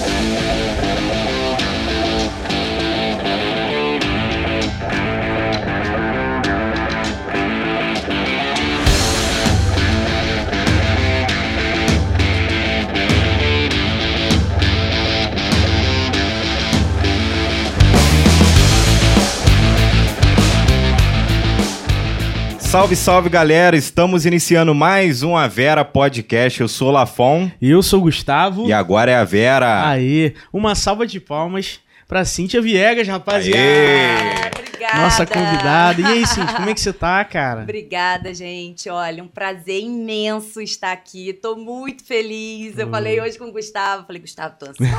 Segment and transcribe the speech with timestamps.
[0.00, 0.87] Thank you.
[22.78, 23.76] Salve, salve galera!
[23.76, 26.60] Estamos iniciando mais um A Vera Podcast.
[26.60, 27.50] Eu sou o Lafon.
[27.60, 28.68] E eu sou o Gustavo.
[28.68, 29.88] E agora é a Vera.
[29.88, 33.58] Aí, uma salva de palmas pra Cíntia Viegas, rapaziada.
[33.58, 34.67] Aê!
[34.78, 35.02] Obrigada.
[35.02, 36.00] Nossa convidada.
[36.00, 37.62] E aí, Cíntia, como é que você tá, cara?
[37.62, 38.88] Obrigada, gente.
[38.88, 41.32] Olha, um prazer imenso estar aqui.
[41.32, 42.78] Tô muito feliz.
[42.78, 42.90] Eu Hum.
[42.90, 44.06] falei hoje com o Gustavo.
[44.06, 44.94] Falei, Gustavo, tô ansiosa,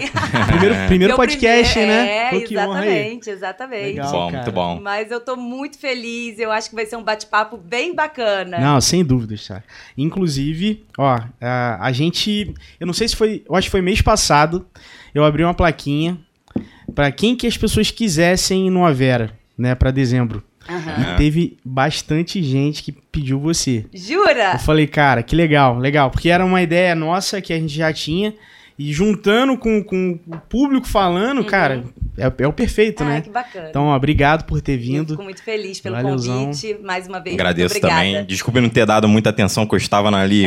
[0.00, 0.10] hein?
[0.48, 2.16] Primeiro, primeiro Meu podcast, primeiro- né?
[2.16, 3.84] É, Pô, exatamente, exatamente.
[3.86, 4.04] Legal.
[4.04, 4.42] Muito bom, cara.
[4.42, 4.80] muito bom.
[4.82, 6.38] Mas eu tô muito feliz.
[6.38, 8.58] Eu acho que vai ser um bate-papo bem bacana.
[8.58, 9.62] Não, sem dúvidas, tá?
[9.96, 12.54] Inclusive, ó, a, a gente.
[12.78, 13.42] Eu não sei se foi.
[13.48, 14.66] Eu acho que foi mês passado.
[15.14, 16.18] Eu abri uma plaquinha
[16.94, 19.74] pra quem que as pessoas quisessem ir no Avera, né?
[19.74, 20.42] Pra dezembro.
[20.68, 21.14] Aham.
[21.14, 23.84] E teve bastante gente que pediu você.
[23.92, 24.52] Jura?
[24.54, 26.10] Eu falei, cara, que legal, legal.
[26.10, 28.32] Porque era uma ideia nossa que a gente já tinha.
[28.78, 31.84] E juntando com, com o público falando, cara,
[32.16, 33.16] é, é o perfeito, Ai, né?
[33.16, 33.22] Uhum.
[33.22, 33.68] que bacana.
[33.68, 35.10] Então, ó, obrigado por ter eu vindo.
[35.10, 36.46] fico muito feliz pelo Valeuzão.
[36.46, 36.78] convite.
[36.82, 38.24] Mais uma vez, Agradeço também.
[38.24, 40.46] Desculpe não ter dado muita atenção que eu estava ali,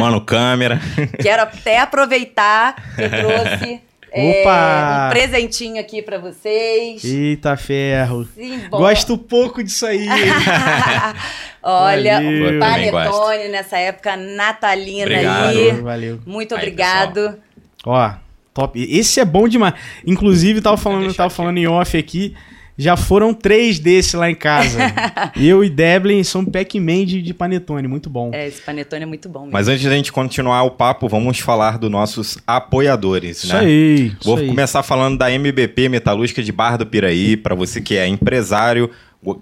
[0.00, 0.80] mano câmera.
[1.20, 5.06] Quero até aproveitar que eu trouxe é, Opa!
[5.06, 7.04] um presentinho aqui pra vocês.
[7.04, 8.26] Eita ferro.
[8.34, 8.68] Sim.
[8.70, 10.06] Gosto pouco disso aí.
[11.62, 12.60] Olha, Valeu.
[12.60, 15.46] panetone nessa época natalina Obrigado.
[15.58, 15.72] aí.
[15.72, 16.20] valeu.
[16.24, 17.36] Muito Aí, obrigado.
[17.84, 18.10] Ó,
[18.54, 18.80] top.
[18.90, 19.74] Esse é bom demais.
[20.06, 21.36] Inclusive, tava falando, tava aqui.
[21.36, 22.34] falando em off aqui.
[22.78, 24.78] Já foram três desses lá em casa.
[25.36, 27.88] Eu e Devlin somos Pac-Man de, de panetone.
[27.88, 28.30] Muito bom.
[28.32, 29.40] É, esse panetone é muito bom.
[29.40, 29.52] mesmo.
[29.52, 33.60] Mas antes da gente continuar o papo, vamos falar dos nossos apoiadores, Isso né?
[33.60, 34.12] aí.
[34.22, 34.48] Vou isso aí.
[34.48, 38.88] começar falando da MBP Metalúrgica de Barra do Piraí, para você que é empresário,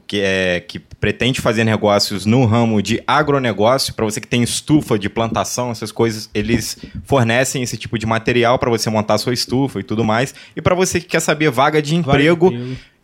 [0.06, 4.98] que, é, que pretende fazer negócios no ramo de agronegócio, para você que tem estufa
[4.98, 9.78] de plantação, essas coisas, eles fornecem esse tipo de material para você montar sua estufa
[9.78, 10.34] e tudo mais.
[10.56, 12.52] E para você que quer saber vaga de emprego.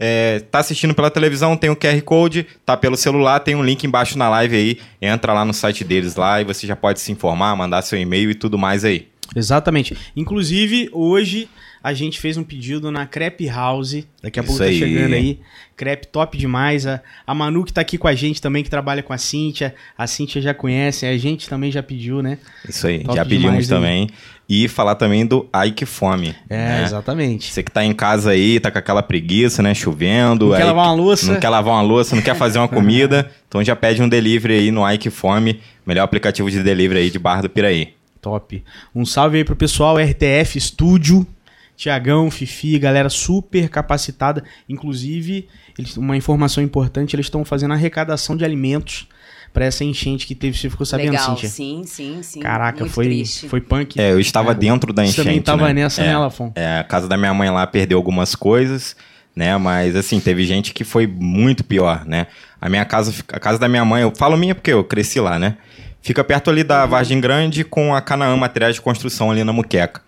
[0.01, 3.85] é, tá assistindo pela televisão, tem o QR Code, tá pelo celular, tem um link
[3.85, 4.79] embaixo na live aí.
[5.01, 8.31] Entra lá no site deles lá e você já pode se informar, mandar seu e-mail
[8.31, 9.09] e tudo mais aí.
[9.37, 9.97] Exatamente.
[10.17, 11.49] Inclusive, hoje
[11.83, 14.05] a gente fez um pedido na Crepe House.
[14.23, 14.79] Daqui a Isso pouco tá aí.
[14.79, 15.41] chegando aí.
[15.77, 16.87] Crepe top demais.
[16.87, 19.75] A, a Manu que tá aqui com a gente também, que trabalha com a Cíntia.
[19.99, 22.39] A Cíntia já conhece, a gente também já pediu, né?
[22.69, 24.09] Isso aí, Top já pedimos também.
[24.49, 26.35] E falar também do Ike Fome.
[26.49, 26.83] É, né?
[26.85, 27.51] exatamente.
[27.51, 29.75] Você que tá em casa aí, tá com aquela preguiça, né?
[29.75, 30.47] Chovendo.
[30.47, 31.33] Não quer aí lavar uma louça?
[31.33, 33.31] Não quer lavar uma louça, não quer fazer uma comida.
[33.49, 37.19] então já pede um delivery aí no Ike Fome, melhor aplicativo de delivery aí de
[37.19, 37.95] Barra do Piraí.
[38.21, 38.63] Top.
[38.95, 41.27] Um salve aí pro pessoal, RTF Studio.
[41.77, 44.45] Tiagão, Fifi, galera super capacitada.
[44.69, 49.07] Inclusive, eles- uma informação importante, eles estão fazendo arrecadação de alimentos
[49.53, 50.57] para essa enchente que teve.
[50.57, 51.49] Você ficou sabendo, Legal, Cíntia?
[51.49, 52.41] sim, sim, sim.
[52.41, 53.49] Caraca, Muito foi, triste.
[53.49, 54.01] foi punk.
[54.01, 55.83] É, eu estava dentro da Você enchente, também tava né?
[55.83, 56.53] nessa, é, né, Lafon?
[56.55, 58.97] É, a casa da minha mãe lá perdeu algumas coisas,
[59.37, 59.57] né?
[59.59, 62.29] Mas assim, teve gente que foi muito pior, né?
[62.61, 65.39] A minha casa, a casa da minha mãe, eu falo minha porque eu cresci lá,
[65.39, 65.57] né?
[66.01, 70.01] Fica perto ali da Vargem Grande com a Canaã Materiais de Construção ali na Muqueca.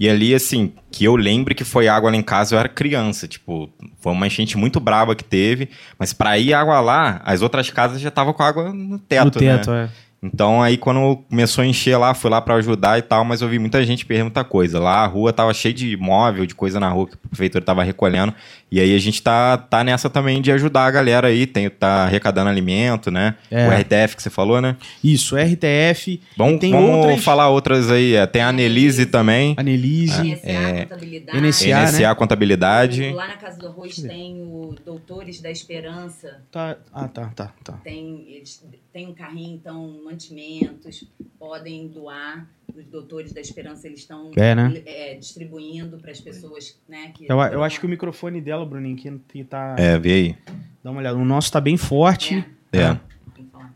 [0.00, 3.28] E ali, assim, que eu lembre que foi água lá em casa, eu era criança.
[3.28, 3.68] Tipo,
[4.00, 5.68] foi uma enchente muito braba que teve.
[5.98, 9.30] Mas pra ir água lá, as outras casas já estavam com água no teto, no
[9.32, 9.84] teto, né?
[9.84, 10.10] é.
[10.22, 13.48] Então aí quando começou a encher lá, fui lá pra ajudar e tal, mas eu
[13.48, 14.78] vi muita gente perdendo muita coisa.
[14.78, 17.82] Lá a rua tava cheia de móvel, de coisa na rua que a prefeitura tava
[17.82, 18.34] recolhendo.
[18.70, 22.04] E aí a gente tá, tá nessa também de ajudar a galera aí, tem, tá
[22.04, 23.34] arrecadando alimento, né?
[23.50, 23.66] É.
[23.68, 24.76] O RTF que você falou, né?
[25.02, 28.14] Isso, RTF, Vamos, Tem vamos outras- falar outras aí.
[28.14, 30.20] é, Tem a Anelise também, Anelise.
[30.22, 31.38] NSA, contabilidade.
[31.38, 31.66] NSA.
[31.82, 32.14] NSA né?
[32.14, 33.10] Contabilidade.
[33.12, 36.40] Lá na Casa do Arroz tem o Doutores da Esperança.
[36.50, 37.72] Tá, ah, tá, tá, tá.
[37.84, 41.04] Tem, eles têm um carrinho, então, mantimentos,
[41.38, 42.46] podem doar.
[42.76, 44.82] Os Doutores da Esperança, eles estão É, né?
[44.86, 47.12] é, distribuindo para as pessoas, né?
[47.14, 48.96] Que Eu, eu acho que o microfone dela, Bruninho,
[49.28, 49.76] que, tá.
[49.78, 50.36] É, vê aí.
[50.82, 51.18] Dá uma olhada.
[51.18, 52.44] O nosso tá bem forte.
[52.72, 52.96] É.
[53.34, 53.74] Que falar.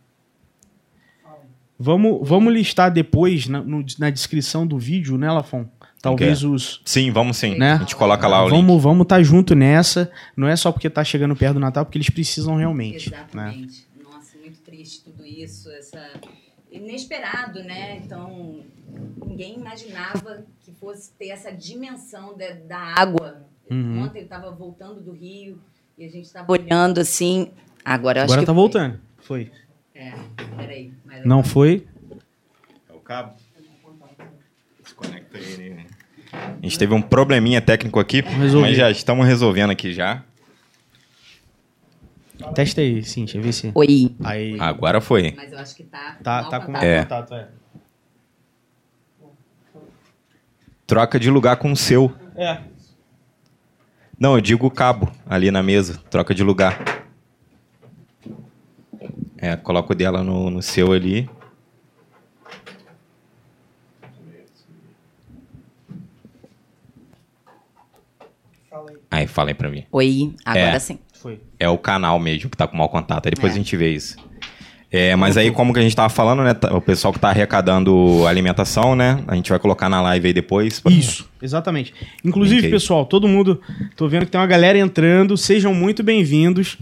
[1.78, 5.66] Vamos, vamos listar depois na, no- na descrição do vídeo, né, Lafon?
[6.00, 6.82] Talvez os.
[6.84, 7.56] Sim, vamos sim.
[7.56, 7.72] Né?
[7.72, 8.54] A gente coloca lá o link.
[8.56, 10.10] Vamos vamos tá junto nessa.
[10.36, 13.10] Não é só porque tá chegando perto do Natal, porque eles precisam realmente.
[13.10, 13.16] Né?
[13.16, 13.86] Exatamente.
[14.02, 15.98] Nossa, muito triste tudo isso, essa
[16.76, 17.96] inesperado, né?
[18.04, 18.60] Então,
[19.26, 23.42] ninguém imaginava que fosse ter essa dimensão da, da água.
[23.70, 24.02] Uhum.
[24.02, 25.58] Ontem eu estava voltando do Rio
[25.96, 27.50] e a gente estava olhando assim.
[27.84, 28.60] Agora eu acho Agora que tá foi.
[28.60, 29.00] voltando.
[29.18, 29.50] Foi.
[29.94, 30.12] É,
[30.56, 30.92] peraí.
[31.04, 31.86] mas- Não foi?
[32.90, 33.34] É o cabo?
[34.82, 35.70] Desconecta ele.
[35.70, 35.86] né?
[36.32, 38.68] A gente teve um probleminha técnico aqui, resolver.
[38.68, 40.22] mas já estamos resolvendo aqui já.
[42.54, 43.70] Testa aí, Cintia, vê se.
[43.74, 44.16] Oi.
[44.22, 44.58] Aí.
[44.60, 45.32] Agora foi.
[45.36, 46.18] Mas eu acho que tá.
[46.22, 46.84] Tá, tá com contato.
[46.84, 47.02] É.
[47.02, 47.48] contato, é.
[50.86, 52.12] Troca de lugar com o seu.
[52.36, 52.60] É.
[54.18, 55.98] Não, eu digo o cabo ali na mesa.
[56.10, 57.04] Troca de lugar.
[59.38, 61.28] É, coloca o dela no, no seu ali.
[69.10, 69.86] Aí, fala aí pra mim.
[69.92, 70.78] Oi, agora É.
[70.78, 70.98] sim.
[71.24, 71.40] Foi.
[71.58, 73.24] É o canal mesmo que tá com mau contato.
[73.24, 73.54] Aí depois É.
[73.54, 74.14] a gente vê isso.
[74.92, 76.52] É, mas aí, como que a gente tava falando, né?
[76.52, 79.24] tá- O pessoal que tá arrecadando alimentação, né?
[79.26, 80.80] A gente vai colocar na live aí depois.
[80.80, 81.94] pra- Isso, exatamente.
[82.22, 83.58] Inclusive, pessoal, todo mundo.
[83.96, 85.34] Tô vendo que tem uma galera entrando.
[85.36, 86.76] Sejam muito bem-vindos.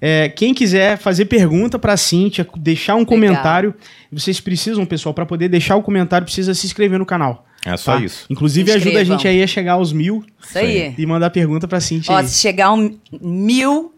[0.00, 3.74] É, quem quiser fazer pergunta pra Cintia, deixar um comentário,
[4.10, 7.44] vocês precisam, pessoal, pra poder deixar o comentário, precisa se inscrever no canal.
[7.66, 8.02] É só tá?
[8.02, 8.24] isso.
[8.30, 10.94] Inclusive, ajuda a gente aí a chegar aos mil Isso aí.
[10.96, 12.14] e mandar pergunta pra Cintia.
[12.14, 12.26] Ó, aí.
[12.26, 13.92] se chegar a um mil,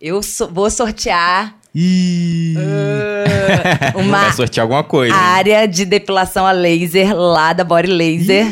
[0.00, 5.14] eu so- vou sortear Ih, uh, uma Vai sortear alguma coisa.
[5.14, 5.20] hein?
[5.20, 8.46] área de depilação a laser lá da Body Laser.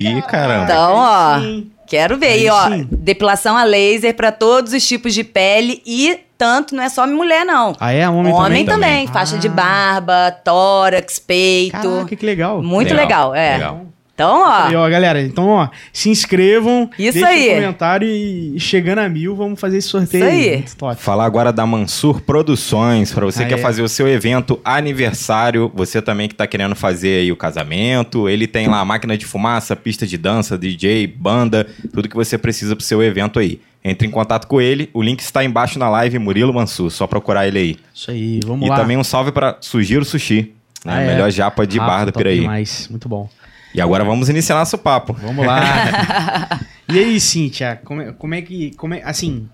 [0.00, 0.64] Ih, caramba.
[0.64, 1.70] Então, ó, sim.
[1.86, 2.68] quero ver Aí ó.
[2.70, 2.88] sim.
[2.90, 7.44] Depilação a laser pra todos os tipos de pele e tanto não é só mulher,
[7.44, 7.74] não.
[7.80, 8.08] Ah, é?
[8.08, 9.04] Homem, Homem também?
[9.04, 9.50] também, faixa de Ah.
[9.50, 11.72] barba, tórax, peito.
[11.72, 12.62] Caraca, que legal.
[12.62, 13.54] Muito legal, é.
[13.54, 13.86] Legal.
[14.14, 17.52] Então, ó, ó, galera, então, ó, se inscrevam, Isso deixem aí.
[17.52, 20.24] um comentário e chegando a mil, vamos fazer esse sorteio.
[20.24, 20.50] Isso aí.
[20.56, 20.96] Muito top.
[21.00, 23.62] Falar agora da Mansur Produções, para você Ah, que quer é.
[23.62, 28.48] fazer o seu evento aniversário, você também que está querendo fazer aí o casamento, ele
[28.48, 31.64] tem lá máquina de fumaça, pista de dança, DJ, banda,
[31.94, 33.60] tudo que você precisa para o seu evento aí.
[33.84, 37.46] Entre em contato com ele, o link está embaixo na live Murilo Mansur, só procurar
[37.46, 37.76] ele aí.
[37.94, 38.76] Isso aí, vamos e lá.
[38.76, 40.52] também um salve para Sugiro Sushi,
[40.84, 40.94] né?
[40.94, 41.06] Ah, é.
[41.06, 42.40] melhor japa de Rafa, bar do Piraí.
[42.40, 43.28] demais, muito bom.
[43.74, 45.12] E agora vamos iniciar nosso papo.
[45.12, 46.60] Vamos lá.
[46.88, 48.74] e aí, Cíntia, como é, como é que.
[48.76, 49.48] Como é, assim,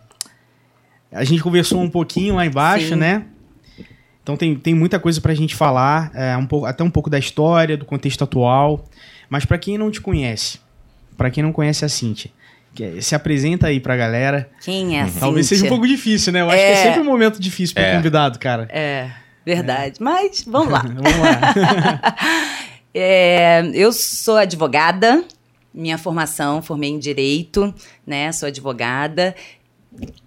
[1.13, 2.97] a gente conversou um pouquinho lá embaixo, Sim.
[2.97, 3.25] né?
[4.23, 7.19] Então tem, tem muita coisa pra gente falar, é, um pouco, até um pouco da
[7.19, 8.85] história, do contexto atual.
[9.29, 10.59] Mas pra quem não te conhece,
[11.17, 12.31] pra quem não conhece a Cíntia,
[13.01, 14.49] se apresenta aí pra galera.
[14.65, 15.21] quem é assim?
[15.21, 16.41] Talvez seja um pouco difícil, né?
[16.41, 16.77] Eu acho que é É.
[16.83, 17.97] sempre um momento difícil pro É.
[17.97, 18.67] convidado, cara.
[18.71, 19.11] É,
[19.45, 19.97] verdade.
[20.01, 20.81] Mas vamos lá.
[20.87, 22.17] Vamos lá.
[22.97, 25.25] É, eu sou advogada,
[25.75, 27.75] minha formação, formei em direito,
[28.07, 28.31] né?
[28.31, 29.35] Sou advogada.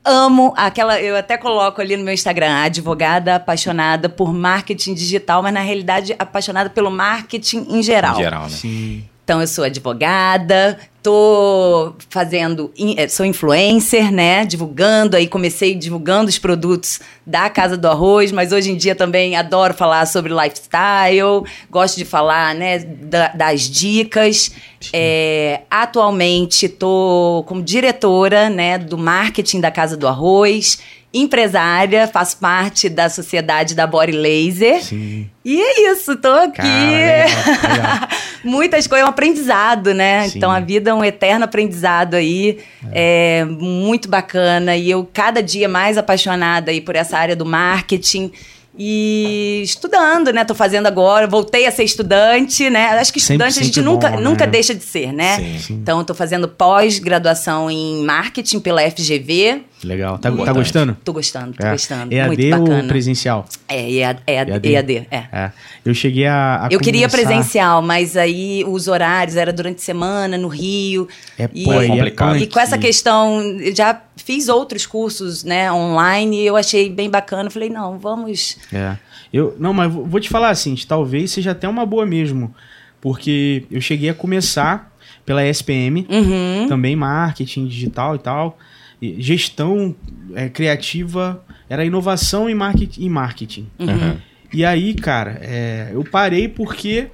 [0.03, 5.53] Amo aquela, eu até coloco ali no meu Instagram, advogada apaixonada por marketing digital, mas
[5.53, 8.15] na realidade apaixonada pelo marketing em geral.
[8.15, 8.49] Em geral, né?
[8.49, 9.05] Sim.
[9.27, 14.45] Então, eu sou advogada, tô fazendo, eh, sou influencer, né?
[14.45, 19.35] Divulgando aí, comecei divulgando os produtos da Casa do Arroz, mas hoje em dia também
[19.35, 24.49] adoro falar sobre lifestyle, gosto de falar, né, da- das dicas.
[24.93, 30.79] É, atualmente, tô como diretora, né, do marketing da Casa do Arroz,
[31.21, 34.83] empresária, faço parte da sociedade da Body Laser.
[34.83, 35.29] Sim.
[35.43, 36.57] E é isso, tô aqui.
[36.57, 38.09] Cara, legal, legal.
[38.43, 40.27] Muitas coisas, é um aprendizado, né?
[40.27, 40.37] Sim.
[40.37, 42.59] Então a vida é um eterno aprendizado aí,
[42.91, 43.45] é.
[43.45, 44.75] muito bacana.
[44.75, 48.31] E eu cada dia mais apaixonada aí por essa área do marketing
[48.79, 50.45] e estudando, né?
[50.45, 52.89] Tô fazendo agora, voltei a ser estudante, né?
[52.99, 54.21] Acho que Sempre- estudante a gente sempre nunca, bom, né?
[54.21, 55.37] nunca deixa de ser, né?
[55.37, 55.59] Sim.
[55.59, 55.73] Sim.
[55.81, 59.63] Então, tô fazendo pós-graduação em marketing pela FGV.
[59.83, 60.17] Legal.
[60.17, 60.97] Tá, tá gostando?
[61.03, 61.71] Tô gostando, tô É.
[61.71, 62.11] gostando.
[62.13, 62.81] EAD muito bacana.
[62.81, 63.45] ou presencial?
[63.67, 64.67] É, EAD, EAD, EAD?
[64.69, 65.17] EAD, é.
[65.31, 65.51] É.
[65.85, 66.65] Eu cheguei a.
[66.65, 71.07] a Eu queria presencial, mas aí os horários era durante semana, no Rio.
[71.37, 72.37] É, E- pô, é complicado.
[72.37, 73.39] E com essa questão,
[73.75, 77.49] já fiz outros cursos, né, online, e eu achei bem bacana.
[77.49, 78.57] Falei, não, vamos.
[78.73, 78.97] É.
[79.31, 82.53] Eu, não, mas vou vou te falar assim, talvez seja até uma boa mesmo.
[82.99, 84.91] Porque eu cheguei a começar
[85.25, 86.65] pela SPM, Uhum.
[86.67, 88.57] também marketing digital e tal.
[89.01, 89.95] Gestão
[90.35, 93.01] é, criativa, era inovação e marketing.
[93.05, 93.67] E, marketing.
[93.79, 94.17] Uhum.
[94.53, 97.07] e aí, cara, é, eu parei porque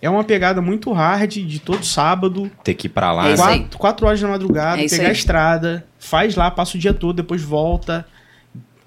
[0.00, 3.28] é uma pegada muito hard de todo sábado, Ter que ir pra lá.
[3.30, 5.12] É quatro, quatro horas da madrugada, É pegar a aí.
[5.12, 8.04] estrada, faz lá, passa o dia todo, depois volta.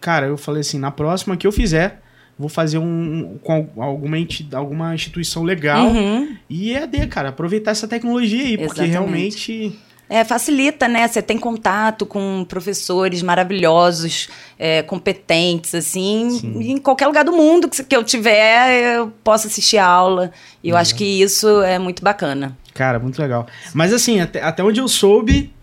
[0.02, 2.02] Cara, eu falei assim, na próxima que eu fizer,
[2.38, 4.18] vou fazer um com al- alguma,
[4.54, 6.36] alguma instituição legal Uhum.
[6.50, 8.92] e EAD, cara, aproveitar essa tecnologia aí, porque Exatamente.
[8.92, 11.08] realmente É, facilita, né?
[11.08, 16.30] Você tem contato com professores maravilhosos, é, competentes, assim.
[16.30, 16.72] Sim.
[16.72, 20.32] Em qualquer lugar do mundo que, que eu tiver, eu posso assistir a aula.
[20.64, 22.56] E eu acho que isso é muito bacana.
[22.74, 23.48] Cara, muito legal.
[23.74, 25.55] Mas assim, até, até onde eu soube,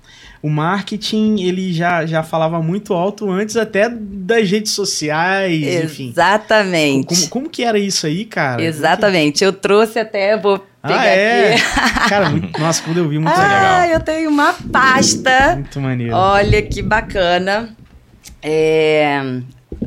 [0.42, 6.08] o marketing, ele já, já falava muito alto antes até das redes sociais, enfim.
[6.08, 7.06] Exatamente.
[7.06, 8.60] Como, como que era isso aí, cara?
[8.62, 9.44] Exatamente.
[9.44, 11.54] Eu trouxe até, vou Ah, pegar é?
[11.54, 12.08] aqui.
[12.08, 13.42] Cara, muito- nossa, quando eu vi, muito Ah,
[13.84, 13.84] legal.
[13.98, 15.54] eu tenho uma pasta.
[15.54, 16.14] Muito maneiro.
[16.16, 17.76] Olha que bacana.
[18.42, 19.20] É...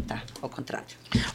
[0.07, 0.85] Tá, ao contrário.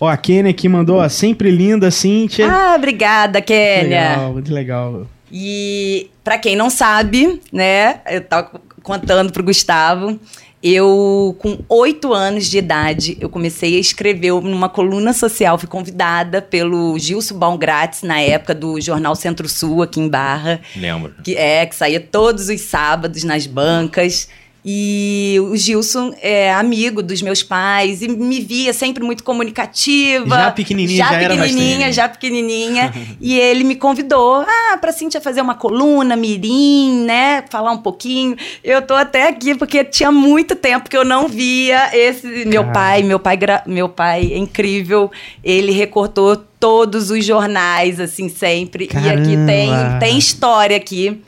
[0.01, 2.51] Ó, a Kênia aqui mandou, ó, sempre linda, Cíntia.
[2.51, 4.11] Ah, obrigada, Kênia.
[4.11, 5.07] Legal, muito legal.
[5.33, 10.19] E pra quem não sabe, né, eu tava contando pro Gustavo,
[10.63, 16.43] eu com oito anos de idade, eu comecei a escrever numa coluna social, fui convidada
[16.43, 21.15] pelo Gilson Baumgratz, na época do Jornal Centro-Sul, aqui em Barra, Lembro.
[21.25, 24.29] que é que saía todos os sábados nas bancas.
[24.65, 30.37] E o Gilson é amigo dos meus pais e me via sempre muito comunicativa.
[30.37, 31.93] Já pequenininha, já era pequenininha, bastante.
[31.93, 32.95] já pequenininha.
[33.21, 37.43] e ele me convidou, ah, pra Cíntia fazer uma coluna, mirim, né?
[37.49, 38.37] Falar um pouquinho.
[38.63, 42.75] Eu tô até aqui porque tinha muito tempo que eu não via esse meu Cara.
[42.75, 45.11] pai, meu pai, meu pai é incrível.
[45.43, 48.91] Ele recortou todos os jornais assim sempre.
[48.93, 49.99] E aqui tem Caramba.
[49.99, 51.23] tem história aqui.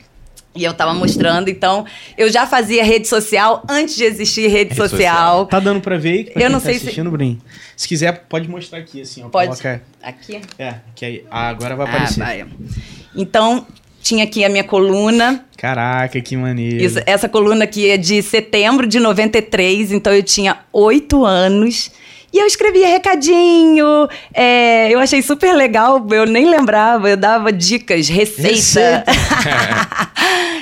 [0.54, 1.86] E eu tava mostrando, então
[2.18, 5.46] eu já fazia rede social antes de existir rede, Rede social.
[5.46, 6.24] Tá dando pra ver aí?
[6.24, 7.40] Pra Eu não tá sei se- assistindo, Bruninho?
[7.74, 9.28] Se quiser, pode mostrar aqui, assim, ó.
[9.30, 9.48] Pode.
[9.48, 9.82] Coloca...
[10.02, 10.40] Aqui?
[10.58, 11.24] É, que aí...
[11.30, 12.18] Ah, agora vai Ah, aparecer.
[12.20, 12.44] vai.
[13.16, 13.66] Então,
[14.02, 15.44] tinha aqui a minha coluna.
[15.56, 16.84] Caraca, que maneiro.
[16.84, 21.90] Isso- essa coluna aqui é de setembro de 93, então eu tinha oito anos.
[22.32, 28.08] E eu escrevia recadinho, é, eu achei super legal, eu nem lembrava, eu dava dicas,
[28.08, 28.48] receita.
[28.48, 29.04] Receita.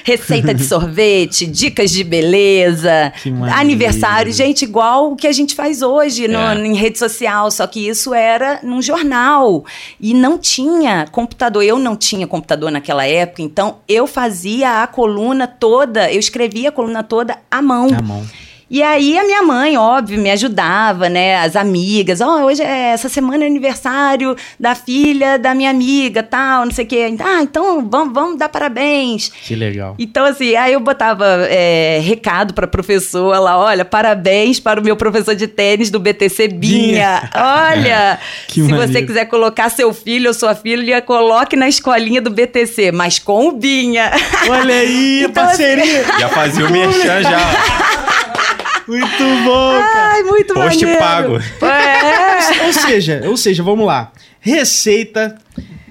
[0.02, 3.12] Receita de sorvete, dicas de beleza,
[3.54, 6.54] aniversário, gente, igual o que a gente faz hoje no- É.
[6.66, 9.64] em rede social, só que isso era num jornal
[10.00, 11.62] e não tinha computador.
[11.62, 16.72] Eu não tinha computador naquela época, então eu fazia a coluna toda, eu escrevia a
[16.72, 17.88] coluna toda à mão.
[17.90, 18.24] Na mão.
[18.70, 21.36] E aí a minha mãe, óbvio, me ajudava, né?
[21.38, 26.66] As amigas, ó, hoje é essa semana é aniversário da filha da minha amiga, tal,
[26.66, 27.14] não sei o quê.
[27.18, 29.28] Ah, então vamos, vamos dar parabéns.
[29.28, 29.96] Que legal.
[29.98, 34.94] Então, assim, aí eu botava é, recado pra professora lá, olha, parabéns para o meu
[34.96, 37.28] professor de tênis do BTC Binha.
[37.34, 39.06] Olha, Que se você maneiro.
[39.06, 43.52] quiser colocar seu filho ou sua filha, coloque na escolinha do BTC, mas com o
[43.52, 44.12] Binha.
[44.48, 46.04] Olha aí, Então, parceria.
[46.20, 47.99] Já fazia o merchan já.
[48.88, 50.12] Muito bom, cara.
[50.14, 50.98] Ai, muito Post maneiro.
[51.00, 51.36] pago.
[51.66, 52.66] É.
[52.66, 54.12] Ou seja, ou seja, vamos lá.
[54.40, 55.36] Receita,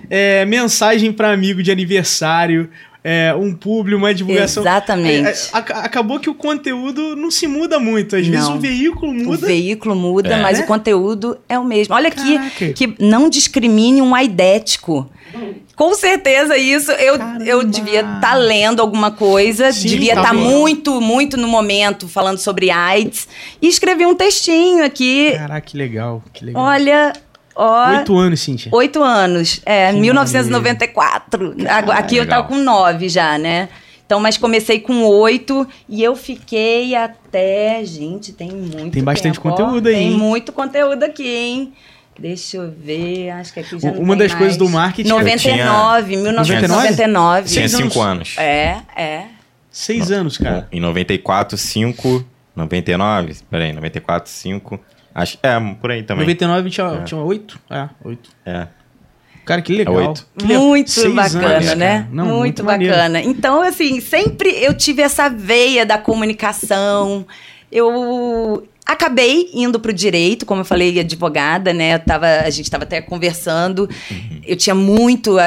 [0.09, 2.69] é, mensagem para amigo de aniversário,
[3.03, 4.63] é, um publi, uma divulgação.
[4.63, 5.27] Exatamente.
[5.27, 8.15] É, é, ac- acabou que o conteúdo não se muda muito.
[8.15, 8.57] Às vezes Não.
[8.57, 9.47] o veículo O muda.
[9.47, 10.41] veículo muda, É.
[10.41, 11.95] mas o conteúdo é o mesmo.
[11.95, 12.73] Olha aqui, Caraca.
[12.73, 15.09] que não discrimine um aidético.
[15.75, 20.39] Com certeza isso eu, eu devia estar lendo alguma coisa, Sim, devia tá estar bom.
[20.39, 23.27] muito, muito no momento falando sobre AIDS
[23.61, 25.31] e escrevi um textinho aqui.
[25.37, 26.23] Caraca, que legal.
[26.33, 26.63] Que legal.
[26.63, 27.13] Olha,
[27.55, 28.71] ó, Oito anos, Cintia.
[28.73, 31.55] Oito anos, é, Que 1994.
[31.69, 32.43] Agora, Aqui eu legal.
[32.43, 33.69] tava com nove já, né?
[34.05, 37.85] Então, mas comecei com oito e eu fiquei até.
[37.85, 41.73] Gente, tem muito Tem bastante tempo, conteúdo aí, Tem muito conteúdo aqui, hein?
[42.19, 44.57] Deixa eu ver, acho que aqui já não Uma tem das coisas mais.
[44.57, 47.47] do marketing- 99, 1999.
[47.49, 47.93] Tinha Seis anos.
[47.93, 48.35] cinco anos.
[48.37, 49.23] É, é.
[49.71, 50.67] Seis anos, cara.
[50.71, 54.79] Em 94, 5, 99, peraí, 94, 5,
[55.15, 56.23] acho, é, por aí também.
[56.25, 57.03] 99 tinha, É.
[57.03, 57.59] tinha oito?
[57.69, 58.29] É, oito.
[58.45, 58.67] É.
[59.45, 59.95] Cara, que legal.
[59.95, 60.27] oito.
[60.37, 60.63] Que legal.
[60.63, 62.07] Muito Seis bacana, anos, né?
[62.11, 62.93] Não, muito, maneiro.
[62.93, 63.21] bacana.
[63.21, 67.25] Então, assim, sempre eu tive essa veia da comunicação.
[67.71, 71.95] Eu acabei indo pro direito, como eu falei, advogada, né?
[71.95, 73.87] Eu tava, a gente estava até conversando.
[74.45, 75.37] Eu tinha muito.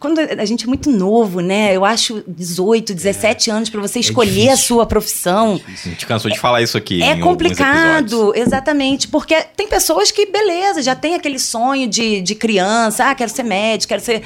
[0.00, 1.74] Quando a gente é muito novo, né?
[1.74, 4.66] Eu acho 18, 17 anos para você escolher a difícil.
[4.66, 5.60] sua profissão.
[5.66, 7.00] A gente cansou de falar isso aqui.
[7.00, 13.08] É complicado, exatamente, porque tem pessoas que, beleza, já tem aquele sonho de, de criança,
[13.08, 14.22] ah, quero ser médico, quero ser.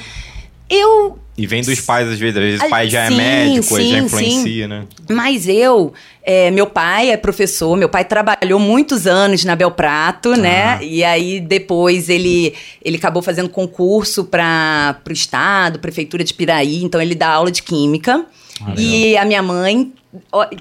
[0.69, 2.37] Eu E vem dos pais, às vezes.
[2.37, 4.83] Às vezes Ah, o pai já é sim, médico, aí já sim, influencia, né?
[5.11, 5.93] Mas eu,
[6.23, 10.37] é, meu pai é professor, meu pai trabalhou muitos anos na Belprato, Ah.
[10.37, 10.79] né?
[10.81, 12.53] E aí depois ele,
[12.83, 17.61] ele acabou fazendo concurso para o estado, prefeitura de Piraí, então ele dá aula de
[17.61, 18.25] química.
[18.61, 19.91] Ah, e a minha mãe,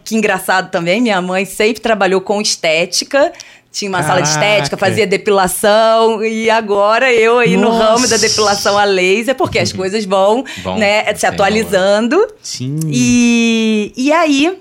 [0.04, 3.32] que engraçado também, minha mãe sempre trabalhou com estética.
[3.74, 4.46] Tinha uma sala de Caraca.
[4.46, 7.84] estética, fazia depilação, e agora eu aí no Nossa.
[7.84, 12.24] ramo da depilação a laser, porque as coisas vão, Vão né, se sem atualizando.
[12.40, 12.78] Sim.
[12.86, 14.56] E, e aí,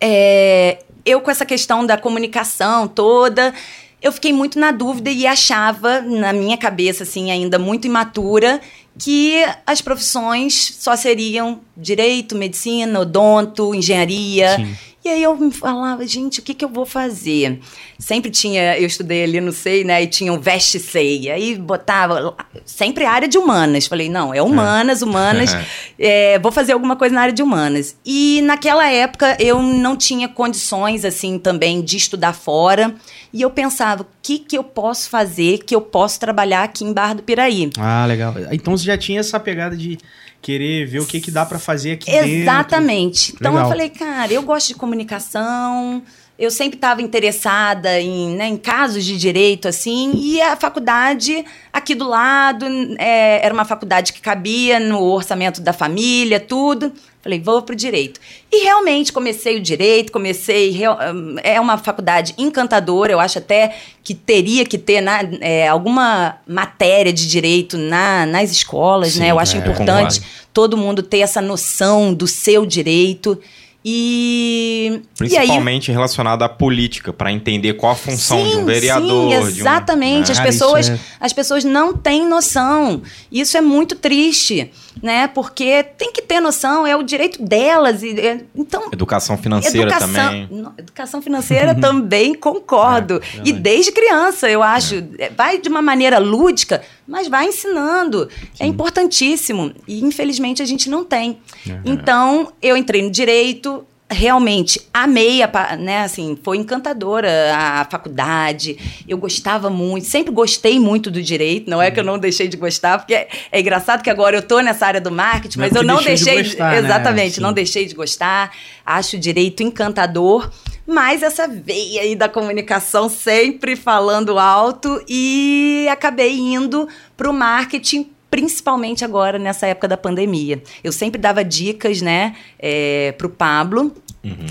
[0.00, 3.54] é, eu com essa questão da comunicação toda,
[4.02, 8.60] eu fiquei muito na dúvida e achava, na minha cabeça, assim, ainda muito imatura,
[8.98, 14.56] que as profissões só seriam direito, medicina, odonto, engenharia.
[14.56, 14.76] Sim.
[15.04, 17.58] E aí eu me falava, gente, o que, que eu vou fazer?
[17.98, 20.00] Sempre tinha, eu estudei ali no SEI, né?
[20.00, 21.28] E tinha um veste SEI.
[21.28, 23.88] Aí botava, sempre área de humanas.
[23.88, 25.56] Falei, não, é humanas, humanas.
[25.98, 27.96] é, vou fazer alguma coisa na área de humanas.
[28.06, 32.94] E naquela época eu não tinha condições, assim, também de estudar fora.
[33.32, 36.92] E eu pensava, o que, que eu posso fazer que eu posso trabalhar aqui em
[36.92, 37.70] Barra do Piraí?
[37.76, 38.34] Ah, legal.
[38.52, 39.98] Então você já tinha essa pegada de
[40.42, 42.28] querer ver o que, que dá para fazer aqui dentro.
[42.28, 43.32] Exatamente.
[43.34, 43.66] Então Legal.
[43.66, 46.02] eu falei, cara, eu gosto de comunicação,
[46.38, 51.94] eu sempre estava interessada em, né, em casos de direito, assim, e a faculdade aqui
[51.94, 52.66] do lado
[52.98, 56.92] é, era uma faculdade que cabia no orçamento da família, tudo.
[57.22, 58.20] Falei, vou pro direito.
[58.50, 60.70] E realmente comecei o direito, comecei.
[60.70, 60.98] real-
[61.44, 67.12] É uma faculdade encantadora, eu acho até que teria que ter na- é, alguma matéria
[67.12, 69.30] de direito na- nas escolas, Sim, né?
[69.30, 70.24] Eu acho é, importante concordo.
[70.52, 73.38] todo mundo ter essa noção do seu direito.
[73.84, 75.00] E.
[75.20, 79.30] e aí, Principalmente relacionado à política, para entender qual a função de um vereador.
[79.32, 80.26] Sim, um- exatamente.
[80.26, 80.32] né?
[80.32, 83.02] As Cara, pessoas, é- as pessoas não têm noção.
[83.30, 84.70] Isso é muito triste,
[85.02, 85.26] né?
[85.26, 88.02] Porque tem que ter noção, é o direito delas.
[88.02, 90.48] E, é- então, Educação financeira educação, também.
[90.78, 93.20] educação financeira também concordo.
[93.38, 95.02] É, e desde criança, eu acho.
[95.18, 98.26] É, Vai de uma maneira lúdica, mas vai ensinando.
[98.58, 99.70] É importantíssimo.
[99.86, 101.38] E infelizmente a gente não tem.
[101.68, 101.78] É.
[101.84, 103.86] Então, eu entrei no direito.
[104.12, 106.02] Realmente amei, a, né?
[106.02, 108.78] Assim, foi encantadora a faculdade.
[109.08, 111.70] Eu gostava muito, sempre gostei muito do direito.
[111.70, 114.42] Não é que eu não deixei de gostar, porque é, é engraçado que agora eu
[114.42, 116.50] tô nessa área do marketing, Não mas eu não deixou de deixei.
[116.50, 116.78] gostar, né?
[116.78, 117.40] exatamente, Sim.
[117.40, 118.52] não deixei de gostar.
[118.84, 120.50] Acho o direito encantador,
[120.86, 128.10] mas essa veia aí da comunicação sempre falando alto e acabei indo para o marketing.
[128.30, 130.62] Principalmente agora, nessa época da pandemia.
[130.82, 133.92] Eu sempre dava dicas, né, é, pro Pablo,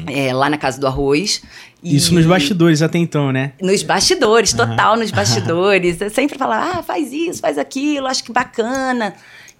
[0.07, 1.41] é, lá na Casa do Arroz.
[1.83, 3.53] E- Isso nos bastidores até então, né?
[3.61, 5.99] nos bastidores, total nos bastidores.
[6.01, 9.13] Eu sempre falava, ah, faz isso, faz aquilo, acho que bacana.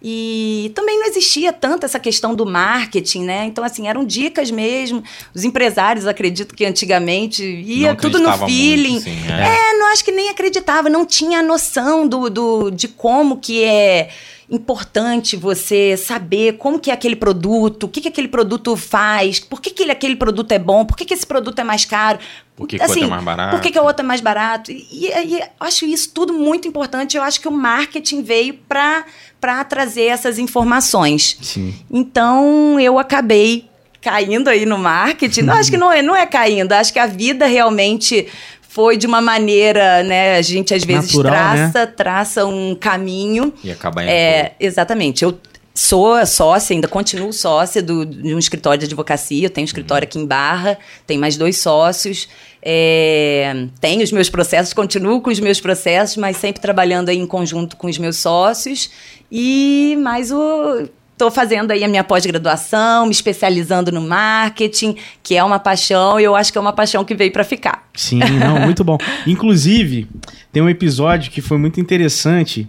[0.03, 3.45] E também não existia tanto essa questão do marketing, né?
[3.45, 5.03] Então, assim, eram dicas mesmo.
[5.33, 8.99] Os empresários, acredito que antigamente, ia Não tudo no acreditava muito, feeling.
[8.99, 9.73] sim, é.
[9.77, 14.09] não acho que nem acreditava, não tinha a noção do, do, de como que é
[14.51, 19.61] importante você saber como que é aquele produto, o que, que aquele produto faz, por
[19.61, 22.19] que, que ele- aquele produto é bom, por que, que esse produto é mais caro.
[22.55, 23.51] Por que que o outro é mais barato?
[23.55, 24.71] Por que, que o outro é mais barato?
[24.71, 27.15] E, e eu acho isso tudo muito importante.
[27.17, 31.37] Eu acho que o marketing veio para trazer essas informações.
[31.41, 31.73] Sim.
[31.89, 33.65] Então eu acabei
[34.01, 35.41] caindo aí no marketing.
[35.43, 38.27] Não, acho que não é, não é caindo, acho que a vida realmente
[38.73, 40.37] foi de uma maneira, né?
[40.37, 43.53] A gente às vezes Natural, traça, traça um caminho.
[43.61, 45.23] E acabar indo É, exatamente.
[45.23, 45.37] Eu
[45.75, 49.45] sou sócia, ainda continuo sócia do, de um escritório de advocacia.
[49.45, 52.29] Eu tenho um escritório aqui em Barra, tenho mais dois sócios.
[52.61, 57.27] É, tenho os meus processos, continuo com os meus processos, mas sempre trabalhando aí em
[57.27, 58.89] conjunto com os meus sócios.
[59.29, 60.87] E mais o.
[61.21, 66.23] Estou fazendo aí a minha pós-graduação, me especializando no marketing, que é uma paixão, e
[66.23, 67.87] eu acho que é uma paixão que veio para ficar.
[67.93, 68.97] Sim, não, muito bom.
[69.27, 70.09] Inclusive,
[70.51, 72.67] tem um episódio que foi muito interessante.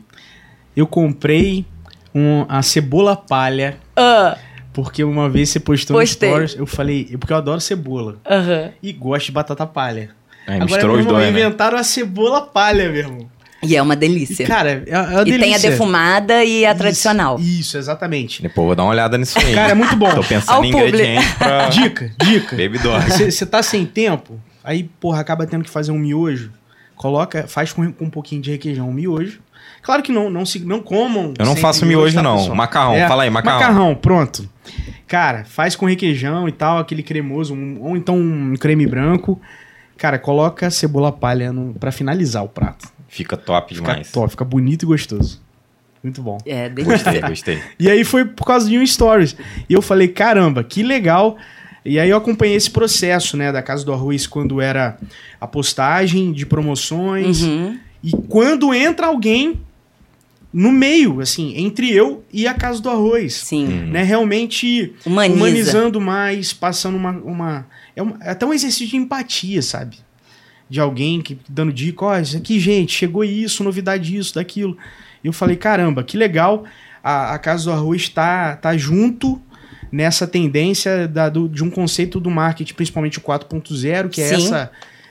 [0.77, 1.65] Eu comprei
[2.15, 4.37] um, a cebola palha, Ah,
[4.75, 6.29] porque uma vez você postou Postei.
[6.29, 8.19] no stories, eu falei, porque eu adoro cebola
[8.83, 10.11] e gosto de batata palha.
[10.47, 11.41] Aí Agora, misturou meu os irmão, dois, né?
[11.41, 13.31] inventaram a cebola palha, meu irmão.
[13.63, 14.47] E é uma E, delícia.
[14.47, 15.71] cara, é, é uma e tem a delícia.
[15.71, 17.39] defumada e a Isso, tradicional.
[17.39, 18.43] Isso, exatamente.
[18.43, 19.55] Depois vou dar uma olhada nisso aí.
[19.55, 20.11] Cara, é muito bom.
[20.11, 22.57] Tô pensando Ao em ingredientes pra Dica, dica.
[22.57, 22.79] baby.
[23.31, 26.51] Você tá sem tempo, aí, porra, acaba tendo que fazer um miojo.
[26.97, 29.41] Coloca, faz com, com um pouquinho de requeijão um miojo.
[29.83, 31.35] Claro que não, não, se, não comam.
[31.39, 32.55] Eu não faço miojo, tá, não.
[32.55, 33.59] Macarrão, fala aí, macarrão.
[33.61, 34.49] Macarrão, pronto.
[35.09, 39.41] Cara, faz com requeijão e tal, aquele cremoso, um- ou então um creme branco.
[39.97, 42.89] Cara, coloca cebola palha no, pra finalizar o prato.
[43.15, 44.11] Fica top Fica demais.
[44.11, 45.39] top, fica bonito e gostoso.
[46.03, 46.39] Muito bom.
[46.47, 46.97] É, delícia.
[46.97, 47.63] Gostei, gostei.
[47.79, 49.37] E aí foi por causa de um stories.
[49.69, 51.37] E eu falei, caramba, que legal.
[51.85, 54.97] E aí eu acompanhei esse processo, né, da Casa do Arroz, quando era
[55.39, 57.43] a postagem de promoções.
[57.43, 57.79] Uhum.
[58.03, 59.61] E quando entra alguém
[60.51, 63.35] no meio, assim, entre eu e a Casa do Arroz.
[63.35, 63.67] Sim.
[63.67, 65.37] Né, realmente Humaniza.
[65.37, 67.11] humanizando mais, passando uma.
[67.11, 69.99] uma é, uma- é até um exercício de empatia, sabe?
[70.73, 74.77] De alguém que dando dica, ó, isso aqui, gente, chegou isso, novidade isso, daquilo.
[75.23, 76.65] E eu falei, caramba, que legal.
[77.05, 79.39] A, a Casa do Arroz está tá junto
[79.93, 84.35] nessa tendência da- do- de um conceito do marketing, principalmente o 4.0, que é Sim.
[84.47, 84.71] essa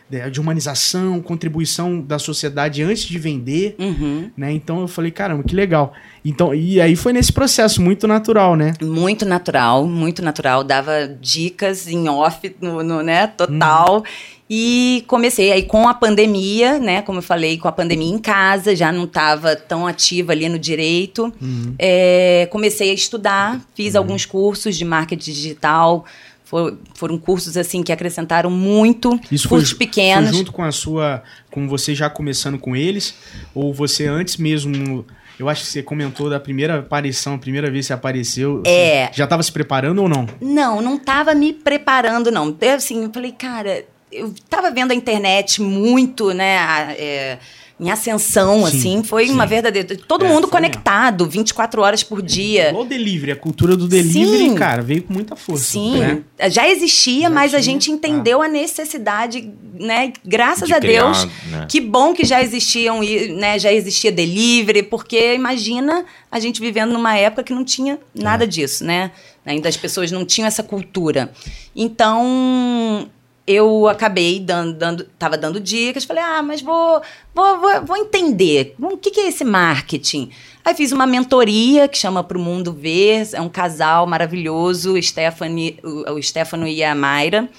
[0.10, 4.32] de, de humanização, contribuição da sociedade antes de vender, Uhum.
[4.36, 4.52] né?
[4.52, 5.94] Então eu falei, caramba, que legal.
[6.26, 8.74] Então, e aí foi nesse processo muito natural, né?
[8.82, 10.64] Muito natural, muito natural.
[10.64, 14.04] Dava dicas em off, no, no, né, total.
[14.54, 17.02] E comecei aí com a pandemia, né?
[17.04, 20.60] Como eu falei, com a pandemia em casa, já não estava tão ativa ali no
[20.60, 21.34] direito.
[21.80, 26.04] É, comecei a estudar, fiz alguns cursos de marketing digital.
[26.44, 29.18] For- foram cursos assim que acrescentaram muito.
[29.32, 30.28] Isso foi, cursos pequenos.
[30.32, 33.14] foi junto com a sua, com você já começando com eles,
[33.56, 35.06] ou você antes mesmo,
[35.40, 39.06] eu acho que você comentou da primeira aparição, a primeira vez que você apareceu, É.
[39.08, 40.28] você já estava se preparando ou não?
[40.42, 42.54] Não, não tava me preparando, não.
[42.60, 46.58] Eu, assim, eu falei, cara, eu tava vendo a internet muito, né?
[46.58, 47.38] a- é,
[47.80, 49.04] em ascensão, Sim, assim.
[49.04, 49.34] Foi sim.
[49.34, 49.98] uma verdadeira.
[50.08, 52.72] Todo É, mundo conectado, 24 horas por dia.
[52.78, 54.54] O delivery, a cultura do delivery, Sim.
[54.56, 55.64] cara, veio com muita força.
[55.64, 56.22] Sim, né?
[56.52, 60.14] já existia, Já mas a tinha, gente entendeu a necessidade, né?
[60.24, 61.28] Graças De a criar, Deus.
[61.50, 61.66] né?
[61.68, 63.58] Que bom que já existiam, e, né?
[63.58, 68.84] Já existia delivery, porque imagina a gente vivendo numa época que não tinha nada disso,
[68.86, 69.10] né?
[69.44, 71.32] Ainda as pessoas não tinham essa cultura.
[71.76, 73.10] Então
[73.52, 77.02] eu acabei dando, dando, tava dando dicas, falei, ah, mas vou,
[77.34, 78.76] vou, vou, vou entender.
[78.80, 80.32] O que, que é esse marketing?
[80.64, 86.14] Aí fiz uma mentoria que chama Pro Mundo Ver, é um casal maravilhoso, Stephanie, o,
[86.14, 87.50] o Stefano e a Mayra.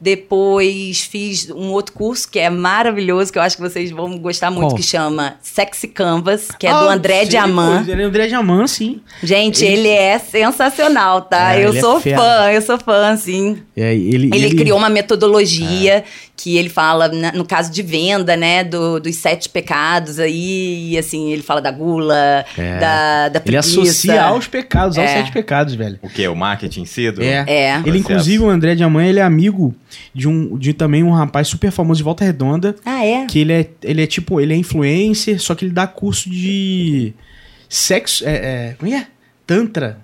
[0.00, 4.50] Depois fiz um outro curso que é maravilhoso, que eu acho que vocês vão gostar
[4.50, 4.76] muito, Qual?
[4.76, 7.88] que chama Sexy Canvas, que é Ah, do André sei, Diamant.
[7.88, 9.00] Ele é André Diamant, sim.
[9.22, 11.54] Gente, Ele- ele, é sensacional, tá?
[11.54, 12.18] É, eu ele é sou fera.
[12.18, 13.58] fã, eu sou fã, sim.
[13.76, 16.04] É, ele, Ele, criou uma metodologia É.
[16.36, 20.98] que ele fala, na- no caso de venda, né, do- dos sete pecados aí, e
[20.98, 22.78] assim, ele fala da gula, É.
[22.78, 23.80] da, da Ele preguiça.
[23.80, 25.14] associa aos pecados, aos É.
[25.18, 25.98] sete pecados, velho.
[26.02, 26.26] O quê?
[26.26, 27.10] O marketing em si?
[27.12, 27.44] do- É.
[27.46, 27.82] É.
[27.86, 29.74] Ele, inclusive, o André Diamant, ele é amigo
[30.12, 33.26] de, um, de também um rapaz super famoso de Volta Redonda, Ah, é?
[33.26, 37.14] que ele é, ele é tipo, ele é influencer, só que ele dá curso de
[37.68, 38.32] sexo, é,
[38.70, 38.96] é, como é?
[38.98, 39.06] que é?
[39.46, 39.98] Tantra.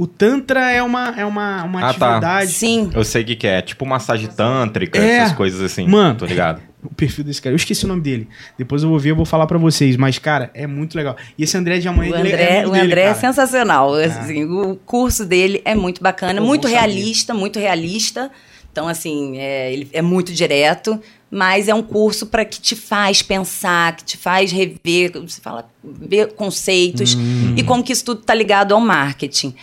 [0.00, 2.06] O Tantra é uma, é uma, uma Ah, tá.
[2.16, 2.52] atividade...
[2.52, 2.90] Sim.
[2.94, 3.60] Eu sei o que, que é.
[3.60, 5.18] Tipo massagem tântrica, É.
[5.18, 5.86] essas coisas assim.
[5.86, 6.16] Mano.
[6.18, 6.60] Tô ligado.
[6.82, 7.52] O perfil desse cara.
[7.52, 8.26] Eu esqueci o nome dele.
[8.56, 9.98] Depois eu vou ver, eu vou falar pra vocês.
[9.98, 11.14] Mas, cara, é muito legal.
[11.36, 13.92] E esse André Diamant, O ele é André, amigo o dele, André é sensacional.
[13.96, 18.30] assim, o curso dele é muito bacana, Pô, muito realista, muito realista.
[18.72, 20.98] Então, assim, é, ele é muito direto,
[21.30, 25.68] mas é um curso para que te faz pensar, que te faz rever, você fala,
[25.84, 27.54] ver conceitos Hum.
[27.58, 29.54] e como que isso tudo tá ligado ao marketing.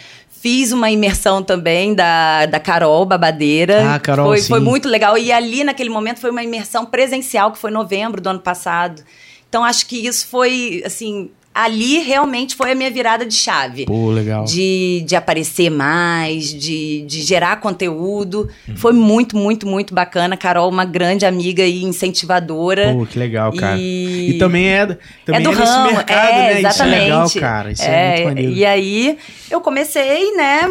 [0.47, 3.95] Fiz uma imersão também da, da Carol Babadeira.
[3.95, 4.47] Ah, Carol, foi, sim.
[4.47, 5.17] foi muito legal.
[5.17, 9.03] E ali, naquele momento, foi uma imersão presencial, que foi em novembro do ano passado.
[9.49, 11.29] Então, acho que isso foi, assim,
[11.63, 13.85] ali realmente foi a minha virada de chave.
[13.85, 14.45] Pô, legal.
[14.45, 18.47] De, de aparecer mais, de, de gerar conteúdo.
[18.75, 20.37] Foi muito, muito, muito bacana.
[20.37, 22.93] Carol, uma grande amiga e incentivadora.
[22.93, 23.77] Pô, que legal, cara.
[23.79, 26.59] E- E, também é, também é do nesse ramo, mercado, é, né?
[26.59, 26.73] exatamente.
[26.73, 27.71] Isso é legal, cara.
[27.71, 28.51] Isso é, muito maneiro.
[28.51, 29.17] E aí
[29.49, 30.61] eu comecei, né,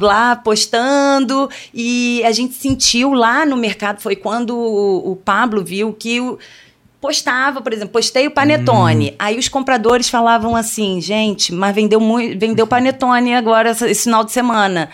[0.00, 5.92] lá postando e a gente sentiu lá no mercado, foi quando o, o Pablo viu
[5.92, 6.38] que o
[7.00, 8.34] postava, por exemplo, postei o Hum.
[8.34, 9.14] panetone.
[9.18, 14.32] Aí os compradores falavam assim, gente, mas vendeu muito, vendeu panetone agora esse final de
[14.32, 14.90] semana.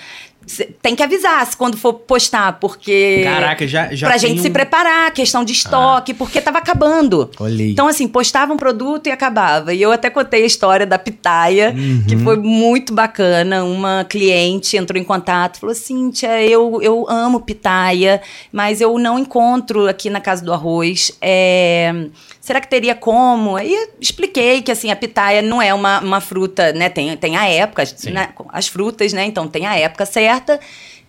[0.81, 4.49] Tem que avisar se quando for postar, porque Caraca, já, já pra gente um- se
[4.51, 7.29] preparar, questão de estoque, porque tava acabando.
[7.41, 7.73] Olha aí.
[7.73, 9.75] Então, assim, postava um produto e acabava.
[9.75, 12.05] E eu até contei a história da pitaia, Uhum.
[12.07, 13.65] que foi muito bacana.
[13.65, 19.89] Uma cliente entrou em contato, falou: Cíntia, eu, eu amo pitaia, mas eu não encontro
[19.89, 21.11] aqui na Casa do Arroz.
[21.21, 22.07] É,
[22.47, 23.57] Será que teria como?
[23.57, 26.89] Aí eu expliquei que, assim, a pitaia não é uma, uma fruta, né?
[26.89, 28.29] Tem, tem a época, né?
[28.51, 29.25] as frutas, né?
[29.25, 30.61] Então, tem a época certa.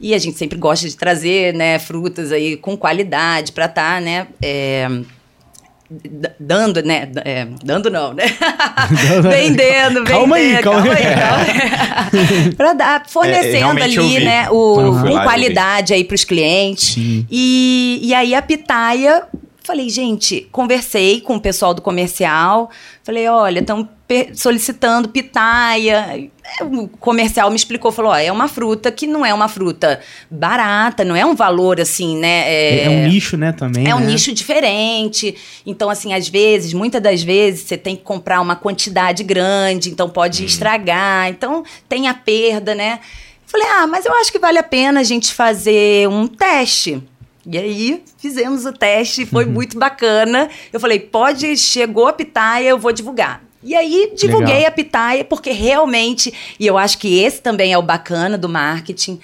[0.02, 4.28] E a gente sempre gosta de trazer, né, frutas aí com qualidade para estar, né,
[4.42, 4.88] é,
[6.40, 8.26] dando, né, é, dando não, né,
[9.22, 11.06] vendendo, Calma aí, vendendo, calma aí.
[11.06, 12.54] aí.
[12.58, 16.94] para dar, fornecendo realmente eu ali, né, o, com qualidade aí para os clientes.
[16.94, 17.26] Sim.
[17.30, 19.24] E, e aí a pitaia,
[19.68, 22.72] falei, gente, conversei com o pessoal do comercial,
[23.04, 23.88] falei, olha, estão
[24.34, 26.30] solicitando pitaia.
[26.62, 30.00] O comercial me explicou, falou, ó, é uma fruta que não é uma fruta
[30.32, 32.48] barata, não é um valor assim, né?
[32.48, 33.86] É, é um nicho, né, também.
[33.86, 34.06] É um né?
[34.06, 35.36] nicho diferente.
[35.66, 40.10] Então, assim, às vezes, muitas das vezes, você tem que comprar uma quantidade grande, então
[40.10, 41.28] pode estragar.
[41.28, 43.02] Então, tem a perda, né?
[43.46, 47.04] Falei, ah, mas eu acho que vale a pena a gente fazer um teste.
[47.50, 50.50] E aí, fizemos o teste, foi muito bacana.
[50.74, 53.42] Eu falei, pode, chegou a pitaia, eu vou divulgar.
[53.64, 54.68] E aí, divulguei Legal.
[54.68, 59.20] a pitaia, porque realmente, e eu acho que esse também é o bacana do marketing,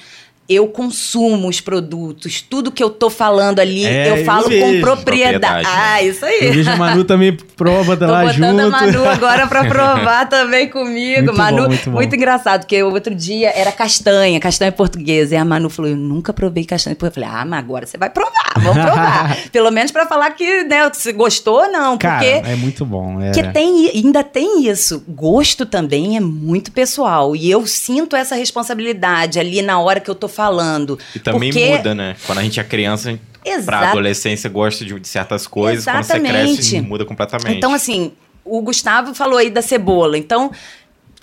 [0.50, 4.50] eu consumo os produtos, tudo que eu tô falando ali, É, eu eu falo com
[4.50, 4.82] vejo.
[4.82, 5.40] propriedade.
[5.40, 5.70] Propriedade, né?
[5.74, 6.40] Ah, isso aí.
[6.48, 8.62] Eu vejo a Manu também prova, tá Tô lá botando junto.
[8.62, 11.24] a Manu agora pra provar também comigo.
[11.24, 12.02] Muito Manu, bom, muito bom.
[12.02, 15.34] engraçado, porque o outro dia era castanha, castanha portuguesa.
[15.34, 17.26] E a Manu falou: Eu nunca provei castanha portuguesa.
[17.28, 19.38] Eu falei: Ah, mas agora você vai provar, vamos provar.
[19.52, 21.98] Pelo menos pra falar que, né, se gostou ou não.
[21.98, 23.22] Cara, porque é muito bom.
[23.22, 23.32] É.
[23.32, 25.04] porque tem, ainda tem isso.
[25.08, 27.36] Gosto também é muito pessoal.
[27.36, 31.00] E eu sinto essa responsabilidade ali na hora que eu tô falando.
[31.16, 32.16] E também Porque- muda, né?
[32.26, 33.86] Quando a gente é criança, gente- pra Exato.
[33.86, 35.86] adolescência gosta de, de certas coisas.
[35.86, 36.56] Quando você Exatamente.
[36.56, 37.58] cresce, muda completamente.
[37.58, 38.12] Então, assim,
[38.44, 40.18] o Gustavo falou aí da cebola.
[40.18, 40.50] Então,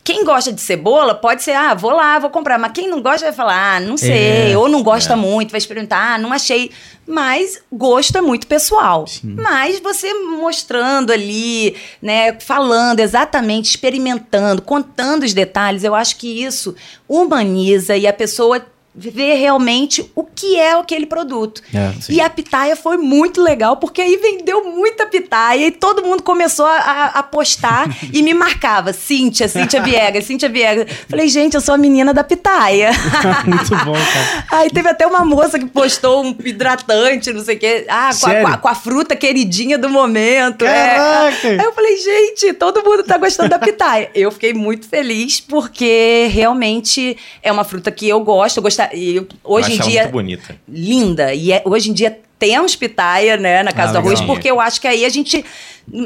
[0.04, 2.58] quem gosta de cebola pode ser, ah, vou lá, vou comprar.
[2.58, 5.16] Mas quem não gosta vai falar, ah, não sei, É, ou não gosta é.
[5.16, 6.70] muito, vai experimentar, ah, não achei.
[7.06, 9.06] Mas gosto é muito pessoal.
[9.06, 9.34] Sim.
[9.38, 16.74] Mas você mostrando ali, né, falando exatamente, experimentando, contando os detalhes, eu acho que isso
[17.08, 21.62] humaniza e a pessoa vê realmente o que é aquele produto.
[21.72, 21.92] É.
[22.08, 26.66] E a pitaia foi muito legal, porque aí vendeu muita pitaia e todo mundo começou
[26.66, 28.92] a, a, a postar e me marcava.
[28.92, 30.86] Cíntia, Cíntia Viegas, Cíntia Viegas.
[31.08, 32.90] Falei, gente, eu sou a menina da pitaia.
[33.46, 34.44] muito bom, cara.
[34.50, 37.86] Aí teve até uma moça que postou um hidratante, não sei o quê.
[37.88, 40.64] Ah, com a, com a- com a fruta queridinha do momento.
[40.64, 41.46] Caraca!
[41.48, 41.58] É.
[41.60, 44.10] Aí eu falei, gente, todo mundo tá gostando da pitaia.
[44.14, 48.56] Eu fiquei muito feliz, porque realmente é uma fruta que eu gosto.
[48.58, 50.56] Eu gosto e eu- Eu hoje em dia muito bonita.
[50.68, 51.34] linda.
[51.34, 54.34] E é- hoje em dia temos pitaia, né, na Casa Ah, do Arroz, legal.
[54.34, 55.44] porque eu acho que aí a gente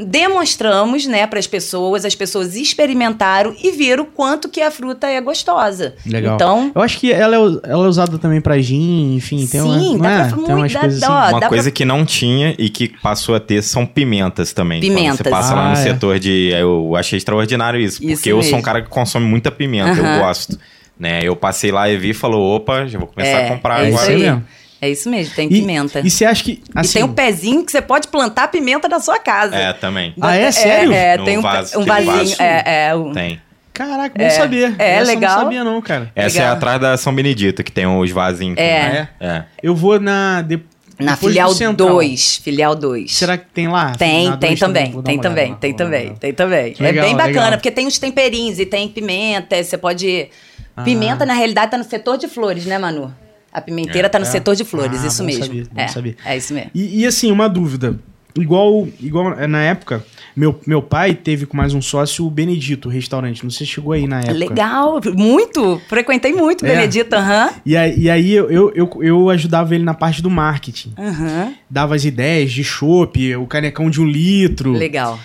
[0.09, 5.07] demonstramos, né, para as pessoas, as pessoas experimentaram e viram o quanto que a fruta
[5.07, 5.95] é gostosa.
[6.07, 6.35] Legal.
[6.35, 9.79] Então, Eu acho que ela é, ela é usada também pra gin, enfim, tem uma.
[9.79, 10.17] Sim, não dá é?
[10.29, 11.33] pra tem umas muito- coisas dá- assim.
[11.35, 14.81] Uma dá coisa que não tinha e que passou a ter são pimentas também.
[14.81, 15.19] Quando Pimentas.
[15.19, 15.83] você passa lá Ah, no é.
[15.83, 16.51] setor de.
[16.53, 18.03] Eu achei extraordinário isso.
[18.05, 18.63] Isso Porque eu sou um mesmo.
[18.63, 20.15] cara que consome muita pimenta, Aham.
[20.17, 20.59] eu gosto.
[21.05, 21.21] Né?
[21.23, 23.89] Eu passei lá e vi e falou: opa, já vou começar É, a comprar é
[23.91, 24.13] isso agora.
[24.13, 24.23] aí.
[24.23, 24.45] mesmo.
[24.81, 26.01] é isso mesmo, tem E- pimenta.
[26.03, 26.63] E você acha que.
[26.75, 29.55] Assim, e tem um pezinho que você pode plantar pimenta na sua casa.
[29.55, 30.15] É, também.
[30.19, 30.51] Ah, é?
[30.51, 30.93] Sério?
[30.95, 32.13] É, No tem um, vaso, um vasinho.
[32.17, 32.37] vaso.
[32.43, 33.39] É, é, um- Tem.
[33.75, 34.75] Caraca, bom É, saber.
[34.79, 35.35] é, Essa eu legal.
[35.37, 36.11] não sabia, não, cara.
[36.17, 36.55] Essa Legal.
[36.55, 38.57] é atrás da São Benedito, que tem os vasinhos.
[38.57, 38.81] É.
[38.81, 39.27] Ah, é?
[39.27, 39.45] É.
[39.63, 40.41] Eu vou na.
[40.43, 40.61] de-
[40.99, 41.89] Na filial do Central.
[41.91, 42.37] 2.
[42.43, 43.13] Filial 2.
[43.13, 43.93] Será que tem lá?
[43.97, 46.75] Tem, Na tem dois também, tem também, tem também, tem também.
[46.79, 47.53] Legal, é bem bacana, legal.
[47.59, 50.29] porque tem os temperinhos e tem pimenta, você pode...
[50.77, 50.83] Ah.
[50.83, 53.15] Pimenta, na realidade, tá no setor de flores, né, Manu?
[53.53, 54.09] A pimenteira É.
[54.09, 54.29] tá no É?
[54.29, 55.69] setor de flores, Ah, isso mesmo.
[55.77, 55.87] é,
[56.33, 56.71] é isso mesmo.
[56.75, 57.99] E, e, assim, uma dúvida.
[58.37, 62.89] Igual, igual é, na época, meu, meu pai teve com mais um sócio o Benedito,
[62.89, 63.45] o restaurante.
[63.45, 64.33] Não sei se chegou aí na época.
[64.33, 66.69] Legal, muito, frequentei muito, É.
[66.71, 67.51] Benedito, aham.
[67.65, 70.93] E aí, e aí eu, eu, eu, eu ajudava ele na parte do marketing.
[70.99, 74.73] Aham, Dava as ideias de chopp, o canecão de um litro.
[74.73, 75.17] legal.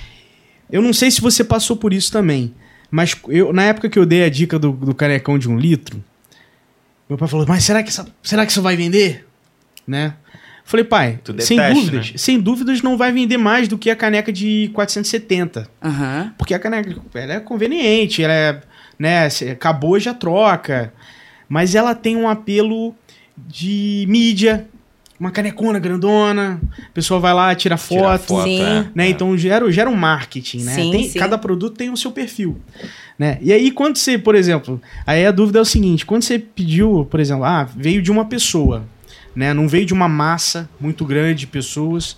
[0.72, 2.54] Eu não sei se você passou por isso também.
[2.92, 6.04] Mas eu, na época que eu dei a dica do, do canecão de um litro,
[7.08, 9.28] meu pai falou, mas será que, essa- será que isso vai vender?
[9.88, 10.14] Né?
[10.64, 12.18] Falei, pai, é sem dúvidas, né?
[12.18, 15.68] sem dúvidas não vai vender mais do que a caneca de 470.
[15.84, 18.62] Aham, Porque a caneca ela é conveniente, ela é,
[18.98, 20.94] né, acabou já troca.
[21.48, 22.94] Mas ela tem um apelo
[23.36, 24.68] de mídia,
[25.20, 28.62] uma canecona grandona, a pessoa vai lá, tira foto, foto, Sim.
[28.62, 28.88] é.
[28.96, 29.08] né?
[29.08, 29.10] É.
[29.10, 30.74] Então gera, gera um marketing, né?
[30.74, 31.20] Sim, Tem- sim.
[31.20, 32.58] Cada produto tem o seu perfil,
[33.18, 33.38] né?
[33.42, 37.06] E aí quando você, por exemplo, aí a dúvida é o seguinte, quando você pediu,
[37.10, 38.86] por exemplo, ah, veio de uma pessoa,
[39.36, 39.54] né?
[39.54, 42.18] Não veio de uma massa muito grande de pessoas.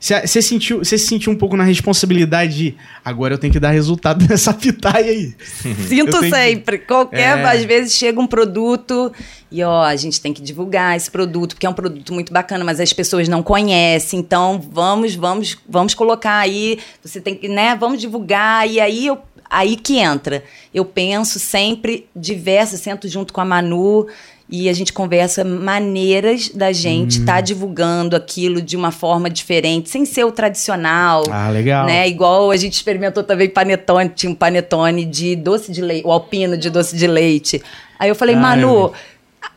[0.00, 3.70] Você sentiu, você se sentiu um pouco na responsabilidade de agora eu tenho que dar
[3.70, 5.34] resultado nessa pitaia aí.
[5.88, 6.78] Sinto Eu tenho que- sempre.
[6.78, 7.44] Qualquer, É.
[7.44, 9.12] às vezes chega um produto
[9.50, 12.64] e ó, a gente tem que divulgar esse produto, porque é um produto muito bacana,
[12.64, 14.20] mas as pessoas não conhecem.
[14.20, 19.18] Então, vamos, vamos, vamos colocar aí, você tem que, né, vamos divulgar e aí eu
[19.50, 20.44] aí que entra.
[20.74, 24.06] Eu penso sempre diversas, sento junto com a Manu
[24.50, 30.04] e a gente conversa maneiras da gente estar divulgando aquilo de uma forma diferente, sem
[30.04, 31.86] ser o tradicional Ah, legal.
[31.86, 32.08] né?
[32.08, 36.56] Igual a gente experimentou também panetone, tinha um panetone de doce de leite, o alpino
[36.56, 37.62] de doce de leite.
[37.98, 38.92] Aí eu falei, Ah, Manu,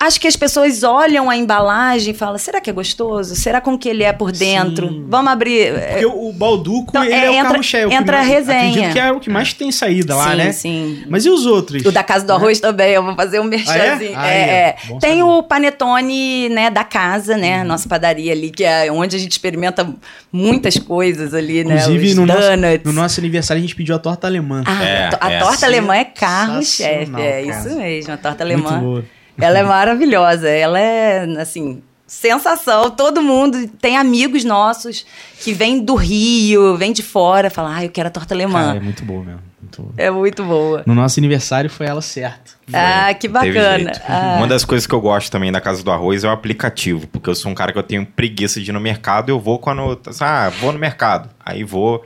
[0.02, 3.36] acho que as pessoas olham a embalagem e falam, será que é gostoso?
[3.36, 4.88] Será com que ele é por dentro?
[4.90, 5.06] Sim.
[5.08, 5.74] Vamos abrir.
[5.92, 7.84] Porque o, Balduco, Então, ele é, é, o entra- carro-chefe.
[7.84, 8.60] é o que entra a mais- resenha.
[8.70, 10.52] Acredito que é o que mais tem saída lá, sim, né?
[10.52, 11.04] sim.
[11.08, 11.86] Mas e os outros?
[11.86, 14.14] O da Casa do Arroz também, eu vou fazer um merchanzinho.
[14.16, 14.32] Ah, é?
[14.32, 14.52] É, Ah, é.
[14.70, 14.76] é.
[14.88, 15.24] Bom Tem saber.
[15.24, 15.38] Uhum.
[15.38, 19.88] o panetone, né, da casa, né, nossa padaria ali, que é onde a gente experimenta
[20.32, 22.48] muitas coisas ali, né, Inclusive, os no nosso,
[22.86, 24.64] no nosso aniversário, a gente pediu a torta alemã.
[24.66, 25.40] Ah, É, a to- a é.
[25.40, 27.42] torta alemã é carro-chefe, é cara.
[27.42, 28.80] isso mesmo, a torta Muito alemã.
[28.82, 29.06] boa.
[29.42, 32.92] Ela é maravilhosa, ela é, assim, sensação.
[32.92, 35.06] Todo mundo tem amigos nossos
[35.40, 38.66] que vêm do Rio, vêm de fora, falam, ah, eu quero a torta alemã.
[38.66, 39.42] Cara, é muito boa mesmo.
[39.62, 39.94] muito.
[39.98, 40.84] É muito boa.
[40.86, 42.58] No nosso aniversário foi ela certo.
[42.74, 43.92] Ah, que bacana.
[44.08, 44.36] Ah.
[44.38, 47.30] Uma das coisas que eu gosto também da Casa do Arroz é o aplicativo, porque
[47.30, 50.00] eu sou um cara que eu tenho preguiça de ir no mercado, eu vou quando.
[50.20, 51.30] Ah, vou no mercado.
[51.44, 52.04] Aí vou.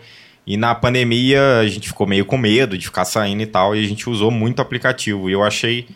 [0.48, 3.84] E na pandemia a gente ficou meio com medo de ficar saindo e tal, e
[3.84, 5.30] a gente usou muito o aplicativo.
[5.30, 5.88] E eu achei,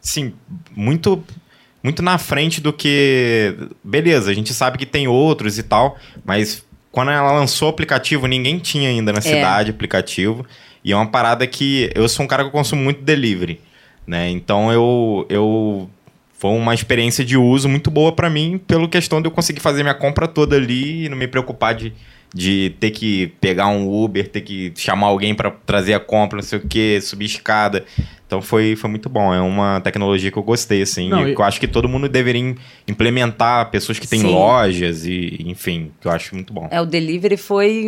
[0.00, 0.34] sim,
[0.74, 1.22] muito
[1.86, 3.54] muito na frente do que.
[3.84, 8.26] Beleza, a gente sabe que tem outros e tal, mas quando ela lançou o aplicativo,
[8.26, 10.44] ninguém tinha ainda na cidade aplicativo.
[10.84, 11.88] E é uma parada que.
[11.94, 13.60] Eu sou um cara que eu consumo muito delivery.
[14.04, 14.30] Né?
[14.30, 15.88] Então eu, eu.
[16.38, 19.82] Foi uma experiência de uso muito boa pra mim, pela questão de eu conseguir fazer
[19.82, 21.92] minha compra toda ali e não me preocupar de,
[22.34, 26.42] de ter que pegar um Uber, ter que chamar alguém pra trazer a compra, não
[26.42, 27.84] sei o que, subir escada.
[28.26, 29.32] Então foi, foi muito bom.
[29.32, 31.08] É uma tecnologia que eu gostei, assim.
[31.08, 32.56] Não, e que eu acho que todo mundo deveria im-
[32.88, 34.32] implementar, pessoas que têm Sim.
[34.32, 36.66] lojas e, enfim, que eu acho muito bom.
[36.70, 37.84] É, o delivery foi.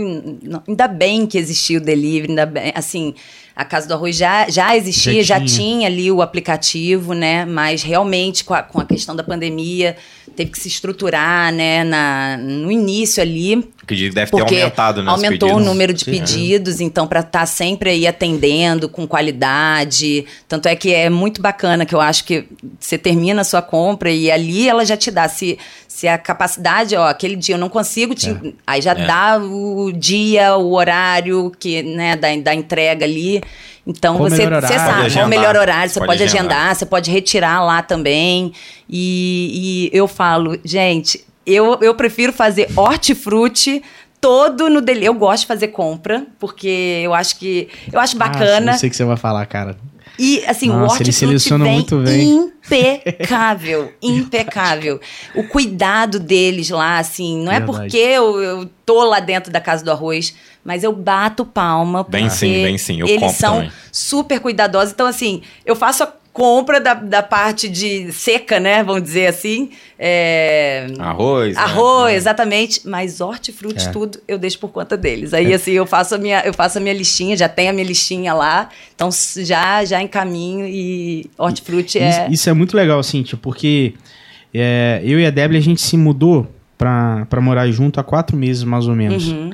[0.69, 2.73] Ainda bem que existiu o delivery, ainda bem.
[2.75, 3.15] Assim,
[3.57, 5.49] a Casa do Arroz já, já existia, Já já tinha.
[5.59, 5.87] tinha.
[5.89, 7.45] ali o aplicativo, né?
[7.45, 9.97] Mas realmente, com a, com a questão da pandemia,
[10.37, 11.83] teve que se estruturar, né?
[11.83, 13.69] Na, no início ali.
[13.89, 15.11] Que deve ter aumentado, né?
[15.11, 16.11] aumentou o número de Sim.
[16.11, 20.27] pedidos, então para estar sempre aí atendendo com qualidade.
[20.49, 22.47] Tanto é que é muito bacana que eu acho que
[22.79, 26.95] você termina a sua compra e ali ela já te dá se se a capacidade,
[26.95, 29.05] ó, aquele dia eu não consigo, te, aí já É.
[29.05, 33.43] dá o dia, o horário que, né, da, da entrega ali.
[33.85, 36.57] Então Qual você, você sabe qual o melhor horário, você Pode pode, agendar.
[36.59, 38.53] agendar, você pode retirar lá também.
[38.89, 43.83] E, e eu falo, gente, eu, eu prefiro fazer hortifruti
[44.21, 45.05] todo no dele.
[45.07, 47.69] Eu gosto de fazer compra, porque eu acho que.
[47.93, 48.73] Eu acho bacana.
[48.73, 49.77] Ah, eu sei que você vai falar, cara.
[50.19, 52.51] E assim, Nossa, o ele hortifruti vem muito bem.
[52.67, 55.01] impecável, impecável.
[55.35, 57.79] O cuidado deles lá, assim, não é Verdade.
[57.83, 62.05] porque eu, eu tô lá dentro da casa do arroz, mas eu bato palma.
[62.05, 63.73] Bem porque sim, bem sim, eu eles compro são também.
[63.93, 64.93] super cuidadosos.
[64.93, 68.83] Então, assim, eu faço a compra da, da parte de seca, né?
[68.85, 69.71] Vamos dizer assim.
[69.99, 71.57] É, Arroz.
[71.57, 71.61] né?
[71.63, 72.83] Arroz, exatamente.
[72.89, 73.91] Mas hortifruti, É.
[73.91, 75.35] tudo, eu deixo por conta deles.
[75.35, 77.85] Aí, assim, eu faço, a minha, eu faço a minha listinha, já tenho a minha
[77.87, 78.69] listinha lá.
[78.95, 82.09] Então, já, já encaminho e hortifruti é...
[82.09, 83.95] Isso, isso é muito legal, assim, tipo, porque
[84.55, 86.47] é, eu e a Débora, a gente se mudou
[86.79, 89.27] pra, pra morar junto há quatro meses, mais ou menos.
[89.29, 89.51] Uhum.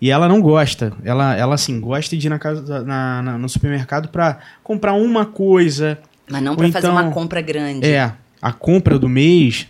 [0.00, 0.92] E ela não gosta.
[1.04, 5.24] Ela, ela assim, gosta de ir na casa, na, na- no supermercado pra comprar uma
[5.26, 5.98] coisa.
[6.30, 7.86] Mas não para fazer então- uma compra grande.
[7.86, 9.66] É, a compra do mês,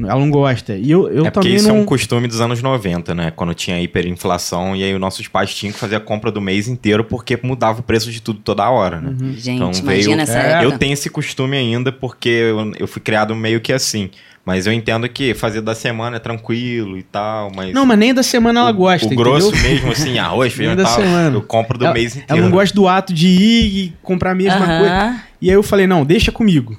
[0.00, 0.74] ela não gosta.
[0.76, 1.76] E eu, eu é porque isso não...
[1.76, 3.30] é um costume dos anos 90, né?
[3.30, 6.68] Quando tinha hiperinflação e aí os nossos pais tinham que fazer a compra do mês
[6.68, 9.14] inteiro porque mudava o preço de tudo toda hora, né?
[9.36, 10.64] Gente, Então, imagina veio- essa É, época.
[10.64, 14.10] Eu tenho esse costume ainda porque eu, eu fui criado meio que assim.
[14.44, 17.74] Mas eu entendo que fazer da semana é tranquilo e tal, mas...
[17.74, 19.70] Não, mas nem da semana ela gosta, O grosso entendeu?
[19.70, 21.36] mesmo, assim, arroz, feijão e tal, semana.
[21.36, 22.32] eu compro do ela, mês inteiro.
[22.32, 25.22] ela não gosta do ato de ir e comprar a mesma coisa.
[25.42, 26.76] E aí eu falei, não, deixa comigo.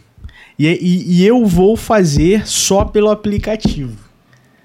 [0.58, 3.96] E, e- e eu vou fazer só pelo aplicativo.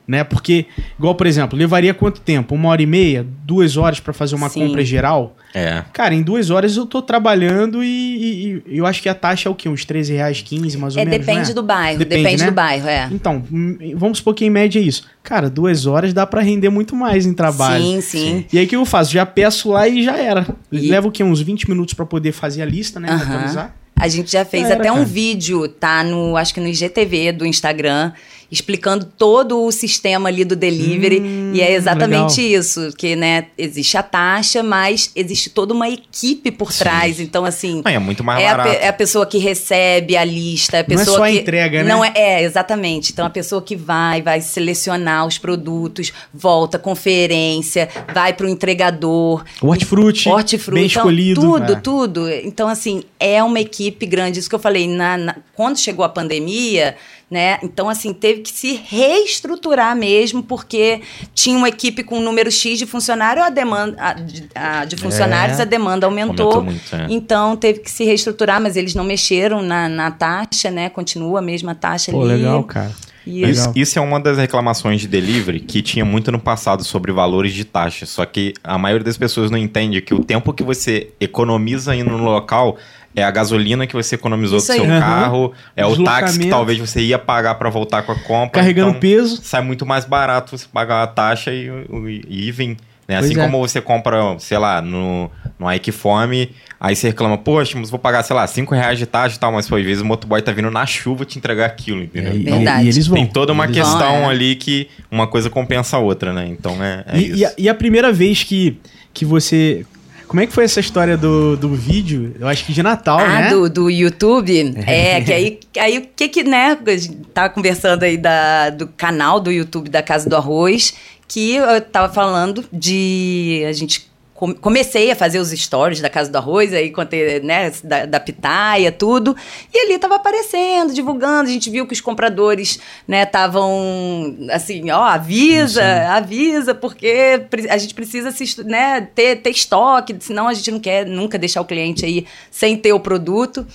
[0.09, 0.23] Né?
[0.25, 0.67] Porque,
[0.99, 2.55] igual, por exemplo, levaria quanto tempo?
[2.55, 3.27] Uma hora e meia?
[3.45, 4.67] Duas horas pra fazer uma Sim.
[4.67, 5.37] compra geral?
[5.59, 5.83] É.
[5.91, 9.49] Cara, em duas horas eu tô trabalhando e, e- e eu acho que a taxa
[9.49, 9.71] é o quê?
[9.71, 11.55] Uns 13 reais, 15 mais ou É, menos, depende né?
[11.55, 12.51] do bairro, Depende, depende, né?
[12.51, 13.09] do bairro, é.
[13.11, 15.05] Então, hum, vamos supor que em média é isso.
[15.23, 17.83] Cara, duas horas dá pra render muito mais em trabalho.
[17.83, 18.45] Sim, sim.
[18.53, 19.11] E aí o que eu faço?
[19.13, 20.47] Já peço lá e já era.
[20.71, 21.25] E- Leva o quê?
[21.25, 23.09] Uns 20 minutos pra poder fazer a lista, né?
[23.09, 23.23] Aham.
[23.35, 23.75] Atualizar.
[23.99, 25.07] A gente já fez Já era, até um cara.
[25.07, 28.13] vídeo, tá no, acho que no IGTV do Instagram,
[28.51, 31.21] explicando todo o sistema ali do delivery.
[31.21, 36.51] Hum, e é exatamente isso, que, né, existe a taxa, mas existe toda uma equipe
[36.51, 36.79] por Sim.
[36.79, 37.21] trás.
[37.21, 38.71] Então, assim, Não, é muito mais é a, barato.
[38.79, 41.29] pe- é a pessoa que recebe a lista, é a Não é pessoa só a
[41.31, 41.89] que entrega, né?
[41.89, 43.13] Não é, é, exatamente.
[43.13, 49.45] Então a pessoa que vai, vai selecionar os produtos, volta conferência, vai para o entregador,
[49.61, 51.41] Hortifruti, hortifruti, bem então, escolhido.
[51.41, 51.77] tudo, É.
[51.77, 52.31] tudo.
[52.31, 54.39] Então assim é uma equipe grande.
[54.39, 56.97] Isso que eu falei na- na- quando chegou a pandemia.
[57.29, 57.59] Né?
[57.61, 61.01] Então, assim, teve que se reestruturar mesmo, porque
[61.35, 64.97] tinha uma equipe com um número X de funcionário, a demanda a- de, a- de
[64.97, 65.63] funcionários, É.
[65.63, 66.53] a demanda aumentou.
[66.53, 67.07] Aumentou muito, é.
[67.11, 70.89] Então teve que se reestruturar, mas eles não mexeram na, na taxa, né?
[70.89, 72.35] Continua a mesma taxa Pô, ali.
[72.37, 72.93] legal, cara.
[73.27, 77.53] Isso, isso é uma das reclamações de delivery que tinha muito no passado sobre valores
[77.53, 78.07] de taxa.
[78.07, 82.11] Só que a maioria das pessoas não entende que o tempo que você economiza indo
[82.11, 82.77] no local
[83.17, 85.01] é a gasolina que você economizou Isso do seu aí.
[85.01, 88.61] Carro, é o táxi que talvez você ia pagar para voltar com a compra.
[88.61, 89.41] Carregando então, peso.
[89.43, 92.77] Sai muito mais barato você pagar a taxa e, e, e vir.
[93.09, 93.17] Né?
[93.17, 93.43] Assim é.
[93.43, 97.99] como você compra, sei lá, no, no Ike Fome, aí você reclama, poxa, mas vou
[98.01, 100.43] pagar, sei lá, 5 reais de taxa e tal, mas pô, às vezes o motoboy
[100.43, 102.33] tá vindo na chuva te entregar aquilo, entendeu?
[102.33, 102.85] É, e, Então, Verdade.
[102.85, 103.17] e eles vão.
[103.17, 104.27] tem toda uma Eles questão Vão, é.
[104.27, 106.49] ali que uma coisa compensa a outra, né?
[106.49, 107.37] Então é, é E, isso.
[107.39, 108.79] e a, e a primeira vez que,
[109.15, 109.87] que você
[110.27, 112.35] Como é que foi essa história do, do vídeo?
[112.39, 113.51] Eu acho que de Natal, ah, né?
[113.51, 114.75] do, do YouTube?
[114.87, 118.89] É, que aí, aí o que que, né, a gente tava conversando aí da, do
[118.89, 120.95] canal do YouTube da Casa do Arroz,
[121.29, 126.37] que eu tava falando de a gente comecei a fazer os stories da Casa do
[126.37, 129.35] Arroz, aí contei, né, da, da pitaia, tudo.
[129.73, 131.49] E ali tava aparecendo, divulgando.
[131.49, 132.79] A gente viu que os compradores,
[133.09, 136.07] né, estavam assim, ó, avisa, Sim.
[136.09, 141.07] avisa, porque a gente precisa se, né, ter, ter estoque, senão a gente não quer
[141.07, 143.67] nunca deixar o cliente aí sem ter o produto.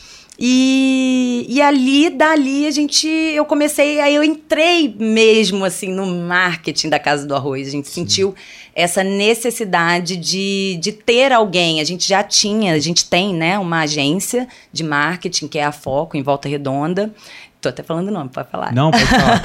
[0.44, 3.08] E, e ali, dali, a gente.
[3.08, 7.68] Eu comecei, aí eu entrei mesmo assim no marketing da Casa do Arroz.
[7.68, 8.02] A gente Sim.
[8.02, 8.36] sentiu
[8.74, 11.82] essa necessidade de, de ter alguém.
[11.82, 15.72] A gente já tinha, a gente tem, né, uma agência de marketing que é a
[15.72, 17.14] Foco, em Volta Redonda.
[17.60, 18.74] Tô até falando o nome, pode falar.
[18.74, 19.42] Não, pode falar,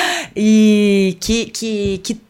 [0.34, 2.20] E que, que, que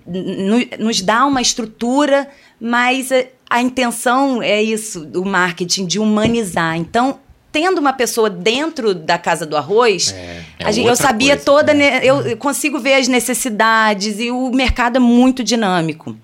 [0.79, 2.29] nos dá uma estrutura,
[2.61, 6.77] mas a, a intenção é isso, do marketing, de humanizar.
[6.77, 7.21] Então,
[7.53, 11.75] tendo uma pessoa dentro da casa do arroz, é, é gente, eu sabia coisa, toda,
[11.75, 12.01] né?
[12.03, 16.17] eu consigo ver as necessidades e o mercado é muito dinâmico.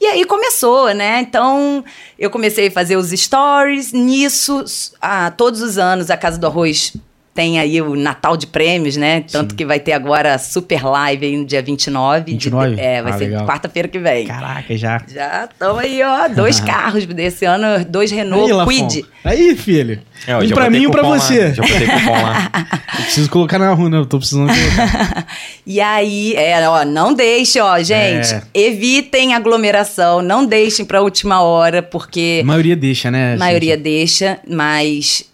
[0.00, 1.20] E aí começou, né?
[1.20, 1.84] Então
[2.18, 3.92] eu comecei a fazer os stories.
[3.92, 4.64] Nisso,
[5.00, 6.92] ah, todos os anos a Casa do Arroz
[7.38, 9.20] tem aí o Natal de Prêmios, né?
[9.30, 9.56] Tanto Sim.
[9.58, 12.32] que vai ter agora a super live aí no dia 29.
[12.32, 12.74] 29?
[12.74, 14.26] De, é, vai ah, ser quarta-feira que vem.
[14.26, 15.00] Caraca, já.
[15.06, 19.06] Já estão aí, ó, dois carros desse ano, dois Renault aí, Quid.
[19.22, 20.00] Aí, filho.
[20.26, 21.44] É, um pra mim e um pra você.
[21.44, 21.52] Lá.
[21.52, 22.50] Já botei cupom lá.
[22.98, 23.98] eu preciso colocar na rua, né?
[23.98, 25.26] Eu tô precisando colocar.
[25.64, 28.42] e aí, é, ó, não deixe, ó, gente, é.
[28.52, 32.40] evitem aglomeração, não deixem pra última hora, porque...
[32.42, 33.34] A maioria deixa, né?
[33.34, 33.84] A maioria gente?
[33.84, 35.28] deixa, mas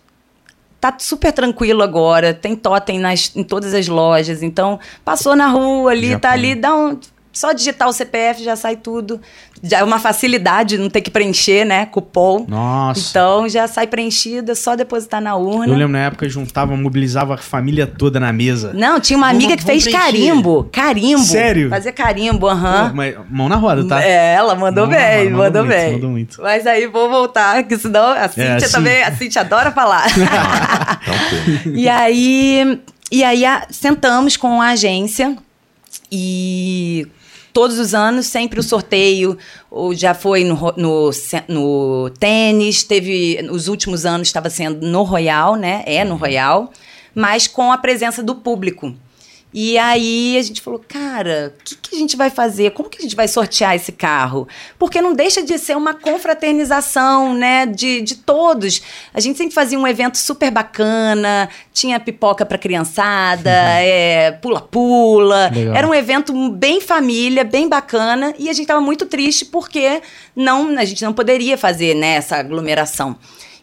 [0.84, 5.92] tá super tranquilo agora, tem totem nas, em todas as lojas, então passou na rua
[5.92, 6.38] ali, já tá foi.
[6.38, 6.98] ali, dá um,
[7.34, 9.20] só digitar o CPF já sai tudo.
[9.60, 11.84] Já é uma facilidade não ter que preencher, né?
[11.86, 12.46] Cupom.
[12.46, 13.10] Nossa.
[13.10, 15.66] Então já sai preenchida, só depositar na urna.
[15.66, 18.72] Eu lembro na época juntava, mobilizava a família toda na mesa.
[18.72, 20.00] Não, tinha uma amiga vamos, que fez preencher.
[20.00, 20.68] carimbo.
[20.70, 21.24] Carimbo.
[21.24, 21.70] Sério?
[21.70, 22.94] Fazer carimbo, aham.
[22.94, 23.24] Uhum.
[23.28, 24.00] mão na roda, tá?
[24.00, 25.92] É, ela mandou mão bem, roda, mandou, mandou muito, bem.
[25.94, 26.42] Mandou muito.
[26.42, 28.72] Mas aí vou voltar, que senão a é, Cíntia é, assim.
[28.72, 30.06] também, a Cíntia adora falar.
[31.66, 32.80] e aí,
[33.10, 35.36] e aí a, sentamos com a agência
[36.12, 37.08] e
[37.54, 39.38] todos os anos, sempre o sorteio,
[39.70, 41.10] ou já foi no, no,
[41.48, 45.84] no tênis, teve, os últimos anos estava sendo no Royal, né?
[45.86, 46.70] É no Royal,
[47.14, 48.92] mas com a presença do público.
[49.56, 52.72] E aí a gente falou, cara, o que, que, a gente vai fazer?
[52.72, 54.48] Como que a gente vai sortear esse carro?
[54.76, 58.82] Porque não deixa de ser uma confraternização, né, de, de todos.
[59.14, 63.48] A gente sempre fazia um evento super bacana, tinha pipoca para criançada,
[63.78, 65.52] é, pula-pula.
[65.72, 68.34] Era um evento bem família, bem bacana.
[68.36, 70.02] E a gente estava muito triste porque
[70.34, 73.16] não, a gente não poderia fazer né, essa aglomeração.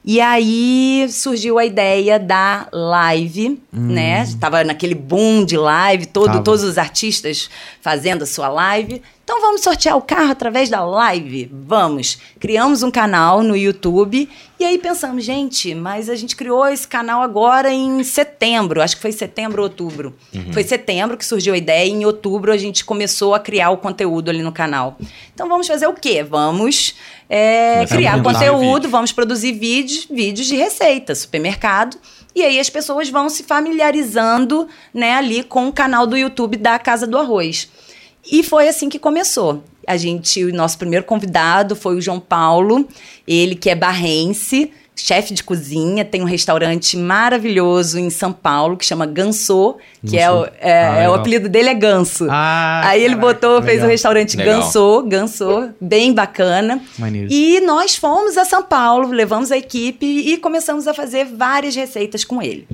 [0.03, 3.93] E aí surgiu a ideia da live, hum.
[3.93, 4.23] né?
[4.23, 7.49] Estava naquele boom de live, todo, todos os artistas
[7.81, 9.01] fazendo a sua live.
[9.23, 11.49] Então vamos sortear o carro através da live?
[11.53, 12.17] Vamos.
[12.39, 14.27] Criamos um canal no YouTube
[14.61, 19.01] e aí pensamos, gente, mas a gente criou esse canal agora em setembro, acho que
[19.01, 20.15] foi setembro ou outubro.
[20.31, 20.53] Uhum.
[20.53, 23.77] Foi setembro que surgiu a ideia e em outubro a gente começou a criar o
[23.77, 24.99] conteúdo ali no canal.
[25.33, 26.21] Então vamos fazer o quê?
[26.21, 26.93] Vamos
[27.27, 31.97] é, criar conteúdo, vamos produzir vídeos, vídeos de receita, supermercado.
[32.35, 36.77] E aí as pessoas vão se familiarizando né, ali com o canal do YouTube da
[36.77, 37.67] Casa do Arroz.
[38.31, 39.63] E foi assim que começou.
[39.87, 42.87] A gente, o nosso primeiro convidado foi o João Paulo,
[43.27, 48.85] ele que é barrense, chefe de cozinha, tem um restaurante maravilhoso em São Paulo que
[48.85, 52.27] chama Gansô, que é, o, é, ah, é o apelido dele é Ganso.
[52.29, 53.63] Ah, Aí ele botou, legal.
[53.63, 56.81] fez o restaurante Gansô, Gansô, bem bacana.
[56.97, 57.27] Maneiro.
[57.31, 62.23] E nós fomos a São Paulo, levamos a equipe e começamos a fazer várias receitas
[62.23, 62.67] com ele.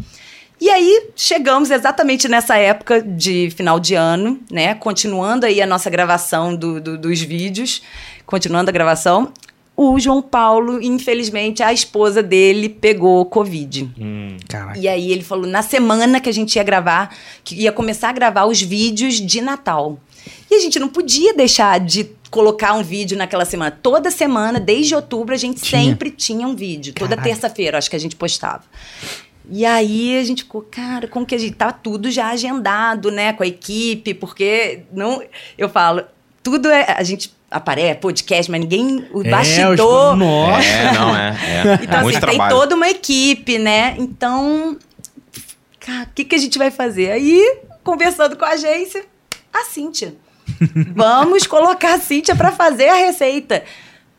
[0.60, 4.74] E aí chegamos exatamente nessa época de final de ano, né?
[4.74, 7.84] Continuando aí a nossa gravação do, do, dos vídeos,
[8.26, 9.32] continuando a gravação.
[9.76, 13.92] O João Paulo, infelizmente, a esposa dele pegou Covid.
[14.00, 14.36] Hum,
[14.76, 18.12] e aí ele falou, na semana que a gente ia gravar, que ia começar a
[18.12, 20.00] gravar os vídeos de Natal.
[20.50, 23.70] E a gente não podia deixar de colocar um vídeo naquela semana.
[23.70, 25.82] Toda semana, desde outubro, a gente tinha.
[25.82, 26.94] sempre tinha um vídeo.
[26.94, 28.64] Toda terça-feira, acho que a gente postava.
[29.50, 33.34] E aí a gente ficou, cara, como que a gente tá tudo já agendado, né,
[33.34, 35.24] com a equipe, porque não,
[35.58, 36.04] eu falo,
[36.44, 40.16] tudo é a gente aparece podcast, mas ninguém o é, bastidor.
[40.16, 40.68] Nossa.
[40.68, 41.30] É, não é.
[41.30, 41.80] é.
[41.82, 43.96] Então é assim, tem toda uma equipe, né?
[43.98, 44.78] Então,
[45.80, 47.12] cara, o que que a gente vai fazer?
[47.12, 49.06] Aí, conversando com a agência,
[49.54, 50.16] a Cíntia.
[50.96, 53.64] Vamos colocar a Cíntia para fazer a receita.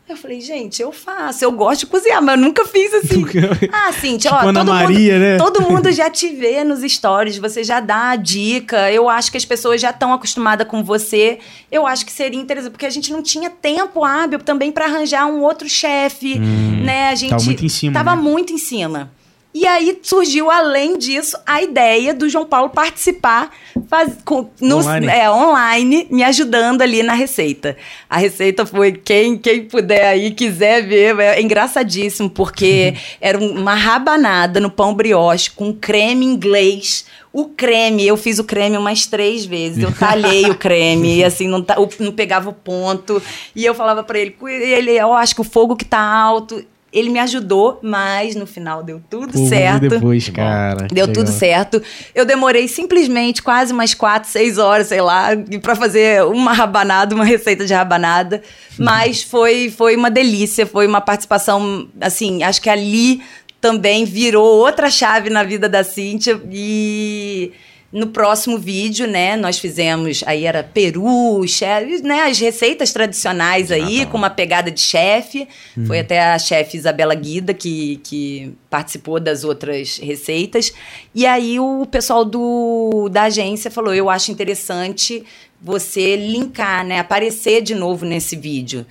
[0.09, 3.23] Eu falei, gente, eu faço, eu gosto de cozinhar, mas eu nunca fiz assim.
[3.71, 5.37] ah, Cintia, tipo ó, todo, Maria, mundo, né?
[5.37, 8.91] todo mundo já te vê nos stories, você já dá a dica.
[8.91, 11.37] Eu acho que as pessoas já estão acostumadas com você.
[11.71, 15.27] Eu acho que seria interessante, porque a gente não tinha tempo hábil também para arranjar
[15.27, 17.09] um outro chefe, né?
[17.09, 18.21] A gente tava muito em cima, Tava né?
[18.21, 19.11] muito em cima.
[19.51, 23.49] E aí surgiu, além disso, a ideia do João Paulo participar
[23.87, 25.07] faz, com, no, Online.
[25.07, 27.75] É, online, me ajudando ali na receita.
[28.07, 33.73] A receita foi, quem, quem puder aí, quiser ver, é engraçadíssimo, porque era um- uma
[33.73, 37.05] rabanada no pão brioche com creme inglês.
[37.33, 39.83] O creme, eu fiz o creme umas três vezes.
[39.83, 41.65] Eu talhei o creme, e assim, não,
[41.99, 43.19] não pegava o ponto.
[43.55, 46.63] E eu falava pra ele, "Cu- ele, eu acho que o fogo que tá alto.
[46.91, 49.87] Ele me ajudou, mas no final deu tudo Pô, certo.
[49.87, 50.35] depois, bom.
[50.35, 50.87] cara.
[50.91, 51.33] Deu tudo legal.
[51.39, 51.81] certo.
[52.15, 55.29] Eu demorei simplesmente quase umas quatro, seis horas, sei lá,
[55.61, 58.41] pra fazer uma rabanada, uma receita de rabanada.
[58.77, 63.21] Mas foi, foi uma delícia, foi uma participação, assim, acho que ali
[63.61, 66.41] também virou outra chave na vida da Cíntia.
[66.51, 67.51] E
[67.91, 73.97] no próximo vídeo, né, nós fizemos, aí era peru, chefe, né, as receitas tradicionais aí,
[73.99, 74.11] Natal.
[74.11, 75.47] com uma pegada de chefe.
[75.87, 80.71] Foi até a chefe Isabela Guida que, que participou das outras receitas.
[81.15, 85.23] E aí o pessoal do, da agência falou: eu acho interessante
[85.61, 86.99] você linkar, né?
[86.99, 88.85] Aparecer de novo nesse vídeo.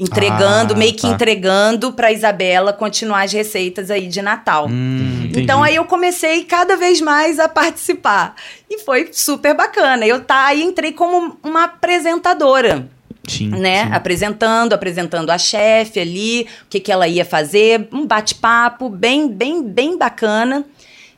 [0.00, 1.08] Entregando, Ah, meio que tá.
[1.08, 4.66] entregando para Isabela continuar as receitas aí de Natal.
[4.68, 5.30] Hum.
[5.36, 8.34] Então aí eu comecei cada vez mais a participar.
[8.70, 10.06] E foi super bacana.
[10.06, 12.88] Eu tá, aí entrei como uma apresentadora
[13.28, 13.84] Sim, né?
[13.84, 13.92] sim.
[13.92, 19.62] Apresentando, apresentando a chefe ali, o que, que ela ia fazer, um bate-papo bem, bem,
[19.62, 20.64] bem bacana.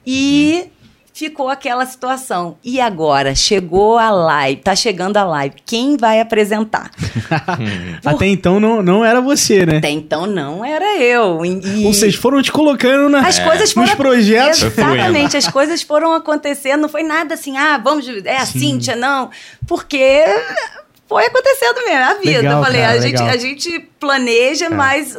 [0.05, 0.67] E
[1.17, 2.59] ficou aquela situação.
[2.63, 3.35] E agora?
[3.35, 5.57] Chegou a live, tá chegando a live.
[5.65, 6.91] Quem vai apresentar?
[8.05, 9.79] Até então não, não era você, né?
[9.79, 11.43] Até então não era eu.
[11.43, 14.61] E, Ou vocês foram te colocando na, as coisas nos foram projetos.
[14.61, 14.95] Foi fluindo.
[14.95, 18.59] Exatamente, as coisas foram acontecendo, não foi nada assim, ah, vamos, é a Sim.
[18.59, 19.31] Cíntia, não,
[19.67, 20.23] porque
[21.09, 22.31] foi acontecendo mesmo, é a vida.
[22.43, 23.29] Legal, Eu falei, cara, a, gente, legal.
[23.29, 25.17] a gente planeja, mas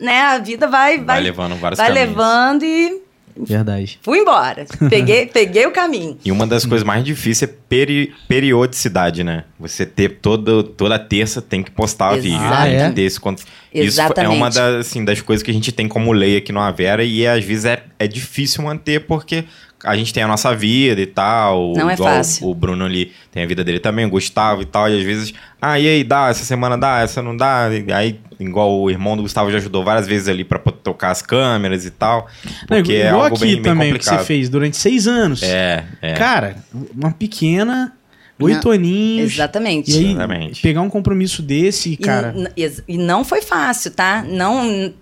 [0.00, 2.08] né, a vida vai, Vai vai, levando vários vai caminhos.
[2.08, 3.05] levando e
[3.38, 3.98] Verdade.
[4.02, 4.66] fui embora.
[4.88, 6.16] Peguei, peguei o caminho.
[6.24, 9.44] E uma das coisas mais difíceis é peri- periodicidade, né?
[9.58, 12.38] Você ter todo, toda terça tem que postar o vídeo.
[12.40, 12.88] Ah, é?
[12.88, 14.34] que ter esse conte- Isso é Exatamente.
[14.36, 17.26] uma das, assim, das coisas que a gente tem como lei aqui no Avera e
[17.26, 19.44] às vezes é, é difícil manter porque
[19.84, 21.72] a gente tem a nossa vida e tal.
[21.76, 22.46] Não é igual fácil.
[22.48, 24.88] O Bruno ali tem a vida dele também, o Gustavo e tal.
[24.88, 26.28] E às vezes, ah, e aí, dá?
[26.28, 27.00] Essa semana dá?
[27.00, 27.68] Essa não dá?
[27.70, 31.22] E aí, igual o irmão do Gustavo já ajudou várias vezes ali pra tocar as
[31.22, 32.26] câmeras e tal.
[32.68, 34.18] Não, Porque é igual algo aqui bem, bem também, que complicado.
[34.20, 35.42] você fez durante seis anos.
[35.42, 36.14] É, é.
[36.14, 36.56] Cara,
[36.94, 37.92] uma pequena,
[38.40, 39.32] oito Não, aninhos.
[39.34, 39.90] Exatamente.
[39.92, 40.62] E aí, Exatamente.
[40.62, 42.34] pegar um compromisso desse, E cara.
[42.56, 44.24] ex- E, não foi fácil, tá?
[44.26, 44.92] Não.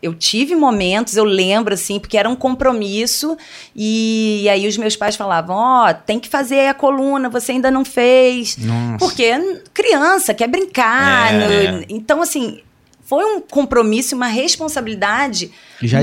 [0.00, 3.36] Eu tive momentos, eu lembro, assim, porque era um compromisso,
[3.74, 7.84] e, aí os meus pais falavam: Ó, tem que fazer a coluna, você ainda não
[7.84, 8.56] fez.
[8.56, 8.98] Nossa.
[8.98, 9.32] Porque
[9.74, 11.34] criança quer brincar.
[11.34, 11.72] É.
[11.72, 12.60] no- então, assim,
[13.04, 15.50] foi um compromisso, uma responsabilidade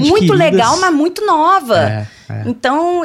[0.10, 1.78] muito legal, mas muito nova.
[1.80, 2.43] É, é.
[2.45, 3.03] Então,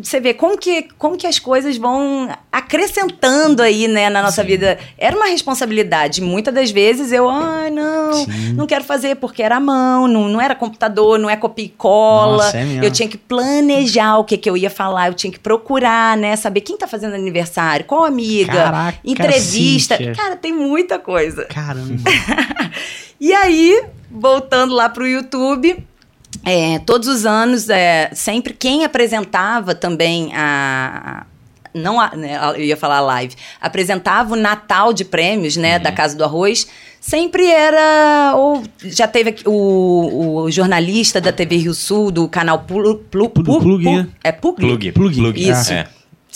[0.00, 4.78] você vê como que, como que as coisas vão acrescentando aí, né, na nossa vida.
[4.96, 6.20] Era uma responsabilidade.
[6.20, 8.52] Muitas das vezes eu, ai, não, Sim.
[8.54, 12.44] não quero fazer porque era mão, não, não era computador, não é copia e cola.
[12.44, 12.84] Nossa, é mesmo.
[12.84, 16.36] eu tinha que planejar o que, que eu ia falar, eu tinha que procurar, né,
[16.36, 19.96] saber quem tá fazendo aniversário, qual amiga, Caraca, entrevista.
[19.96, 20.14] Cíntia.
[20.14, 21.44] Cara, tem muita coisa.
[21.44, 21.96] Caramba.
[23.20, 25.84] E aí, voltando lá pro YouTube,
[26.44, 31.26] é, todos os anos, é, sempre quem apresentava também a.
[31.74, 35.92] não a, né, eu ia falar a live, apresentava o Natal de prêmios, né, da
[35.92, 36.66] Casa do Arroz,
[37.00, 42.60] sempre era, ou já teve aqui o, o jornalista da TV Rio Sul, do canal
[42.60, 44.08] Plu, Plu, Plu- Plu- Plug, Plu- né?
[44.24, 44.56] é Pug?
[44.60, 44.92] Plug.
[44.92, 45.50] Plug.
[45.50, 45.72] Isso.
[45.72, 45.86] É.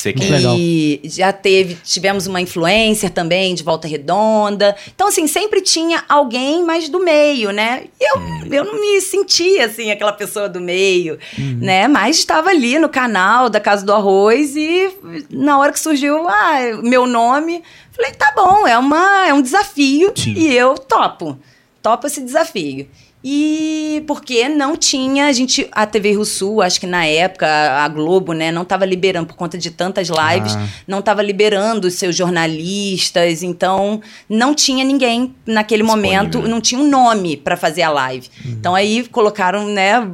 [0.02, 0.56] Sei que legal.
[0.58, 4.74] E já teve, tivemos uma influencer também de Volta Redonda.
[4.92, 7.84] Então, assim, sempre tinha alguém mais do meio, né?
[8.00, 8.40] E eu, Hum.
[8.50, 11.58] eu não me sentia, assim, aquela pessoa do meio, Uhum.
[11.60, 11.86] né?
[11.86, 14.90] Mas estava ali no canal da Casa do Arroz e
[15.30, 20.12] na hora que surgiu ah, meu nome, falei, tá bom, é, uma, é um desafio
[20.16, 20.34] Sim.
[20.36, 21.38] e eu topo.
[21.80, 22.88] Topo esse desafio.
[23.24, 27.86] E porque não tinha, a gente, a TV Rio Sul, acho que na época, a
[27.88, 30.66] Globo, né, não estava liberando, por conta de tantas lives, Ah.
[30.88, 36.80] não estava liberando os seus jornalistas, então não tinha ninguém naquele Disponível, momento, não tinha
[36.80, 38.28] um nome para fazer a live.
[38.44, 40.04] Então aí colocaram, né,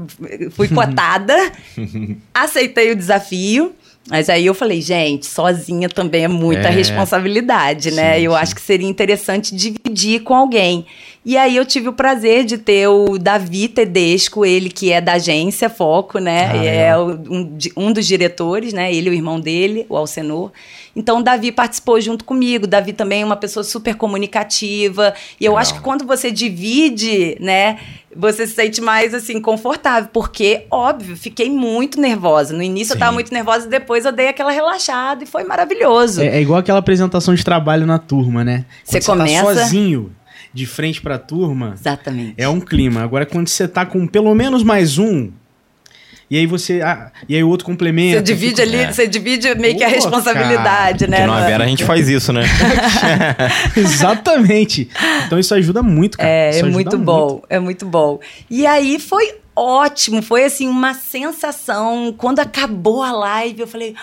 [0.50, 1.34] fui cotada,
[2.34, 3.72] aceitei o desafio.
[4.11, 6.70] Mas aí eu falei, gente, sozinha também é muita É.
[6.70, 8.14] responsabilidade, né?
[8.16, 8.38] Sim, eu sim.
[8.38, 10.86] acho que seria interessante dividir com alguém.
[11.28, 15.12] E aí eu tive o prazer de ter o Davi Tedesco, ele que é da
[15.12, 16.50] agência Foco, né?
[16.50, 18.90] Ah, é um, um, dos diretores, né?
[18.90, 20.50] Ele e o irmão dele, o Alcenor.
[20.96, 22.64] Então o Davi participou junto comigo.
[22.64, 25.12] O Davi também é uma pessoa super comunicativa.
[25.38, 27.78] E eu acho que quando você divide, né?
[28.16, 30.08] Você se sente mais assim, confortável.
[30.10, 32.56] Porque, óbvio, fiquei muito nervosa.
[32.56, 32.94] No início Sim.
[32.94, 36.22] eu tava muito nervosa e depois eu dei aquela relaxada e foi maravilhoso.
[36.22, 38.64] É, é igual aquela apresentação de trabalho na turma, né?
[38.86, 39.44] Quando você, você tá começa.
[39.44, 40.16] Tá sozinho
[40.53, 41.74] de frente pra turma.
[41.78, 42.34] Exatamente.
[42.36, 43.03] É um clima.
[43.03, 45.30] Agora, quando você tá com pelo menos mais um,
[46.30, 46.82] e aí você.
[46.82, 48.18] Ah, e aí o outro complementa.
[48.18, 48.62] Você divide fica...
[48.62, 48.92] ali, é.
[48.92, 51.11] você divide meio Pô, que a responsabilidade, cara.
[51.11, 51.26] né?
[51.26, 52.42] Porque no Vera a gente faz isso, né?
[53.74, 54.90] Exatamente.
[55.26, 56.28] Então isso ajuda muito, cara.
[56.28, 57.42] É, isso é muito bom.
[57.49, 58.20] É muito bom.
[58.51, 62.14] E aí foi ótimo, foi assim, uma sensação.
[62.16, 63.94] Quando acabou a live, eu falei.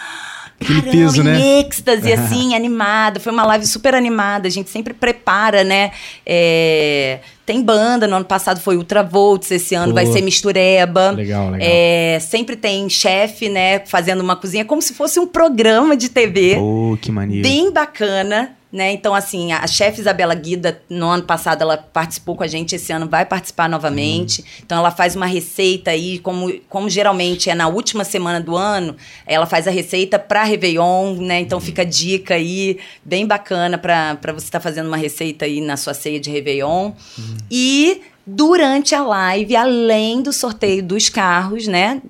[0.60, 1.40] Aquele Caramba, peso, né?
[1.40, 3.20] em êxtase, assim, animada.
[3.20, 4.48] Foi uma live super animada.
[4.48, 5.92] A gente sempre prepara, né?
[6.26, 7.20] É...
[7.46, 9.94] Tem banda, no ano passado foi Ultravolts, esse ano Pô.
[9.94, 11.12] vai ser Mistureba.
[11.12, 11.60] Legal, legal.
[11.62, 16.56] É, sempre tem chefe, né, fazendo uma cozinha, como se fosse um programa de TV.
[16.56, 17.48] Pô, que maneiro.
[17.48, 18.56] Bem bacana.
[18.76, 18.92] Né?
[18.92, 22.92] Então, assim, a chefe Isabela Guida, no ano passado, ela participou com a gente, esse
[22.92, 24.42] ano vai participar novamente.
[24.42, 24.48] Uhum.
[24.66, 28.98] Então, ela faz uma receita aí, como, como geralmente é na última semana do ano,
[29.26, 31.40] ela faz a receita para Réveillon, né?
[31.40, 35.62] Então, fica a dica aí, bem bacana para você estar tá fazendo uma receita aí
[35.62, 36.92] na sua ceia de Réveillon.
[37.18, 37.38] Uhum.
[37.50, 42.02] E durante a live, além do sorteio dos carros, né?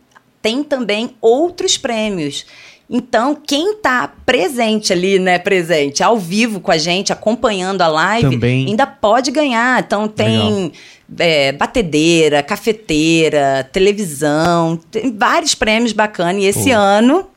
[0.41, 2.43] Tem também outros prêmios.
[2.90, 8.30] Então, quem está presente ali, né, presente, ao vivo com a gente, acompanhando a live,
[8.30, 8.68] Também.
[8.68, 9.82] ainda pode ganhar.
[9.82, 10.72] Então, tem
[11.18, 16.44] é, batedeira, cafeteira, televisão, tem vários prêmios bacanas.
[16.44, 16.76] E esse Pô.
[16.76, 17.28] ano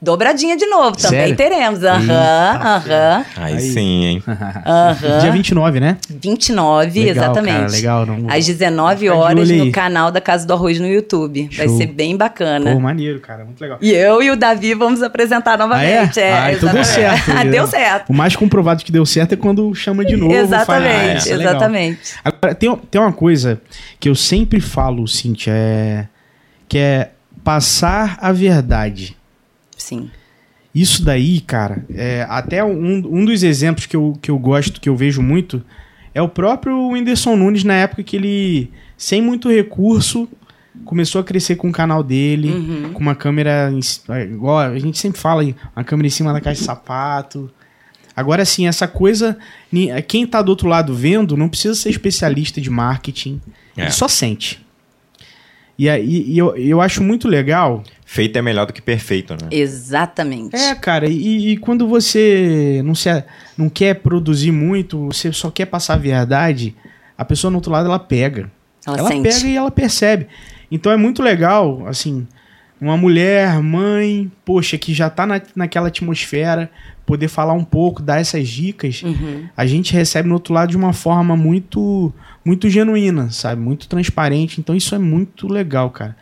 [0.00, 1.36] Dobradinha de novo, também Sério?
[1.36, 1.82] teremos.
[1.82, 3.24] Aham, aham.
[3.36, 4.22] Aí sim, hein?
[4.64, 5.18] Aham.
[5.20, 5.96] Dia 29, né?
[6.08, 7.56] 29, legal, exatamente.
[7.56, 8.06] Cara, legal.
[8.06, 8.30] Não...
[8.30, 11.48] Às 19 horas no canal da Casa do Arroz no YouTube.
[11.50, 11.66] Show.
[11.66, 12.72] Vai ser bem bacana.
[12.72, 13.44] Pô, maneiro, cara.
[13.44, 13.78] Muito legal.
[13.80, 16.20] E eu e o Davi vamos apresentar novamente.
[16.20, 16.28] Ah, é?
[16.28, 17.32] é ah, então deu certo.
[17.50, 18.10] deu certo.
[18.10, 20.32] O mais comprovado que deu certo é quando chama de novo.
[20.32, 22.14] Exatamente, fala, ah, é, exatamente.
[22.24, 23.60] Agora, tem, tem uma coisa
[23.98, 26.06] que eu sempre falo, Cintia, é,
[26.68, 27.10] que é
[27.42, 29.17] passar a verdade.
[29.78, 30.10] Sim.
[30.74, 34.88] Isso daí, cara, é, até um, um dos exemplos que eu, que eu gosto, que
[34.88, 35.64] eu vejo muito,
[36.14, 40.28] é o próprio Whindersson Nunes na época que ele, sem muito recurso,
[40.84, 42.92] começou a crescer com o canal dele, uhum.
[42.92, 43.72] com uma câmera,
[44.30, 45.42] igual a gente sempre fala,
[45.74, 47.50] uma câmera em cima da caixa de sapato.
[48.14, 49.38] Agora, assim, essa coisa,
[50.06, 53.40] quem tá do outro lado vendo não precisa ser especialista de marketing,
[53.76, 53.82] é.
[53.82, 54.64] ele só sente.
[55.78, 57.84] E, aí, e eu, eu acho muito legal.
[58.10, 59.50] Feito é melhor do que perfeito, né?
[59.50, 60.56] Exatamente.
[60.56, 63.22] É, cara, e, e quando você não, se,
[63.54, 66.74] não quer produzir muito, você só quer passar a verdade,
[67.18, 68.50] a pessoa no outro lado ela pega.
[68.86, 69.28] Ela, ela sente.
[69.28, 70.26] pega e ela percebe.
[70.70, 72.26] Então é muito legal, assim,
[72.80, 76.70] uma mulher, mãe, poxa, que já tá na, naquela atmosfera,
[77.04, 79.46] poder falar um pouco, dar essas dicas, uhum.
[79.54, 82.10] a gente recebe no outro lado de uma forma muito
[82.42, 83.60] muito genuína, sabe?
[83.60, 84.58] Muito transparente.
[84.58, 86.16] Então isso é muito legal, cara.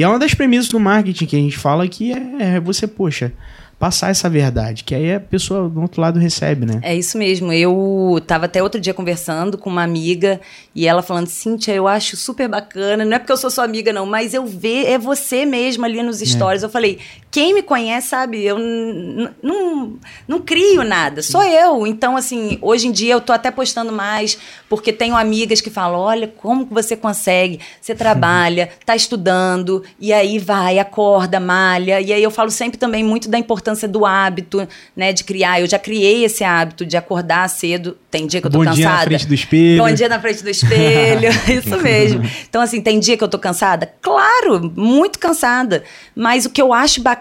[0.00, 2.86] E é uma das premissas do marketing que a gente fala que é, é você,
[2.86, 3.34] poxa,
[3.78, 6.80] passar essa verdade, que aí a pessoa do outro lado recebe, né?
[6.82, 7.52] É isso mesmo.
[7.52, 10.40] Eu tava até outro dia conversando com uma amiga
[10.74, 13.92] e ela falando, Cíntia, eu acho super bacana, não é porque eu sou sua amiga
[13.92, 16.24] não, mas eu ver é você mesmo ali nos é.
[16.24, 16.62] stories.
[16.62, 16.66] É.
[16.66, 16.98] Eu falei,
[17.30, 21.86] quem me conhece sabe, eu não, não crio nada, sou eu.
[21.86, 24.36] Então, assim, hoje em dia eu tô até postando mais,
[24.68, 27.60] porque tenho amigas que falam, olha, como que você consegue?
[27.80, 32.00] Você trabalha, tá estudando, e aí vai, acorda, malha.
[32.00, 34.66] E aí eu falo sempre também muito da importância importância do hábito,
[34.96, 35.60] né, de criar.
[35.60, 37.96] Eu já criei esse hábito de acordar cedo.
[38.10, 38.80] Tem dia que eu tô Bom cansada.
[38.80, 39.82] Bom dia na frente do espelho.
[39.82, 41.30] Bom dia na frente do espelho.
[41.48, 42.22] Isso mesmo.
[42.48, 43.92] Então, assim, tem dia que eu tô cansada?
[44.00, 45.84] Claro, muito cansada.
[46.14, 47.19] Mas o que eu acho bacana,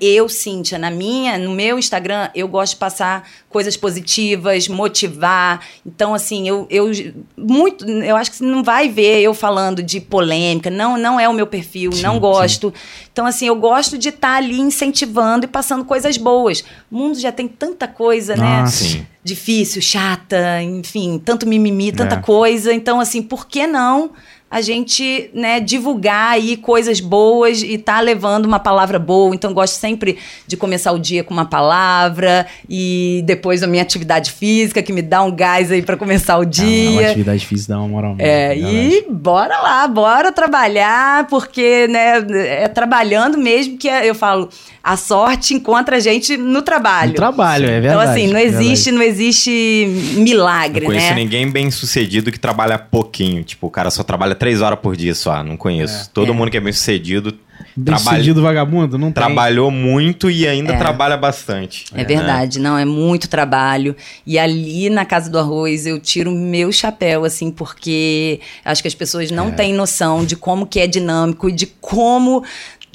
[0.00, 5.60] eu, Cíntia, na minha, no meu Instagram, eu gosto de passar coisas positivas, motivar.
[5.84, 6.90] Então, assim, eu, eu
[7.36, 10.70] muito, eu acho que você não vai ver eu falando de polêmica.
[10.70, 12.72] Não, não é o meu perfil, sim, não gosto.
[12.74, 13.06] Sim.
[13.12, 16.64] Então, assim, eu gosto de estar tá ali incentivando e passando coisas boas.
[16.90, 18.62] O mundo já tem tanta coisa, né?
[18.62, 19.06] Ah, sim.
[19.22, 22.20] Difícil, chata, enfim, tanto mimimi, tanta é.
[22.20, 22.72] coisa.
[22.72, 24.12] Então, assim, por que não
[24.50, 29.32] a gente, né, divulgar aí coisas boas e tá levando uma palavra boa.
[29.32, 34.32] Então, gosto sempre de começar o dia com uma palavra e depois a minha atividade
[34.32, 37.06] física, que me dá um gás aí para começar o Ah, uma dia.
[37.10, 38.16] atividade física dá uma moral.
[38.18, 42.18] É, e bora lá, bora trabalhar, porque, né,
[42.64, 44.48] é trabalhando mesmo que eu falo,
[44.82, 47.10] a sorte encontra a gente no trabalho.
[47.10, 47.94] No trabalho, é verdade.
[47.94, 48.64] Então, assim, não é verdade.
[48.64, 49.86] existe, não existe
[50.16, 51.14] milagre, Não conheço né?
[51.14, 53.44] ninguém bem sucedido que trabalha pouquinho.
[53.44, 55.44] Tipo, o cara só trabalha três horas por dia só.
[55.44, 56.10] Não conheço.
[56.12, 56.34] Todo É.
[56.34, 57.32] mundo que é bem sucedido
[57.76, 58.96] Bem trabalha- sucedido vagabundo?
[58.96, 59.22] Não tem.
[59.22, 60.78] trabalhou muito e ainda É.
[60.78, 61.84] trabalha bastante.
[61.94, 63.94] É verdade, não, é muito trabalho.
[64.26, 68.94] E ali na Casa do Arroz eu tiro meu chapéu, assim, porque acho que as
[68.94, 72.42] pessoas não têm noção de como que é dinâmico e de como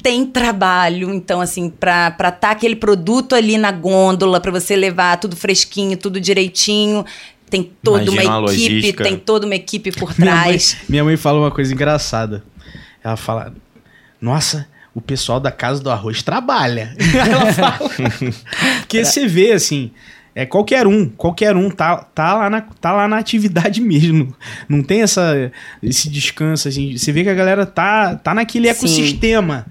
[0.02, 1.12] tem trabalho.
[1.14, 5.96] Então, assim, pra estar tá aquele produto ali na gôndola, pra você levar tudo fresquinho,
[5.96, 7.04] tudo direitinho.
[7.48, 9.04] Tem toda Imagina uma equipe, logística.
[9.04, 10.76] tem toda uma equipe por Minha mãe, trás.
[10.88, 12.42] minha mãe fala uma coisa engraçada.
[13.04, 13.54] Ela fala:
[14.20, 16.94] Nossa, o pessoal da Casa do Arroz trabalha.
[17.30, 17.90] Ela fala.
[18.80, 19.90] Porque você vê, assim.
[20.38, 24.36] É qualquer um, qualquer um tá, tá, lá na, tá lá na atividade mesmo.
[24.68, 25.50] Não tem essa,
[25.82, 26.94] esse descanso, assim.
[26.94, 28.70] Você vê que a galera tá, tá naquele Sim.
[28.72, 29.64] ecossistema,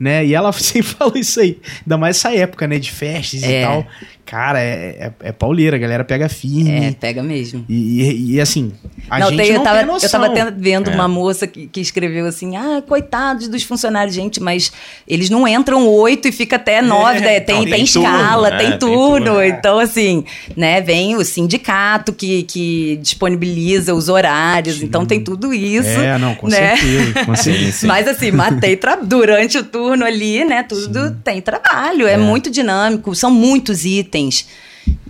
[0.00, 0.26] né?
[0.26, 1.60] E ela sempre falou isso aí.
[1.82, 2.80] Ainda mais essa época, né?
[2.80, 3.62] De festas e É.
[3.64, 3.86] tal.
[4.30, 6.70] Cara, é, é, é pauleira, a galera pega firme.
[6.86, 7.64] É, pega mesmo.
[7.68, 8.72] E, e- e, assim,
[9.08, 10.06] a não, gente tem- eu não tava, tem noção.
[10.06, 10.94] Eu tava tendo- vendo É.
[10.94, 14.70] uma moça que, que escreveu assim: ah, coitados dos funcionários, gente, mas
[15.06, 17.40] eles não entram oito e fica até nove, né?
[17.40, 18.70] tem, tem, tem escala, turno, tem né?
[18.70, 19.24] Tem turno.
[19.26, 19.48] turno, é.
[19.48, 20.24] Então, assim,
[20.56, 25.88] né, vem o sindicato que, que disponibiliza os horários, então tem tudo isso.
[25.88, 26.76] É, não, com né?
[26.76, 27.24] certeza.
[27.24, 27.64] Com certeza.
[27.66, 27.86] Sim, sim.
[27.86, 30.62] Mas assim, matei durante o turno ali, né?
[30.62, 32.16] Tudo tem trabalho, é.
[32.18, 34.17] muito dinâmico, são muitos itens.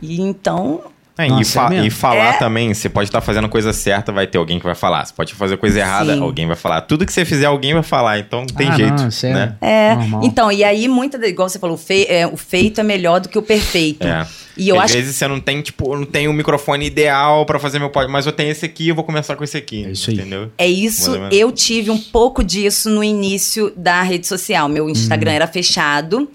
[0.03, 0.81] E então,
[1.21, 2.39] É, e, Nossa, fa- é e falar É.
[2.39, 5.05] também, você pode estar fazendo a coisa certa, vai ter alguém que vai falar.
[5.05, 6.21] Você pode fazer a coisa errada, Sim.
[6.23, 6.83] alguém vai falar.
[6.83, 8.21] Tudo que você fizer, alguém vai falar.
[8.21, 9.03] Então não tem Ah, jeito.
[9.03, 9.57] não, é- né?
[9.61, 10.21] É, Normal.
[10.23, 13.29] então, e aí, muita, igual você falou, o, fei- é, o feito é melhor do
[13.29, 14.07] que o perfeito.
[14.07, 14.25] É.
[14.57, 17.59] E eu Às acho vezes você não tem, tipo, não tenho o microfone ideal pra
[17.59, 19.87] fazer meu podcast, mas eu tenho esse aqui eu vou começar com esse aqui.
[19.87, 20.17] É isso aí.
[20.19, 20.53] Entendeu?
[20.57, 24.69] É isso, eu tive um pouco disso no início da rede social.
[24.69, 26.29] Meu Instagram era fechado.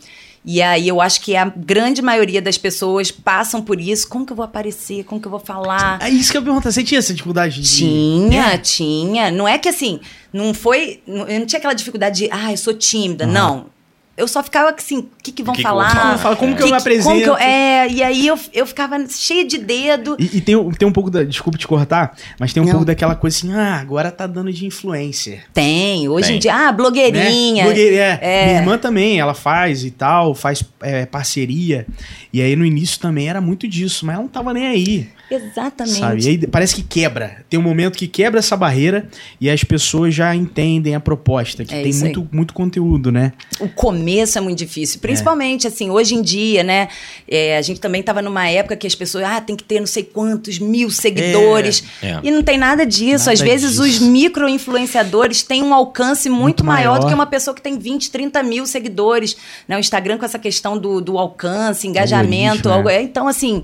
[0.45, 4.07] E aí eu acho que a grande maioria das pessoas passam por isso.
[4.07, 5.03] Como que eu vou aparecer?
[5.05, 5.99] Como que eu vou falar?
[6.01, 6.71] É isso que eu ia perguntar.
[6.71, 7.67] Você tinha essa dificuldade de.
[7.77, 9.31] Tinha, tinha.
[9.31, 9.99] Não é que assim,
[10.33, 11.01] não foi.
[11.07, 13.25] não- Eu não tinha aquela dificuldade de, ah, eu sou tímida.
[13.25, 13.67] Não.
[14.15, 15.95] Eu só ficava assim, o que, que vão O que que eu vou falar?
[15.95, 16.17] falar?
[16.19, 17.09] Fala, como que Que- eu me apresento?
[17.09, 20.15] como que eu- é, e aí eu, eu ficava cheia de dedo.
[20.19, 21.23] E, e tem, um- tem um pouco da.
[21.23, 22.73] Desculpa te cortar, mas tem um Não.
[22.73, 25.45] pouco daquela coisa assim, ah, agora tá dando de influencer.
[25.51, 26.35] Tem, hoje Tem.
[26.35, 26.71] em dia, ah, Né?
[26.73, 27.65] blogueirinha.
[27.65, 28.19] É.
[28.21, 28.45] É.
[28.45, 31.87] Minha irmã também, ela faz e tal, faz é, parceria.
[32.31, 35.09] E aí no início também era muito disso, mas ela não tava nem aí.
[35.35, 35.99] Exatamente.
[35.99, 36.23] Sabe?
[36.23, 37.37] E aí parece que quebra.
[37.49, 39.07] Tem um momento que quebra essa barreira
[39.41, 41.99] e as pessoas já entendem a proposta, que É tem aí.
[41.99, 43.33] muito, muito conteúdo, né?
[43.59, 44.99] o começo é muito difícil.
[44.99, 46.87] Principalmente, assim, hoje em dia, né?
[47.27, 49.87] é, a gente também estava numa época que as pessoas, ah, tem que ter não
[49.87, 51.83] sei quantos mil seguidores.
[52.01, 52.19] É.
[52.23, 53.25] E não tem nada disso.
[53.25, 53.83] Nada Às vezes, disso.
[53.83, 57.07] os micro-influenciadores têm um alcance muito, Muito maior, do maior.
[57.07, 59.35] que uma pessoa que tem 20, 30 mil seguidores.
[59.67, 59.75] Né?
[59.75, 62.69] O Instagram com essa questão do, do alcance, engajamento.
[62.69, 63.01] Algoritmo, algo- né?
[63.01, 63.63] Então, assim.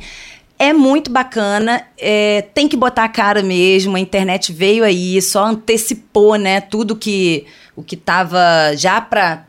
[0.61, 3.95] É muito bacana, é, tem que botar a cara mesmo.
[3.95, 6.59] A internet veio aí, só antecipou, né?
[6.59, 7.45] Tudo que
[7.77, 9.45] o que estava já para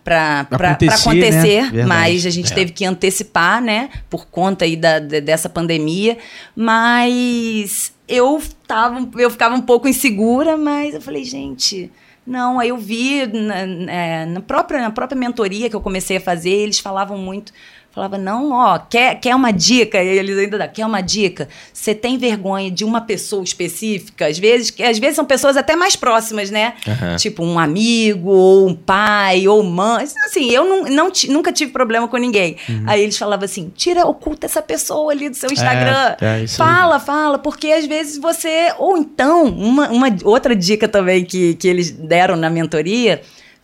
[0.48, 1.84] Acontecer, acontecer, né?
[1.84, 2.54] Mas a gente É.
[2.54, 3.90] teve que antecipar, né?
[4.08, 6.16] Por conta aí da, de- dessa pandemia.
[6.54, 11.90] Mas eu tava, eu ficava um pouco insegura, mas eu falei, gente.
[12.26, 13.56] Não, aí eu vi na,
[13.92, 17.52] é, na própria, na própria mentoria que eu comecei a fazer, eles falavam muito.
[17.92, 20.00] Falava, não, ó, quer, quer uma dica?
[20.00, 21.48] E eles ainda dão, quer uma dica?
[21.72, 24.28] Você tem vergonha de uma pessoa específica?
[24.28, 26.74] Às vezes, que às vezes são pessoas até mais próximas, né?
[26.86, 27.16] Aham.
[27.16, 30.04] Tipo, um amigo, ou um pai, ou mãe.
[30.24, 32.56] Assim, eu não, não nunca tive problema com ninguém.
[32.86, 36.14] Aí eles falavam assim: tira, oculta essa pessoa ali do seu Instagram.
[36.20, 36.68] é isso aí.
[36.68, 38.72] fala, fala, porque às vezes você.
[38.78, 43.20] Ou então, uma, uma outra dica também que, que eles deram na mentoria.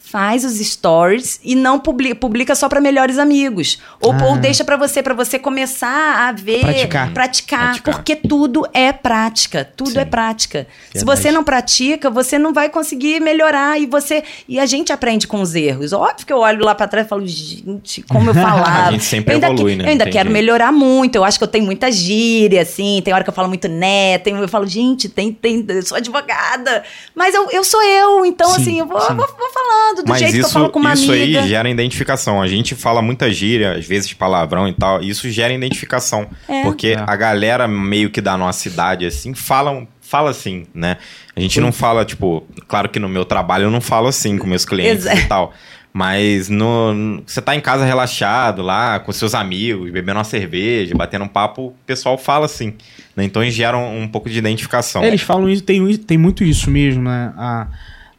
[0.09, 3.79] Faz os stories e não publica, publica só para melhores amigos.
[4.01, 4.25] Ou, Ah.
[4.27, 7.13] ou deixa para você, para você começar a ver, Praticar.
[7.13, 7.95] praticar, Praticar.
[7.95, 9.99] porque tudo é prática, tudo Sim.
[9.99, 10.67] é prática.
[10.93, 11.21] Se Verdade.
[11.23, 15.41] você não pratica, você não vai conseguir melhorar e você e a gente aprende com
[15.43, 15.93] os erros.
[15.93, 18.87] Óbvio que eu olho lá para trás e falo, gente, como eu falava.
[18.89, 19.85] A gente sempre eu ainda evolui, que- né?
[19.87, 21.17] Eu ainda quero melhorar muito.
[21.17, 23.03] Eu acho que eu tenho muita gíria, assim.
[23.05, 25.97] Tem hora que eu falo muito né, tem, eu falo, gente, tem, tem, eu sou
[25.99, 26.85] advogada.
[27.13, 30.19] Mas eu, eu sou eu, então Sim, assim, eu vou, vou, vou falando do Mas
[30.21, 31.41] jeito que eu isso, falo com uma isso amiga.
[31.43, 32.41] aí gera identificação.
[32.43, 35.03] A gente fala muita gíria, às vezes palavrão e tal.
[35.03, 36.27] e Isso gera identificação.
[36.49, 36.63] É.
[36.63, 37.05] Porque É.
[37.07, 40.97] a galera meio que da nossa idade, assim, falam, fala assim, né?
[41.35, 44.47] A gente não fala, tipo, claro que no meu trabalho eu não falo assim com
[44.47, 45.19] meus clientes Exato.
[45.21, 45.53] e tal.
[45.93, 51.25] Mas no, você tá em casa relaxado lá, com seus amigos, bebendo uma cerveja, batendo
[51.25, 52.75] um papo, o pessoal fala assim.
[53.17, 53.25] Né?
[53.25, 55.03] Então eles geram um pouco de identificação.
[55.03, 57.33] É, eles falam isso, tem, tem muito isso mesmo, né?
[57.37, 57.67] A, a-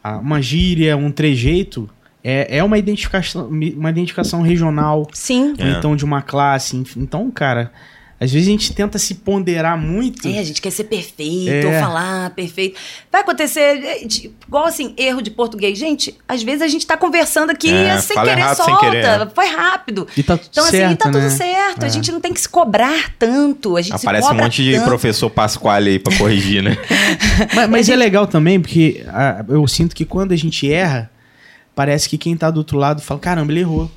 [0.03, 1.89] uma gíria, um trejeito,
[2.23, 5.53] é, é uma identificação, uma identificação regional, Sim.
[5.59, 5.71] ou É.
[5.71, 6.75] então de uma classe.
[6.77, 7.01] enfim.
[7.01, 7.71] Então, cara,
[8.19, 10.27] às vezes a gente tenta se ponderar muito.
[10.27, 11.65] É, a gente quer ser perfeito, É.
[11.67, 12.79] ou falar perfeito.
[13.11, 15.77] Vai acontecer, é, de- igual assim, erro de português.
[15.77, 18.79] Gente, às vezes a gente tá conversando aqui É, sem querer, errado sem solta.
[18.85, 19.27] querer, é.
[19.33, 20.07] Foi rápido.
[20.17, 21.19] E tá tudo Então, certo, assim, tá né?
[21.19, 21.83] tudo certo.
[21.83, 21.85] É.
[21.85, 23.77] A gente não tem que se cobrar tanto.
[23.77, 24.85] A gente Aparece se um monte de tanto.
[24.85, 26.75] professor Pasquale aí pra corrigir, né?
[27.53, 31.09] Mas, mas é legal também, porque ah, eu sinto que quando a gente erra,
[31.75, 33.91] parece que quem tá do outro lado fala, caramba, ele errou.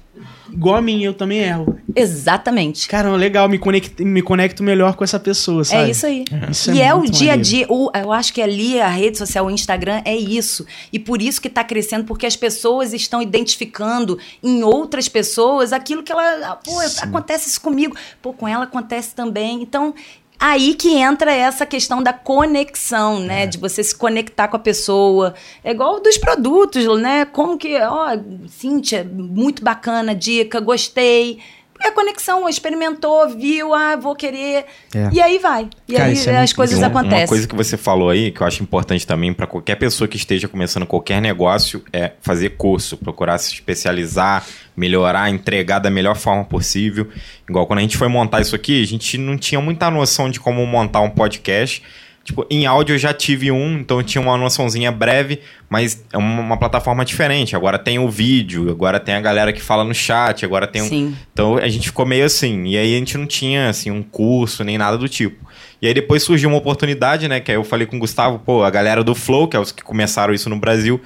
[0.52, 1.78] Igual a mim, eu também erro.
[1.94, 2.88] Exatamente.
[2.88, 5.88] Caramba, legal, me conecto, me conecto melhor com essa pessoa, sabe?
[5.88, 6.24] É isso aí.
[6.50, 7.66] Isso e é, o muito dia a dia.
[7.68, 10.66] o- eu acho que ali a rede social, o Instagram, é isso.
[10.92, 16.02] E por isso que está crescendo, porque as pessoas estão identificando em outras pessoas aquilo
[16.02, 16.52] que ela.
[16.52, 17.96] ah, Pô, acontece isso comigo.
[18.22, 19.62] Pô, com ela acontece também.
[19.62, 19.94] Então.
[20.42, 23.26] Aí que entra essa questão da conexão, É.
[23.26, 23.46] né?
[23.46, 25.34] De você se conectar com a pessoa.
[25.62, 27.26] É igual dos produtos, né?
[27.26, 28.16] Como que, ó,
[28.48, 31.38] Cíntia, muito bacana, dica, gostei.
[31.82, 34.66] É a conexão, experimentou, viu, ah, vou querer.
[34.94, 35.08] É.
[35.12, 35.68] E aí vai.
[35.88, 37.20] E Cara, aí é as coisas Uma- acontecem.
[37.20, 40.16] Uma coisa que você falou aí, que eu acho importante também para qualquer pessoa que
[40.16, 44.44] esteja começando qualquer negócio, é fazer curso, procurar se especializar,
[44.76, 47.08] melhorar, entregar da melhor forma possível.
[47.48, 50.38] Igual quando a gente foi montar isso aqui, a gente não tinha muita noção de
[50.38, 51.82] como montar um podcast.
[52.30, 56.16] Tipo, em áudio eu já tive um, então eu tinha uma noçãozinha breve, mas é
[56.16, 57.56] uma, uma plataforma diferente.
[57.56, 60.88] Agora tem o vídeo, agora tem a galera que fala no chat, agora tem um,
[60.88, 61.16] Sim.
[61.32, 62.66] então a gente ficou meio assim.
[62.66, 65.44] E aí a gente não tinha assim um curso nem nada do tipo.
[65.82, 67.40] E aí depois surgiu uma oportunidade, né?
[67.40, 69.72] Que aí eu falei com o Gustavo, pô, a galera do Flow, que é os
[69.72, 71.00] que começaram isso no Brasil,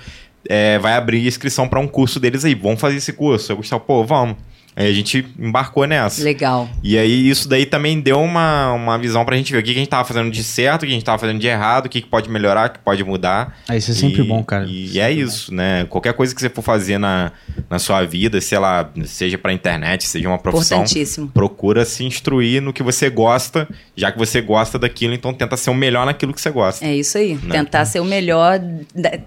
[0.47, 2.55] é, vai abrir inscrição para um curso deles aí.
[2.55, 3.51] Vamos fazer esse curso.
[3.51, 4.37] Eu Gustavo, pô, vamos.
[4.77, 6.23] Aí a gente embarcou nessa.
[6.25, 6.69] Legal.
[6.83, 9.77] E aí isso daí também deu uma, uma visão pra gente ver o que, que
[9.79, 11.89] a gente tava fazendo de certo, o que a gente tava fazendo de errado, o
[11.89, 13.57] que, que pode melhorar, o que pode mudar.
[13.69, 14.65] Ah, isso é sempre E- bom, cara.
[14.65, 15.21] E Sempre é bom.
[15.23, 15.85] isso, né?
[15.89, 17.31] Qualquer coisa que você for fazer na,
[17.71, 21.29] na sua vida, sei lá, seja pra internet, seja uma profissão, Importantíssimo.
[21.29, 25.71] procura se instruir no que você gosta, já que você gosta daquilo, então tenta ser
[25.71, 26.85] o melhor naquilo que você gosta.
[26.85, 27.35] É isso aí.
[27.43, 27.51] Né?
[27.59, 28.61] Tentar ser o melhor.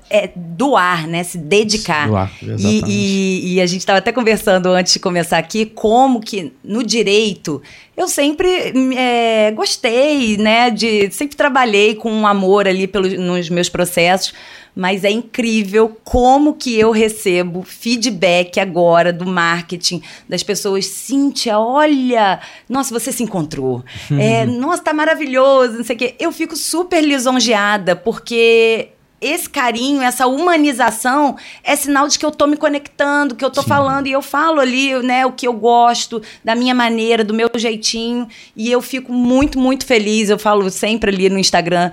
[0.09, 1.23] É doar, né?
[1.23, 2.07] Se dedicar.
[2.07, 2.85] Doar, E, exatamente.
[2.89, 7.61] e- e a gente estava até conversando antes de começar aqui como que no direito
[7.95, 10.69] eu sempre é, gostei, né?
[10.69, 14.33] De sempre trabalhei com um amor ali pelos, nos meus processos.
[14.75, 20.85] Mas é incrível como que eu recebo feedback agora do marketing das pessoas.
[20.85, 23.83] Cíntia, olha, nossa, você se encontrou.
[24.19, 26.15] É, nossa, tá maravilhoso, não sei o quê.
[26.19, 28.89] Eu fico super lisonjeada, porque
[29.19, 33.63] esse carinho, essa humanização é sinal de que eu tô me conectando, que eu tô
[33.63, 34.07] falando.
[34.07, 38.27] E eu falo ali, né, o que eu gosto, da minha maneira, do meu jeitinho,
[38.55, 40.29] e eu fico muito, muito feliz.
[40.29, 41.91] Eu falo sempre ali no Instagram,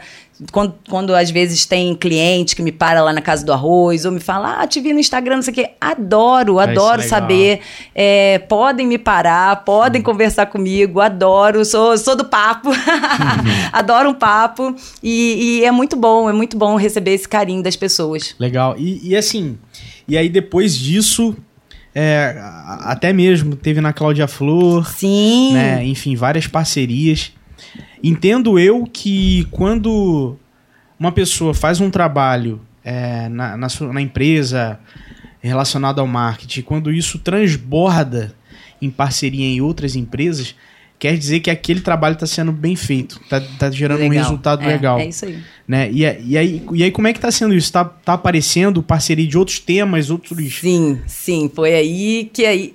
[0.50, 4.10] quando, quando às vezes tem cliente que me para lá na casa do arroz, ou
[4.12, 5.70] me fala, ah, te vi no Instagram, não sei o quê.
[5.80, 7.08] Adoro, Ah, é adoro legal.
[7.08, 7.60] saber.
[7.94, 12.70] É, podem me parar, podem conversar comigo, adoro, sou, sou do papo,
[13.72, 14.74] adoro um papo.
[15.02, 18.34] E, e é muito bom, é muito bom receber esse carinho das pessoas.
[18.38, 18.74] Legal.
[18.76, 19.56] E, e assim,
[20.08, 21.36] e aí depois disso,
[21.94, 22.36] é,
[22.80, 25.52] até mesmo teve na Cláudia Flor, Sim.
[25.54, 25.84] né?
[25.84, 27.32] Enfim, várias parcerias.
[28.06, 30.36] Entendo eu que quando
[31.00, 34.78] uma pessoa faz um trabalho é, na, na, na empresa
[35.40, 38.34] relacionado ao marketing, quando isso transborda
[38.80, 40.54] em parceria em outras empresas,
[40.98, 44.24] quer dizer que aquele trabalho está sendo bem feito, está tá gerando um Legal.
[44.24, 44.98] resultado É, legal.
[44.98, 45.38] É isso aí.
[45.66, 45.90] né?
[45.90, 47.72] E, e, aí, e aí, como é que tá sendo isso?
[47.72, 50.54] Tá, tá aparecendo parceria de outros temas, outros.
[50.54, 52.74] Sim, sim, foi aí que aí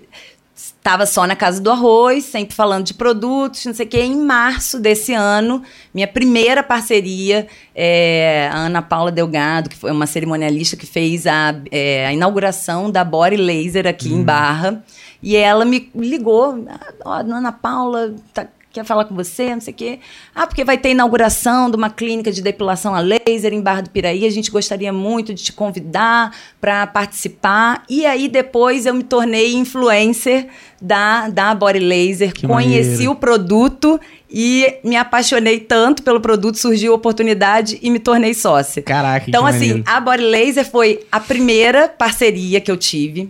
[0.60, 4.02] estava só na casa do arroz, sempre falando de produtos, não sei o quê.
[4.02, 10.06] Em março desse ano, minha primeira parceria, é, a Ana Paula Delgado, que foi uma
[10.06, 14.84] cerimonialista que fez a, é, a inauguração da Body Laser aqui em Barra.
[15.24, 16.66] E ela me ligou,
[17.06, 20.00] "Ah, Ana Paula, tá- quer falar com você, não sei o quê.
[20.34, 23.90] Ah, porque vai ter inauguração de uma clínica de depilação a laser em Barra do
[23.90, 24.26] Piraí.
[24.26, 27.84] A gente gostaria muito de te convidar para participar.
[27.90, 30.48] E aí depois eu me tornei influencer
[30.82, 32.32] da, da Body Laser.
[32.34, 33.12] Que Conheci maneiro.
[33.12, 34.00] o produto
[34.30, 38.82] e me apaixonei tanto pelo produto, surgiu a oportunidade e me tornei sócia.
[38.84, 39.84] Caraca, que Então, assim, maneiro.
[39.88, 43.30] a Body Laser foi a primeira parceria que eu tive.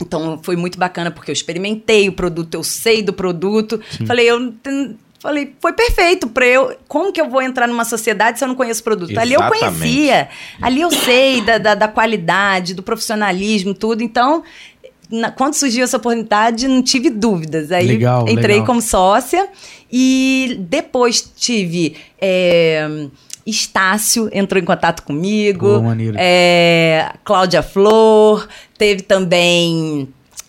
[0.00, 3.80] Então, foi muito bacana, porque eu experimentei o produto, eu sei do produto.
[4.06, 4.52] Falei, eu.
[5.18, 6.76] Falei, foi perfeito para eu.
[6.86, 9.16] Como que eu vou entrar numa sociedade se eu não conheço o produto?
[9.18, 9.78] Ali eu Exatamente.
[9.78, 10.28] conhecia.
[10.60, 14.02] Ali eu sei da, da, da qualidade, do profissionalismo, tudo.
[14.02, 14.44] Então,
[15.10, 17.72] na- quando surgiu essa oportunidade, não tive dúvidas.
[17.72, 18.66] Aí Legal, entrei legal.
[18.66, 19.48] como sócia
[19.90, 21.96] e depois tive.
[22.20, 23.06] é,
[23.46, 25.76] Estácio entrou em contato comigo.
[25.76, 26.16] Pô, maneiro.
[26.18, 30.08] É, Cláudia Flor, teve também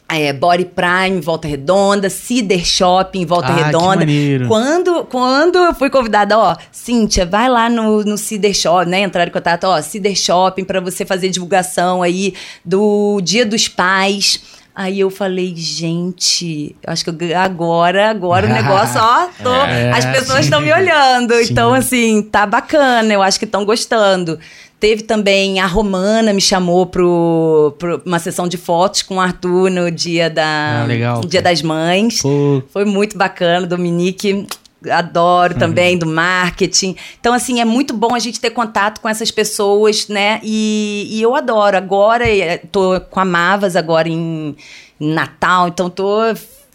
[0.09, 3.97] é, Body Prime Volta Redonda, Cider Shopping Volta Ah, que Redonda.
[3.97, 4.47] maneiro.
[4.47, 9.01] Quando, quando eu fui convidada, ó, Cíntia, vai lá no, no Cider Shopping, né?
[9.01, 12.33] Entrar em contato, ó, Cider Shopping para você fazer divulgação aí
[12.65, 14.41] do Dia dos Pais.
[14.79, 20.37] Aí eu falei, gente, acho que agora, agora o negócio, ó, tô, É, as pessoas
[20.37, 20.43] sim.
[20.43, 21.33] estão me olhando.
[21.33, 21.47] Sim.
[21.51, 24.37] Então, assim, tá bacana, eu acho que estão gostando.
[24.79, 27.01] Teve também a Romana me chamou para
[28.05, 32.21] uma sessão de fotos com o Arthur no dia da Ah, legal, dia das mães.
[32.21, 34.45] Pô, Foi muito bacana, Dominique.
[34.91, 35.59] Adoro Uhum.
[35.59, 36.95] também do marketing.
[37.19, 40.39] Então, assim, é muito bom a gente ter contato com essas pessoas, né?
[40.43, 41.77] E, e eu adoro.
[41.77, 44.55] Agora, eh, tô com a Mavas agora em
[44.99, 46.19] Natal, então tô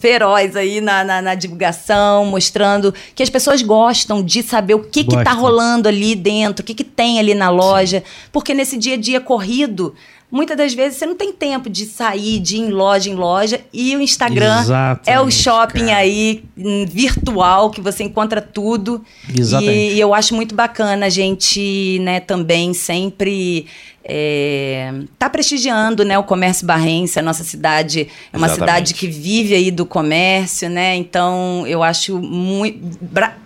[0.02, 5.04] feroz aí na, na, na divulgação, mostrando que as pessoas gostam de saber o que
[5.04, 8.02] que tá rolando ali dentro, o que que tem ali na loja.
[8.32, 9.94] Porque nesse dia a dia corrido,
[10.32, 13.60] muitas das vezes você não tem tempo de sair, de ir em loja em loja.
[13.70, 14.54] E o Instagram
[15.06, 15.96] é o Exatamente, shopping cara.
[15.98, 19.04] aí hum, virtual que você encontra tudo.
[19.28, 19.92] Exatamente.
[19.92, 23.66] E, e eu acho muito bacana a gente, né, também sempre
[24.04, 27.18] é, tá prestigiando, né, o comércio barrense.
[27.18, 28.54] A nossa cidade é uma Exatamente.
[28.54, 30.96] cidade que vive aí do comércio, né?
[30.96, 32.80] Então eu acho muito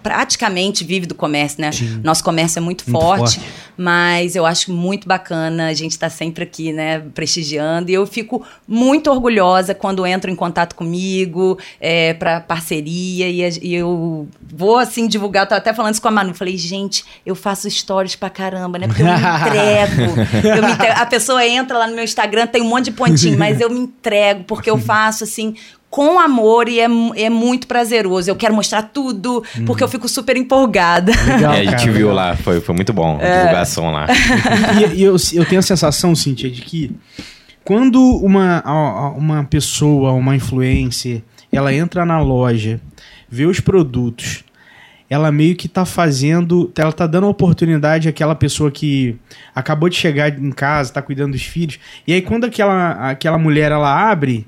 [0.03, 1.73] praticamente vive do comércio, né?
[1.73, 2.01] Sim.
[2.03, 3.53] Nosso comércio é muito, Muito forte, forte.
[3.77, 7.91] Mas eu acho muito bacana a gente estar sempre aqui, né, prestigiando.
[7.91, 13.49] E eu fico muito orgulhosa quando entram em contato comigo é, para parceria e, a-
[13.63, 15.45] e eu vou assim divulgar.
[15.45, 16.33] Eu tava até falando isso com a Manu.
[16.35, 18.87] Falei, gente, eu faço stories pra caramba, né?
[18.87, 20.47] Porque eu me entrego.
[20.57, 20.95] Eu me entrego.
[21.01, 23.81] A pessoa entra lá no meu Instagram, tem um monte de pontinho, mas eu me
[23.81, 25.55] entrego porque eu faço assim
[25.97, 26.85] com amor e é,
[27.17, 28.29] é muito prazeroso.
[28.29, 31.11] Eu quero mostrar tudo, porque eu fico super empolgada.
[31.27, 32.15] legal, É, a gente cara, viu legal.
[32.15, 33.33] lá, foi, foi muito bom É.
[33.33, 34.07] a divulgação lá.
[34.93, 36.95] E, e eu, eu tenho a sensação, Cintia, de que
[37.65, 38.63] quando uma,
[39.17, 42.79] uma pessoa, uma influencer, ela entra na loja,
[43.27, 44.45] vê os produtos,
[45.09, 49.17] ela meio que tá fazendo, ela tá dando oportunidade àquela pessoa que
[49.55, 53.73] acabou de chegar em casa, tá cuidando dos filhos, e aí quando aquela, aquela mulher
[53.73, 54.47] ela abre,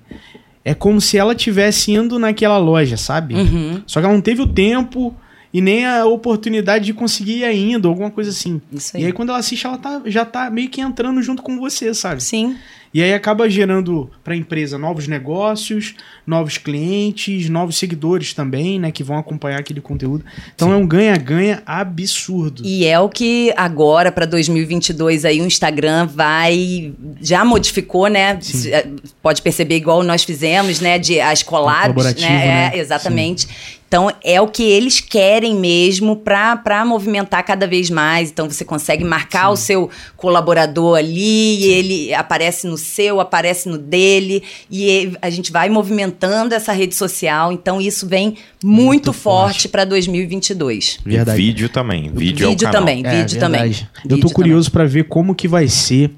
[0.68, 3.34] é como se ela tivesse indo naquela loja, sabe?
[3.34, 3.82] Uhum.
[3.86, 5.16] Só que ela não teve o tempo
[5.52, 8.60] e nem a oportunidade de conseguir ir ainda, alguma coisa assim.
[8.72, 11.58] Isso E aí quando ela assiste, ela tá, já tá meio que entrando junto com
[11.58, 12.22] você, sabe?
[12.22, 12.56] Sim.
[12.92, 15.94] E aí acaba gerando para a empresa novos negócios,
[16.26, 20.24] novos clientes, novos seguidores também, né, que vão acompanhar aquele conteúdo.
[20.54, 22.62] Então é um ganha-ganha absurdo.
[22.64, 26.92] E é o que agora, para 2022, aí o Instagram vai.
[27.20, 28.38] Já modificou, né?
[28.40, 28.70] Sim.
[28.70, 28.88] Eh,
[29.22, 30.98] Pode perceber, igual nós fizemos, né?
[30.98, 32.28] De as collabs, né?
[32.28, 32.70] né?
[32.74, 33.46] É, exatamente.
[33.88, 38.30] Então, é o que eles querem mesmo para movimentar cada vez mais.
[38.30, 43.78] Então, você consegue marcar o seu colaborador ali, e ele aparece no seu, aparece no
[43.78, 47.50] dele, e a gente vai movimentando essa rede social.
[47.50, 48.74] Então, isso vem muito,
[49.08, 49.68] Muito forte.
[49.68, 50.98] para 2022.
[51.06, 51.36] E Verdade.
[51.38, 52.10] vídeo também.
[52.14, 52.80] Vídeo, é o Vídeo canal.
[52.82, 53.06] também.
[53.06, 53.60] É, vídeo também.
[53.62, 53.88] verdade.
[54.04, 56.10] Eu Vídeo tô curioso pra ver como que vai ser.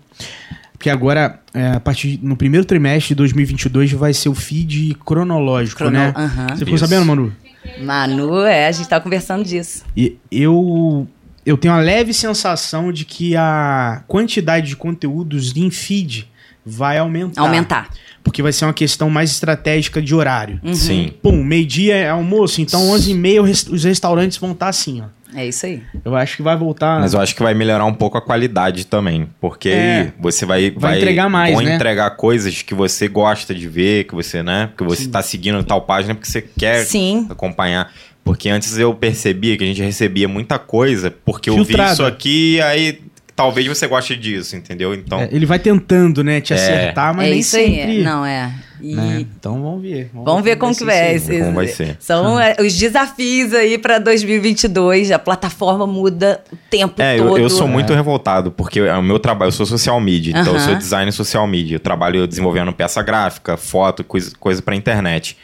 [0.73, 5.77] Porque agora, é, a partir no primeiro trimestre de 2022 vai ser o feed cronológico,
[5.77, 6.15] Crono- né?
[6.17, 6.49] Aham.
[6.49, 6.87] Você ficou Isso.
[6.87, 7.31] sabendo, Manu?
[7.79, 9.85] Manu, é, a gente tava conversando disso.
[9.97, 11.07] E eu
[11.45, 16.29] eu tenho uma leve sensação de que a quantidade de conteúdos em feed
[16.65, 17.41] vai aumentar.
[17.41, 17.91] Aumentar.
[18.23, 20.61] Porque vai ser uma questão mais estratégica de horário.
[20.63, 20.75] Uhum.
[20.75, 21.13] Sim.
[21.23, 25.05] Pum, meio-dia é almoço, então 11h30 o res- os restaurantes vão estar assim, ó.
[25.35, 25.83] É isso aí.
[26.05, 27.01] Eu acho que vai voltar.
[27.01, 29.29] Mas eu acho que vai melhorar um pouco a qualidade também.
[29.41, 30.01] Porque É.
[30.01, 31.75] aí você vai, Vai entregar mais, vão né?
[31.77, 34.71] entregar coisas que você gosta de ver, que você, né?
[34.77, 37.27] Porque você tá seguindo tal página porque você quer Sim.
[37.31, 37.93] acompanhar.
[38.25, 42.61] Porque antes eu percebia que a gente recebia muita coisa, porque eu vi isso aqui,
[42.61, 43.01] aí
[43.35, 44.93] talvez você goste disso, entendeu?
[44.95, 46.57] Então, É, ele vai tentando, né, te É.
[46.57, 47.81] acertar, mas é nem isso sempre.
[47.83, 48.03] aí.
[48.03, 48.53] Não, é.
[48.83, 49.21] E né?
[49.21, 50.11] Então vamos ver.
[50.13, 51.19] vamos ver como que vai.
[51.19, 51.45] ser.
[51.45, 51.97] Como vai ser.
[52.01, 55.11] São é, os desafios aí para 2022.
[55.11, 57.39] A plataforma muda o tempo É, eu, todo.
[57.39, 60.61] eu sou muito revoltado, porque é o meu trabalho, eu sou social media, então eu
[60.61, 61.77] sou designer social media.
[61.77, 65.37] Eu trabalho desenvolvendo peça gráfica, foto, coisa, coisa pra internet.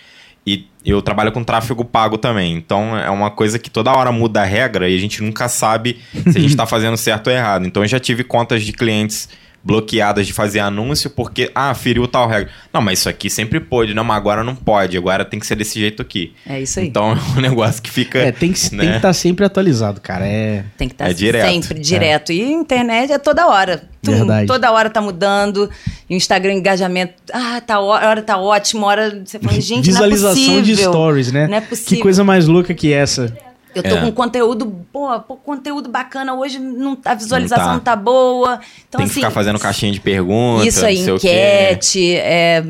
[0.47, 2.55] E eu trabalho com tráfego pago também.
[2.55, 5.99] Então é uma coisa que toda hora muda a regra e a gente nunca sabe
[6.31, 7.67] se a gente tá fazendo certo ou errado.
[7.67, 9.29] Então eu já tive contas de clientes
[9.67, 12.49] bloqueadas de fazer anúncio porque, ah, feriu tal regra.
[12.73, 13.93] Não, mas isso aqui sempre pôde.
[13.95, 14.97] Não, mas agora não pode.
[14.97, 16.33] Agora tem que ser desse jeito aqui.
[16.49, 16.87] É isso aí.
[16.87, 18.21] Então é um negócio que fica.
[18.21, 18.83] É, tem que né?
[18.85, 20.25] tem que estar sempre atualizado, cara.
[20.25, 20.63] É.
[20.79, 21.51] Tem que estar É direto.
[21.53, 22.33] sempre direto.
[22.33, 23.83] E internet é toda hora.
[24.03, 24.47] Tum, Verdade.
[24.47, 25.69] toda hora tá mudando.
[26.09, 27.15] E o Instagram, engajamento.
[27.33, 28.87] Ah, tá, hora tá ótimo.
[28.87, 30.93] Hora você fala, gente, Visualização não é de possível.
[30.93, 31.49] stories, né?
[31.49, 32.03] Não é Que possível.
[32.03, 33.37] coisa mais louca que essa.
[33.77, 34.01] Eu tô É.
[34.01, 37.93] com conteúdo, pô, pô, conteúdo bacana hoje, não, a visualização Não não tá.
[37.95, 38.61] tá, boa.
[38.89, 40.67] Então, tem que assim, ficar fazendo caixinha de perguntas.
[40.67, 42.65] isso aí, o enquete, é,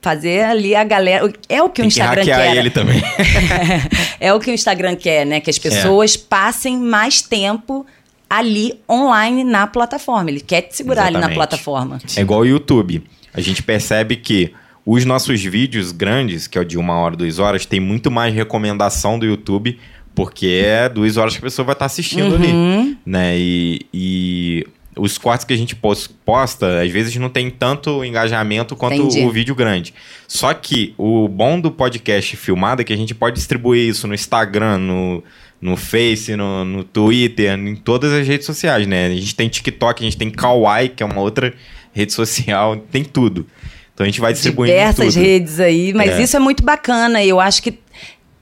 [0.00, 1.32] fazer ali a galera.
[1.48, 2.56] É o que o Tem que Instagram hackear quer.
[2.56, 3.02] ele também.
[4.20, 5.40] é o que o Instagram quer, né?
[5.40, 5.52] Que É.
[5.52, 7.84] as pessoas passem mais tempo
[8.28, 10.30] ali online na plataforma.
[10.30, 11.36] Ele quer te segurar ali na Exatamente.
[11.36, 11.98] plataforma.
[12.16, 13.02] É igual o YouTube.
[13.32, 14.52] A gente percebe que
[14.84, 18.32] os nossos vídeos grandes, que é o de uma hora, duas horas, tem muito mais
[18.34, 19.78] recomendação do YouTube,
[20.16, 22.48] porque é duas horas que a pessoa vai estar assistindo ali.
[22.50, 22.96] Uhum.
[23.06, 23.38] Né?
[23.38, 28.74] E, e os cortes que a gente pos- posta, às vezes não tem tanto engajamento
[28.74, 29.20] quanto Entendi.
[29.24, 29.92] o vídeo grande.
[30.26, 34.14] Só que o bom do podcast filmado é que a gente pode distribuir isso no
[34.14, 35.22] Instagram, no,
[35.60, 39.08] no Face, no, no Twitter, em todas as redes sociais, né?
[39.08, 41.52] A gente tem TikTok, a gente tem Kawaii, que é uma outra
[41.92, 43.46] rede social, tem tudo.
[43.92, 45.22] Então a gente vai distribuindo diversas tudo.
[45.22, 46.22] redes aí, mas É.
[46.22, 47.78] isso é muito bacana e eu acho que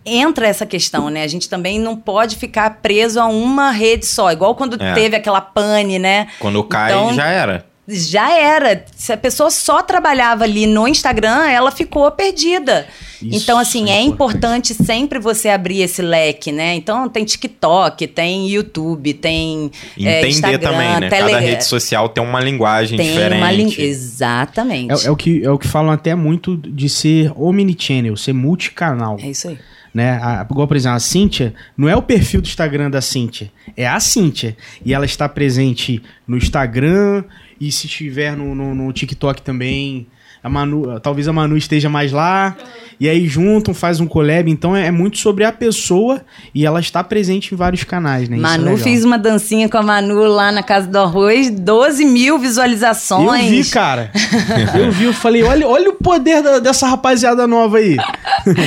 [0.04, 1.22] entra essa questão, né?
[1.22, 4.92] A gente também não pode ficar preso a uma rede só, igual quando É.
[4.94, 6.28] teve aquela pane, né?
[6.38, 7.66] Quando cai, Então, já era.
[7.86, 8.82] Já era.
[8.96, 12.86] Se a pessoa só trabalhava ali no Instagram, ela ficou perdida.
[13.20, 16.74] Isso então, assim, é é importante sempre você abrir esse leque, né?
[16.74, 21.08] Então, tem TikTok, tem YouTube, tem é, entender Instagram, também, né?
[21.10, 23.36] Tele- Cada rede social tem uma linguagem tem diferente.
[23.42, 23.74] uma língua.
[23.78, 25.04] Exatamente.
[25.04, 29.18] É, é o que, é o que falam até muito de ser omnichannel, ser multicanal.
[29.20, 29.58] É isso aí.
[29.94, 30.18] Né?
[30.20, 33.86] A, igual, por exemplo, a Cíntia, não é o perfil do Instagram da Cíntia, é
[33.86, 34.56] a Cíntia.
[34.84, 37.22] E ela está presente no Instagram
[37.60, 40.08] e se estiver no, no, no TikTok também.
[40.44, 42.54] A Manu, talvez a Manu esteja mais lá.
[43.00, 44.48] E aí juntam, faz um collab.
[44.48, 46.20] Então é, é muito sobre a pessoa
[46.54, 48.36] e ela está presente em vários canais, né?
[48.36, 48.78] É Manu legal.
[48.78, 53.50] fiz uma dancinha com a Manu lá na Casa do Arroz, 12 mil Eu visualizações.
[53.50, 54.12] vi, cara.
[54.78, 57.96] eu vi, eu falei, olha, olha o poder da- dessa rapaziada nova aí.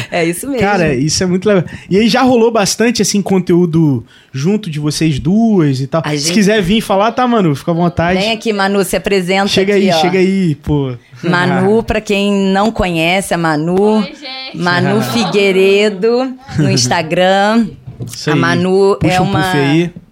[0.10, 0.60] É isso mesmo.
[0.62, 1.64] Cara, isso é muito legal.
[1.88, 4.04] E aí já rolou bastante, assim, conteúdo
[4.34, 6.02] junto de vocês duas e tal.
[6.04, 7.54] A Se gente- quiser vir falar, tá, Manu?
[7.56, 8.20] Fica à vontade.
[8.20, 10.02] Vem aqui, Manu, se apresenta chega aqui, aí, ó.
[10.02, 10.94] chega aí, pô.
[11.24, 14.00] Manu, pra quem não conhece, a Manu.
[14.00, 14.58] Oi, gente.
[14.58, 17.68] Manu Figueiredo no Instagram.
[18.06, 18.36] Isso A.
[18.36, 19.42] Manu Puxa é um uma.
[19.42, 19.94] puff aí.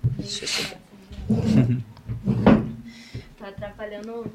[3.40, 4.26] Tá atrapalhando.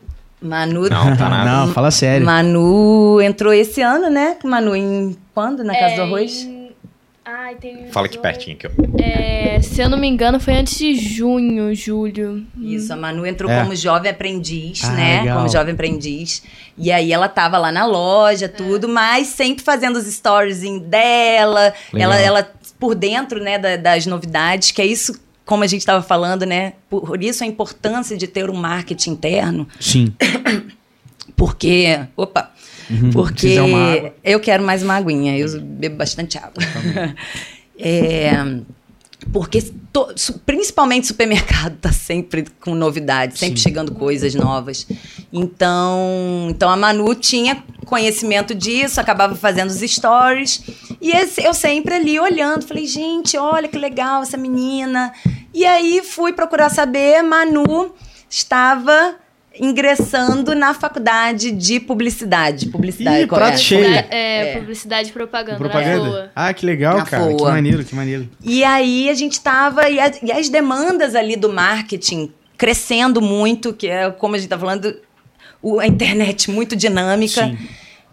[0.41, 0.89] Manu.
[0.89, 1.51] Não, tá nada.
[1.67, 2.25] Não, fala sério.
[2.25, 4.37] Manu entrou esse ano, né?
[4.45, 5.63] Manu, em quando?
[5.65, 6.43] Na Casa do Arroz?
[6.45, 6.60] em-
[7.51, 7.87] Ai, tem.
[7.91, 8.71] Fala aqui pertinho aqui, ó.
[9.03, 12.47] É, se eu não me engano, foi antes de junho, julho.
[12.57, 13.61] Isso, a Manu entrou É.
[13.61, 15.21] como jovem aprendiz, Ah, né?
[15.23, 15.39] legal.
[15.39, 16.45] Como jovem aprendiz.
[16.79, 21.75] E aí ela tava lá na loja, tudo, mas sempre fazendo os stories dela.
[21.93, 22.13] Legal.
[22.13, 26.03] Ela, ela por dentro, né, da- das novidades, que é isso, como a gente estava
[26.05, 26.75] falando, né?
[26.89, 30.15] Por isso a importância de ter um marketing interno, Sim.
[31.37, 31.99] porque.
[32.17, 32.53] Opa!
[32.91, 33.11] Uhum.
[33.13, 33.57] Porque
[34.25, 36.63] eu quero mais uma aguinha, eu bebo bastante água.
[37.83, 38.33] É,
[39.33, 40.15] porque to-
[40.45, 43.63] principalmente supermercado tá sempre com novidades, sempre Sim.
[43.69, 44.87] chegando coisas novas.
[45.33, 50.63] Então, então a Manu tinha conhecimento disso, acabava fazendo os stories.
[51.01, 55.11] E esse- eu sempre ali olhando, falei, gente, olha que legal essa menina.
[55.55, 57.95] E aí fui procurar saber, Manu
[58.29, 59.17] estava
[59.59, 62.67] ingressando na faculdade de publicidade.
[62.69, 63.27] Publicidade, Ih, é?
[63.27, 63.85] prato cheio.
[63.85, 64.07] É, é?
[64.11, 64.59] é, É.
[64.59, 65.53] publicidade e propaganda.
[65.59, 66.05] Na Propaganda?
[66.05, 66.31] boa.
[66.35, 67.27] Ah, que legal, Na cara.
[67.33, 67.51] Que FOA.
[67.51, 68.29] maneiro, que maneiro.
[68.43, 69.89] E aí a gente tava.
[69.89, 74.49] E, a- e as demandas ali do marketing crescendo muito, que é como a gente
[74.49, 74.95] tá falando,
[75.63, 77.47] o- a internet muito dinâmica.
[77.47, 77.59] Sim.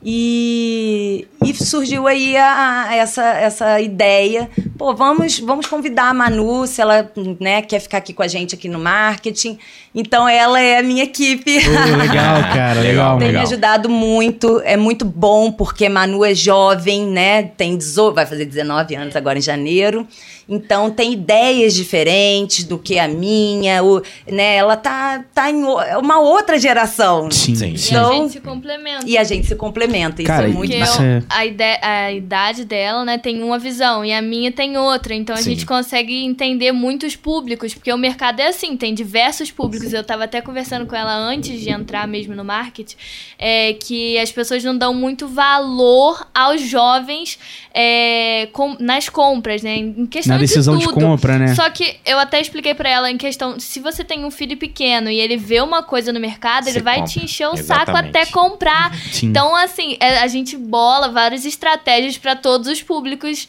[0.04, 4.50] E, e surgiu aí a- a- essa, essa ideia.
[4.78, 8.56] Pô, vamos, vamos convidar a Manu, se ela né, quer ficar aqui com a gente
[8.56, 9.58] aqui no marketing.
[9.94, 11.60] Então ela é a minha equipe.
[11.64, 12.80] Pô, legal, cara.
[12.82, 13.18] Legal.
[13.18, 13.44] Tem me legal.
[13.44, 17.44] ajudado muito, é muito bom, porque Manu é jovem, né?
[17.44, 20.08] Tem 18, vai fazer 19 anos agora em janeiro.
[20.50, 24.56] Então tem ideias diferentes do que a minha, o, né?
[24.56, 27.30] Ela tá, tá em é uma outra geração.
[27.30, 27.76] Sim, Sim.
[27.78, 27.94] sim.
[27.94, 29.06] E a Então- gente se complementa.
[29.06, 32.64] E a gente se complementa, isso Cara, é muito eu- é- a, ide- a idade
[32.64, 35.14] dela, né, tem uma visão e a minha tem em outra.
[35.14, 35.52] Então a Sim.
[35.52, 39.92] gente consegue entender muitos públicos, porque o mercado é assim, tem diversos públicos.
[39.92, 42.96] Eu tava até conversando com ela antes de entrar mesmo no marketing,
[43.38, 47.38] é, que as pessoas não dão muito valor aos jovens
[47.74, 49.76] é, com- nas compras, né?
[49.76, 51.54] Em questão Na decisão de de compra, né?
[51.56, 55.10] Só que eu até expliquei pra ela em questão, se você tem um filho pequeno
[55.10, 57.12] e ele vê uma coisa no mercado, Você ele vai compra.
[57.12, 58.18] te encher o saco Exatamente.
[58.18, 58.96] até comprar.
[59.12, 59.28] Sim.
[59.28, 63.48] Então, assim, é- a gente bola várias estratégias pra todos os públicos.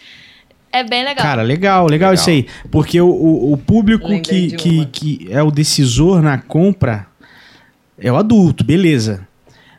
[0.70, 1.24] É bem legal.
[1.24, 2.14] Cara, legal, legal, Legal.
[2.14, 2.46] isso aí.
[2.70, 7.06] Porque o, o, o público Lembrei que, que, que é o decisor na compra
[7.98, 9.26] é o adulto, beleza.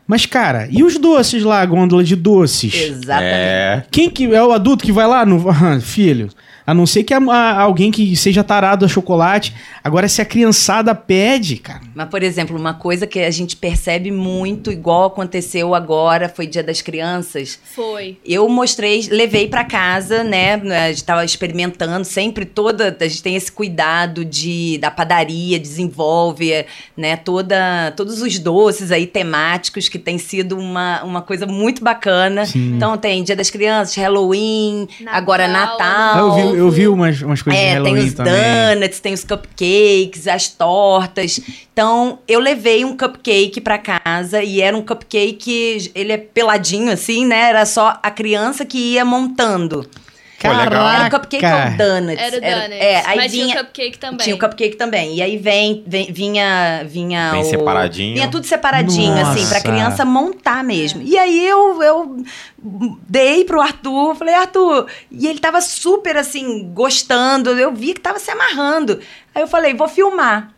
[0.06, 2.74] Mas, cara, e os doces lá, a gôndola de doces?
[2.74, 3.32] Exatamente.
[3.32, 3.84] É.
[3.92, 5.40] Quem que é o adulto que vai lá no.
[5.80, 6.28] Filho.
[6.70, 9.52] A não ser que a- a- alguém que seja tarado a chocolate.
[9.82, 11.80] Agora, se a criançada pede, cara.
[11.96, 16.62] Mas, por exemplo, uma coisa que a gente percebe muito, igual aconteceu agora, foi Dia
[16.62, 17.58] das Crianças.
[17.74, 18.18] Foi.
[18.24, 20.54] Eu mostrei, levei pra casa, né?
[20.86, 22.96] A gente tava experimentando, sempre toda.
[23.00, 26.64] A gente tem esse cuidado de da padaria, desenvolve,
[26.96, 27.16] né?
[27.16, 32.46] Toda, todos os doces aí temáticos, que tem sido uma, uma coisa muito bacana.
[32.46, 32.76] Sim.
[32.76, 35.18] Então tem Dia das Crianças, Halloween, Natal.
[35.18, 36.18] agora Ah, Natal.
[36.38, 38.32] eu, vi, eu vi umas, umas coisas de É, Halloween tem os também.
[38.74, 41.40] donuts, tem os cupcakes, as tortas.
[41.72, 47.26] Então, eu levei um cupcake pra casa e era um cupcake, ele é peladinho assim,
[47.26, 47.48] né?
[47.50, 49.86] Era só a criança que ia montando.
[50.48, 50.88] Legal.
[50.88, 51.76] Era um cupcake ou Caraca.
[51.76, 52.18] donuts?
[52.22, 52.80] Era o Donuts.
[52.80, 54.18] É, aí mas vinha, tinha o cupcake também.
[54.24, 55.14] tinha o cupcake também.
[55.16, 58.14] E aí vem, vem- vinha, vinha Bem o- separadinho.
[58.14, 59.60] Vinha tudo separadinho, assim, pra Nossa.
[59.60, 61.02] criança montar mesmo.
[61.02, 62.24] E aí eu, eu
[63.08, 68.18] dei pro Arthur, falei, Arthur, e ele tava super assim, gostando, eu vi que tava
[68.18, 69.00] se amarrando.
[69.34, 70.52] Aí eu falei, vou filmar.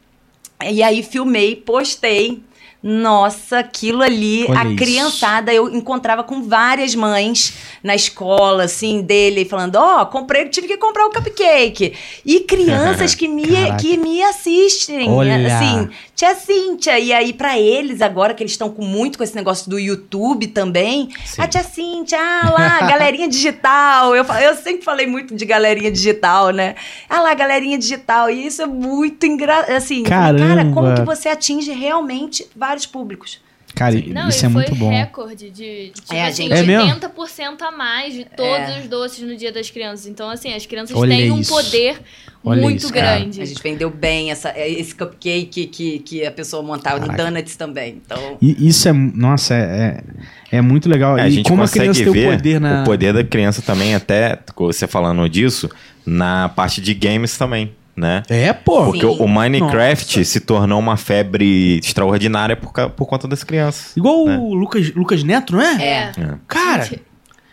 [0.64, 2.42] E aí filmei, postei.
[2.82, 4.76] Nossa, aquilo ali, Olha a isso.
[4.76, 10.76] criançada, eu encontrava com várias mães na escola, assim, dele, falando: Ó, comprei, tive que
[10.76, 11.94] comprar o cupcake.
[12.26, 13.76] E crianças que me, Caraca.
[13.76, 15.36] que me assistem, Olha.
[15.56, 16.98] assim, tia Cíntia.
[16.98, 20.48] E aí, pra eles, agora que eles estão com muito com esse negócio do YouTube
[20.48, 21.40] também, Sim.
[21.40, 24.16] a tia Cíntia, ah lá, galerinha digital.
[24.16, 26.74] Eu, eu sempre falei muito de galerinha digital, né?
[27.09, 28.28] Ah lá, galerinha digital.
[28.28, 29.70] E isso é muito engraçado.
[29.70, 30.74] Assim, falei, cara, Caramba.
[30.74, 33.39] como que você atinge realmente vários públicos?
[33.74, 34.90] Cara, Não, isso é foi muito bom.
[34.90, 36.90] recorde de tipo É, a assim, gente- É mesmo?
[36.90, 38.81] 80% a mais de todos É.
[38.81, 40.07] os doces no Dia das Crianças.
[40.07, 41.51] Então, assim, as crianças Olha têm um isso.
[41.55, 41.99] poder
[42.44, 43.16] Olha muito isso, cara.
[43.19, 43.40] grande.
[43.40, 47.24] A gente vendeu bem essa, esse cupcake que, que a pessoa montava no Caraca.
[47.31, 47.99] donuts também.
[48.05, 48.93] Então, E isso é.
[48.93, 50.03] Nossa, é,
[50.51, 51.16] é, é muito legal.
[51.16, 52.82] É, a e gente como a consegue criança tem ver o poder na.
[52.82, 55.70] o poder da criança também, até você falando disso,
[56.05, 58.22] na parte de games também, né?
[58.28, 58.84] É, pô.
[58.86, 59.16] Porque Sim.
[59.18, 63.96] o Minecraft se tornou uma febre extraordinária por, por conta das crianças.
[63.96, 64.36] Igual né?
[64.36, 65.82] o Lucas, Lucas Neto, não é?
[65.82, 66.12] é.
[66.18, 66.34] É.
[66.46, 66.90] Cara,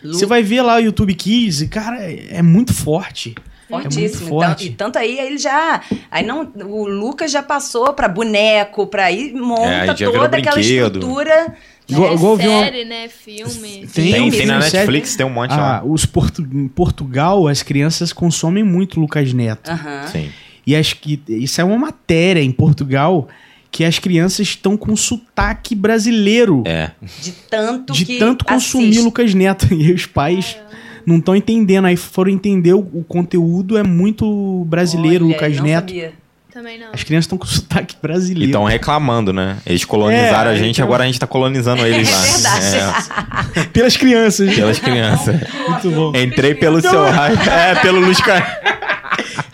[0.03, 3.35] você vai ver lá o YouTube Kids e, cara, é, é muito forte.
[3.69, 3.99] Fortíssimo.
[3.99, 4.65] É muito Então, forte.
[4.65, 5.81] e tanto aí ele já.
[6.09, 6.51] Aí não.
[6.65, 11.55] O Lucas já passou pra boneco, pra aí monta É, aí toda aquela estrutura.
[11.90, 13.07] Igual, é igual uma- série, né?
[13.10, 13.88] Filme.
[13.94, 14.78] Tem, Tem, tem na filme, série.
[14.78, 15.84] Netflix, tem um monte Ah, lá.
[15.86, 16.41] os portu...
[16.41, 19.70] em Portugal, as crianças consomem muito Lucas Neto.
[19.70, 20.07] Aham.
[20.11, 20.30] Sim.
[20.68, 23.28] E acho que isso é uma matéria em Portugal
[23.72, 26.64] que as crianças estão com sotaque brasileiro.
[26.66, 26.91] É.
[27.22, 28.18] De tanto de que.
[28.20, 29.03] tanto consumir assiste.
[29.03, 29.68] Lucas Neto.
[29.74, 30.57] E os pais
[31.06, 31.86] não estão entendendo.
[31.86, 35.90] Aí foram entender o, o conteúdo é muito brasileiro, Olha, Lucas não Neto.
[35.90, 36.14] sabia.
[36.60, 36.88] Também não.
[36.91, 38.49] As crianças estão com sotaque E brasileiro.
[38.49, 39.57] estão reclamando, né?
[39.65, 42.22] Eles colonizaram É, a gente, então- agora a gente tá colonizando eles É lá.
[42.60, 43.69] verdade.
[43.69, 44.49] Pelas crianças.
[44.49, 45.36] É, pelas crianças.
[45.69, 46.11] Muito bom.
[46.18, 47.49] Entrei pelo seu rádio.
[47.49, 48.18] É, pelo Luz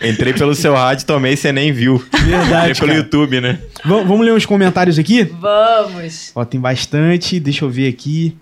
[0.02, 2.04] Entrei pelo seu rádio, tomei, você nem viu.
[2.12, 2.94] Verdade, Entrei pelo cara.
[2.94, 3.58] YouTube, né?
[3.84, 5.22] V- vamos ler uns comentários aqui?
[5.40, 6.32] Vamos.
[6.34, 7.38] Ó, tem bastante.
[7.38, 8.36] Deixa eu ver aqui.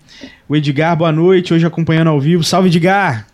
[0.49, 1.53] O Edgar, boa noite.
[1.53, 2.43] Hoje acompanhando ao vivo.
[2.43, 3.27] Salve, Edgar!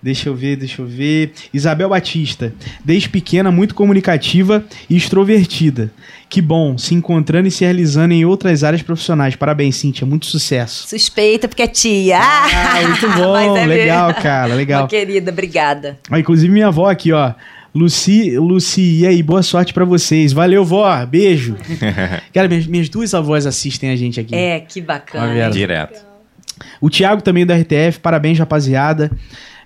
[0.00, 1.32] Deixa eu ver, deixa eu ver.
[1.52, 2.52] Isabel Batista.
[2.84, 5.90] Desde pequena, muito comunicativa e extrovertida.
[6.28, 9.34] Que bom, se encontrando e se realizando em outras áreas profissionais.
[9.34, 10.06] Parabéns, Cíntia.
[10.06, 10.86] Muito sucesso.
[10.88, 12.18] Suspeita porque é tia.
[12.20, 13.56] Ah, muito bom.
[13.56, 14.22] É legal, mesmo.
[14.22, 14.54] cara.
[14.54, 14.82] Legal.
[14.82, 15.98] Uma querida, obrigada.
[16.10, 17.32] Ah, inclusive minha avó aqui, ó.
[17.74, 20.32] Luci, Luci, e aí, boa sorte pra vocês.
[20.32, 21.04] Valeu, vó.
[21.06, 21.56] Beijo.
[22.32, 24.34] Cara, minhas, minhas duas avós assistem a gente aqui.
[24.34, 25.50] É, que bacana.
[25.50, 26.06] Direto.
[26.80, 29.10] O Thiago também do RTF, parabéns, rapaziada.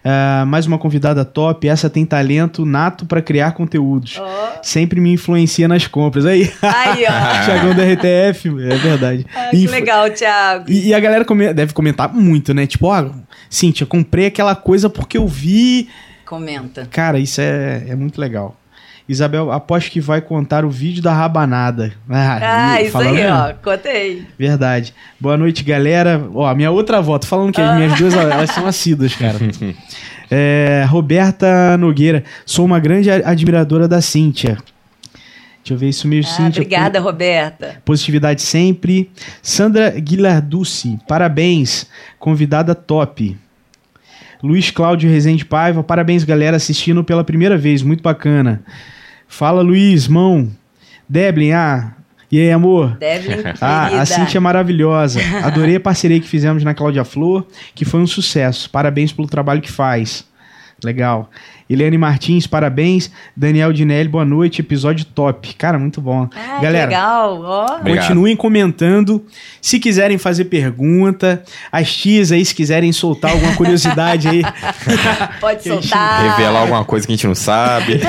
[0.04, 1.68] Ah, mais uma convidada top.
[1.68, 4.18] Essa tem talento nato pra criar conteúdos.
[4.18, 4.52] Ó.
[4.62, 6.26] Sempre me influencia nas compras.
[6.26, 7.12] Aí, Aí, ó.
[7.46, 9.26] Thiagão do RTF, é verdade.
[9.34, 10.64] Ah, que Influ- legal, Thiago.
[10.70, 12.66] E, e a galera come- deve comentar muito, né?
[12.66, 13.10] Tipo, ó,
[13.48, 15.88] Cíntia, comprei aquela coisa porque eu vi.
[16.26, 16.86] Comenta.
[16.90, 18.56] Cara, isso é, é muito legal.
[19.08, 21.92] Isabel, aposto que vai contar o vídeo da rabanada.
[22.08, 23.36] Ah, e- isso aí, mesmo.
[23.36, 23.52] ó.
[23.62, 24.26] Contei.
[24.38, 24.94] Verdade.
[25.20, 26.24] Boa noite, galera.
[26.34, 29.36] Ó, a minha outra avó, tô falando que as minhas duas, elas são assíduas, cara.
[30.30, 34.56] É, Roberta Nogueira, sou uma grande admiradora da Cíntia.
[35.58, 36.62] Deixa eu ver isso mesmo, Ah, Cíntia.
[36.62, 37.76] obrigada, Roberta.
[37.84, 39.10] Positividade sempre.
[39.42, 41.86] Sandra Guilarducci, parabéns.
[42.18, 43.36] Convidada top.
[44.42, 48.62] Luiz Cláudio Rezende Paiva, parabéns, galera, assistindo pela primeira vez, muito bacana.
[49.28, 50.50] Fala, Luiz, mão.
[51.08, 51.92] Deblin, ah,
[52.30, 52.96] e aí, amor?
[52.98, 54.02] Devlin, Ah, querida.
[54.02, 55.20] a Cintia é maravilhosa.
[55.44, 58.68] Adorei a parceria que fizemos na Cláudia Flor, que foi um sucesso.
[58.70, 60.26] Parabéns pelo trabalho que faz.
[60.84, 61.30] Legal.
[61.70, 63.10] Eliane Martins, parabéns.
[63.36, 64.60] Daniel Dinelli, boa noite.
[64.60, 65.54] Episódio top.
[65.54, 66.28] Cara, muito bom.
[66.34, 67.76] Ah, Galera, legal, ó.
[67.76, 68.02] Obrigado.
[68.08, 69.24] Continuem comentando.
[69.60, 74.42] Se quiserem fazer pergunta, as tias aí, se quiserem soltar alguma curiosidade aí.
[75.40, 76.36] Pode gente soltar.
[76.36, 78.00] Revelar alguma coisa que a gente não sabe.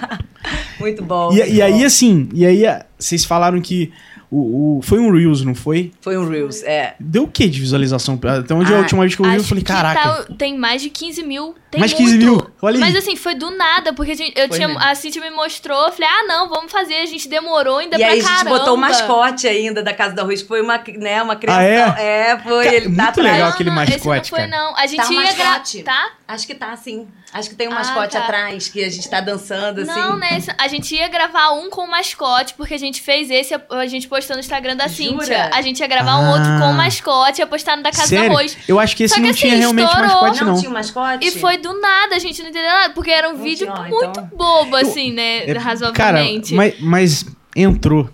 [0.78, 1.32] Muito bom.
[1.32, 1.86] E, muito e aí, bom.
[1.86, 2.64] assim, e aí
[2.98, 3.90] vocês falaram que
[4.36, 5.92] o, o- foi um Reels, não foi?
[6.00, 6.94] Foi um Reels, é.
[6.98, 8.18] Deu o que de visualização?
[8.22, 10.00] Até onde a Ah, última vez que eu vi, eu falei, caraca.
[10.24, 11.54] tá- tem mais de 15 mil.
[11.70, 12.04] Tem Mais muito.
[12.04, 12.80] 15 mil, olha aí.
[12.80, 14.80] Mas assim, foi do nada, porque a, gente, eu Foi tinha, mesmo.
[14.82, 16.94] a Cintia me mostrou, eu falei, ah, não, vamos fazer.
[16.94, 18.58] A gente demorou ainda E pra aí a gente caramba.
[18.58, 21.60] botou o mascote ainda da Casa Arroz, que foi uma, né, uma criação.
[21.60, 22.30] Ah, é?
[22.30, 22.64] É, foi.
[22.64, 23.32] Cara, ele muito tá atrás.
[23.32, 24.62] legal Não, aquele não, esse mascote, não foi, cara.
[24.64, 24.76] não.
[24.76, 25.50] A gente Tá ia gravar.
[25.58, 25.82] mascote.
[25.82, 26.10] Tá?
[26.28, 27.08] Acho que tá, sim.
[27.34, 28.20] Acho que tem um Ah, mascote tá.
[28.22, 29.90] atrás, que a gente tá dançando, assim.
[29.90, 30.38] Não, né?
[30.56, 34.06] A gente ia gravar um com o mascote, porque a gente fez esse, a gente
[34.06, 35.18] postou no Instagram da Jura?
[35.24, 35.50] Cíntia.
[35.52, 36.30] A gente ia gravar um Ah.
[36.30, 38.30] outro com o mascote, ia postar no da Casa Sério?
[38.30, 38.56] do Arroz.
[38.68, 40.08] Eu acho que esse Só que não assim, tinha realmente estourou.
[40.08, 40.58] mascote, não, não.
[40.60, 41.26] tinha um mascote?
[41.26, 43.88] E foi do nada, a gente não entendeu nada, porque era um Não vídeo tinha,
[43.88, 45.38] muito então- bobo, assim, né?
[45.38, 46.54] É, Cara, razoavelmente.
[46.54, 48.08] mas, mas entrou.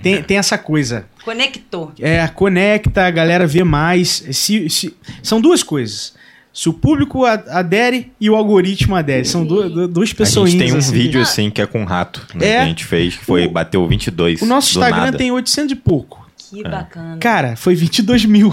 [0.00, 1.06] Tem, tem essa coisa.
[1.24, 1.92] Conectou.
[2.00, 4.24] É, conecta, a galera vê mais.
[4.32, 6.14] Se, se- são duas coisas.
[6.52, 9.24] Se o público a- adere e o algoritmo adere.
[9.24, 10.50] São du, du, duas A pessoas.
[10.50, 10.92] gente tem um assim.
[10.92, 12.56] vídeo assim que é com rato, né, É.
[12.58, 14.42] que a gente fez, que foi, O- bateu 22.
[14.42, 15.16] O nosso Instagram nada.
[15.18, 16.28] tem 800 e pouco.
[16.36, 17.16] Que bacana.
[17.18, 18.52] Cara, foi 22 mil.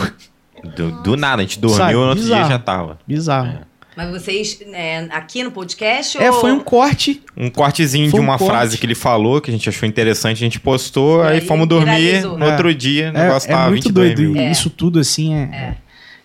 [0.75, 2.41] Do, do nada, a gente dormiu Sabe, e no outro bizarro.
[2.43, 2.99] dia já tava.
[3.07, 3.59] Bizarro.
[3.97, 6.39] Mas vocês, é, aqui no podcast É, ou...
[6.39, 7.21] foi um corte.
[7.35, 8.49] Um cortezinho Foi de um uma corte.
[8.49, 11.41] frase que ele falou, que a gente achou interessante, a gente postou, E aí, aí
[11.41, 12.37] fomos dormir, viralizou.
[12.37, 12.51] no É.
[12.51, 14.31] outro dia o É, negócio é tava muito 22 doido.
[14.31, 14.41] mil.
[14.41, 15.75] E Isso tudo assim é.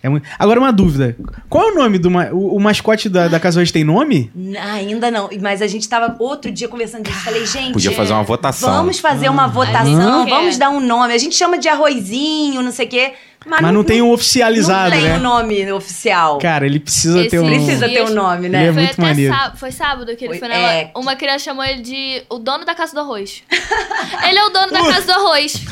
[0.05, 0.27] É muito...
[0.37, 1.15] Agora, uma dúvida.
[1.49, 2.09] Qual é o nome do.
[2.11, 4.31] ma- O, o mascote da, da Casa Hoje tem nome?
[4.73, 7.19] Ainda não, mas a gente tava outro dia conversando disso.
[7.23, 7.73] Falei, gente.
[7.73, 8.71] Podia fazer uma votação.
[8.71, 11.13] Vamos fazer uma a votação, vamos dar um nome.
[11.13, 13.13] A gente chama de arrozinho, não sei o quê.
[13.45, 15.17] Mas, Mas não tem um oficializado, não tem né?
[15.17, 16.39] um nome oficial.
[16.39, 17.45] Cara, ele precisa Esse ter um.
[17.45, 18.61] Precisa ter um nome, né?
[18.61, 19.33] Ele é foi muito até maneiro.
[19.35, 20.91] sá- foi sábado que ele Foi- foi na é.
[20.95, 23.43] Uma criança chamou ele de o dono da casa do arroz.
[24.27, 25.63] ele é o dono da casa do arroz.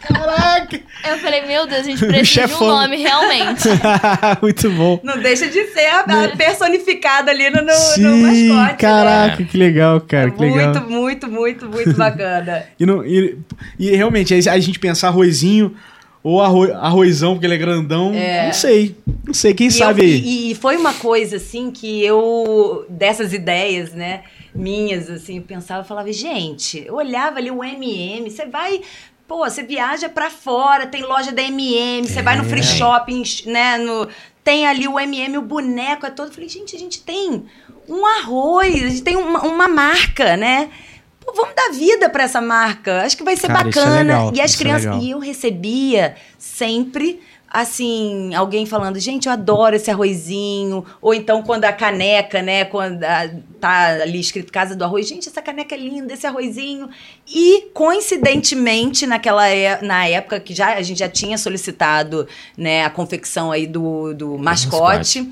[0.00, 0.80] Caraca!
[1.08, 3.62] Eu falei, meu Deus, a gente precisa de um nome, realmente.
[4.42, 5.00] muito bom.
[5.02, 8.76] Não deixa de ser a, a personificada ali no, no, no Sim, mascote.
[8.78, 10.32] caraca, que legal, cara, né?
[10.36, 10.56] que legal.
[10.74, 12.64] Muito, muito, muito, muito bacana.
[12.78, 13.38] E, não- e-
[13.78, 15.74] e realmente, aí a gente pensar arrozinho
[16.22, 18.12] ou arro, arrozão, porque ele é grandão.
[18.12, 18.96] Não sei.
[19.26, 20.20] Não sei, quem E sabe eu- aí.
[20.20, 24.22] E, e foi uma coisa, assim, que eu, dessas ideias, né,
[24.54, 28.80] minhas, assim, eu pensava, eu falava, gente, eu olhava ali o MM, você vai.
[29.26, 33.76] Pô, você viaja pra fora, tem loja da MM, você vai no free shopping, né?
[33.76, 34.08] No,
[34.42, 36.28] tem ali o MM, o boneco é todo.
[36.28, 37.44] Eu falei, gente, a gente tem
[37.86, 40.70] um arroz, a gente tem uma, uma marca, né?
[41.28, 43.02] Pô, vamos dar vida pra essa marca.
[43.02, 43.98] Acho que vai ser Cara, é bacana.
[43.98, 44.84] legal, e as é crianças.
[44.86, 45.00] legal.
[45.02, 47.20] e eu recebia sempre.
[47.50, 50.84] Assim, alguém falando, gente, eu adoro esse arrozinho.
[51.00, 52.66] Ou então, quando a caneca, né?
[52.66, 56.90] Quando a- tá ali escrito Casa do Arroz, gente, essa caneca é linda, esse arrozinho.
[57.26, 62.90] E, coincidentemente, naquela é- na época que já, a gente já tinha solicitado né, a
[62.90, 65.26] confecção aí do, do mascote.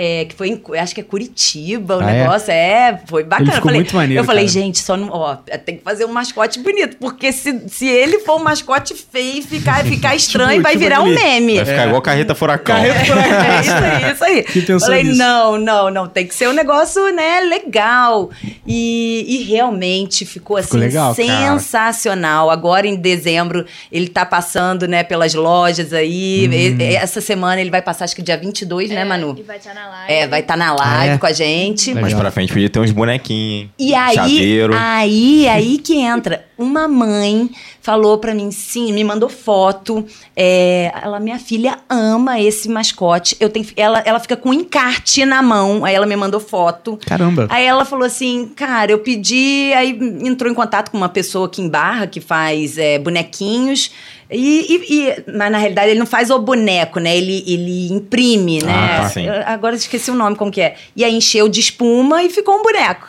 [0.00, 2.20] É, que foi em, acho que é Curitiba o Ah, é?
[2.22, 2.50] negócio.
[2.52, 3.00] É?
[3.06, 3.48] foi bacana.
[3.48, 4.52] Ele ficou falei, muito maneiro, Eu falei, cara.
[4.52, 5.08] gente, só não.
[5.10, 5.34] Ó,
[5.64, 6.96] tem que fazer um mascote bonito.
[6.98, 11.02] Porque se, se ele for um mascote feio, ficar, ficar estranho, Tipo- vai tipo virar
[11.02, 11.56] um meme.
[11.56, 12.76] Vai ficar igual carreta furacão.
[12.76, 12.98] Carreta
[13.48, 14.42] É isso aí, isso aí.
[14.44, 15.18] Que pensou Falei, nisso.
[15.18, 18.30] não, não, não, tem que ser um negócio, né, legal.
[18.66, 21.58] E, e realmente ficou assim Ficou legal, cara.
[21.58, 22.50] sensacional.
[22.50, 26.48] Agora em dezembro ele tá passando, né, pelas lojas aí.
[26.48, 26.52] Hum.
[26.52, 29.34] E- e- essa semana ele vai passar acho que dia 22, né, Manu?
[29.38, 30.12] E vai estar na live.
[30.12, 31.18] É, vai estar na live é?
[31.18, 31.94] com a gente.
[31.94, 33.70] Mais pra frente podia ter uns bonequinhos, hein?
[33.78, 34.74] E aí, Chaveiro.
[34.76, 36.44] aí, aí que entra.
[36.56, 37.50] Uma mãe
[37.80, 40.04] falou pra mim, sim, me mandou foto.
[40.36, 43.36] é, ela, minha filha ama esse mascote.
[43.38, 45.84] Eu tenho, ela, ela fica com um encarte na mão.
[45.84, 46.98] Aí ela me mandou foto.
[47.06, 47.46] Caramba.
[47.48, 49.90] Aí ela falou assim, cara, eu pedi, aí
[50.22, 53.90] entrou em contato com uma pessoa aqui em Barra que faz é, bonequinhos.
[54.30, 57.16] E, e- e- mas na realidade ele não faz o boneco, né?
[57.16, 58.72] Ele, ele imprime, né?
[58.72, 59.26] Ah, tá, sim.
[59.26, 60.76] Eu- Agora eu esqueci o nome, como que é.
[60.94, 63.08] E aí encheu de espuma e ficou um boneco.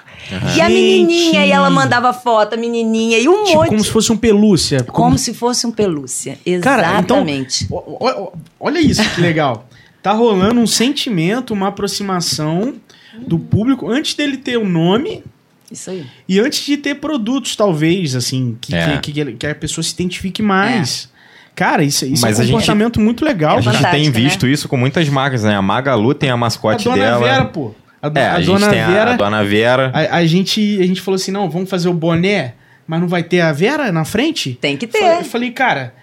[0.56, 0.74] E a Gente.
[0.74, 3.70] menininha, e ela mandava foto, a menininha, e um Tipo, monte.
[3.70, 4.84] como se fosse um pelúcia.
[4.84, 6.38] Como se fosse um pelúcia.
[6.62, 7.68] Cara, então- Exatamente.
[7.70, 9.68] O- o- o- Olha isso que legal.
[10.04, 12.76] Tá rolando um sentimento, uma aproximação
[13.18, 15.24] do público antes dele ter o nome
[15.72, 16.06] Isso aí.
[16.28, 18.98] e antes de ter produtos, talvez, assim, que, É.
[18.98, 21.10] que, que- que a pessoa se identifique mais.
[21.56, 23.58] Cara, isso, isso Mas é a um gente- comportamento muito legal.
[23.58, 24.10] A gente tem né?
[24.12, 25.56] visto isso com muitas marcas, né?
[25.56, 27.20] A Magalu tem a A mascote dona dela.
[27.28, 27.74] Vera, pô.
[28.02, 29.14] A, do- É, a a, gente dona tem a- Vera.
[29.14, 29.92] a, Dona Vera.
[29.94, 32.54] A, a gente, a gente falou assim: não, vamos fazer o boné,
[32.88, 34.58] mas não vai ter a Vera na frente?
[34.62, 35.00] Tem que ter.
[35.00, 35.94] Falei, eu falei, cara,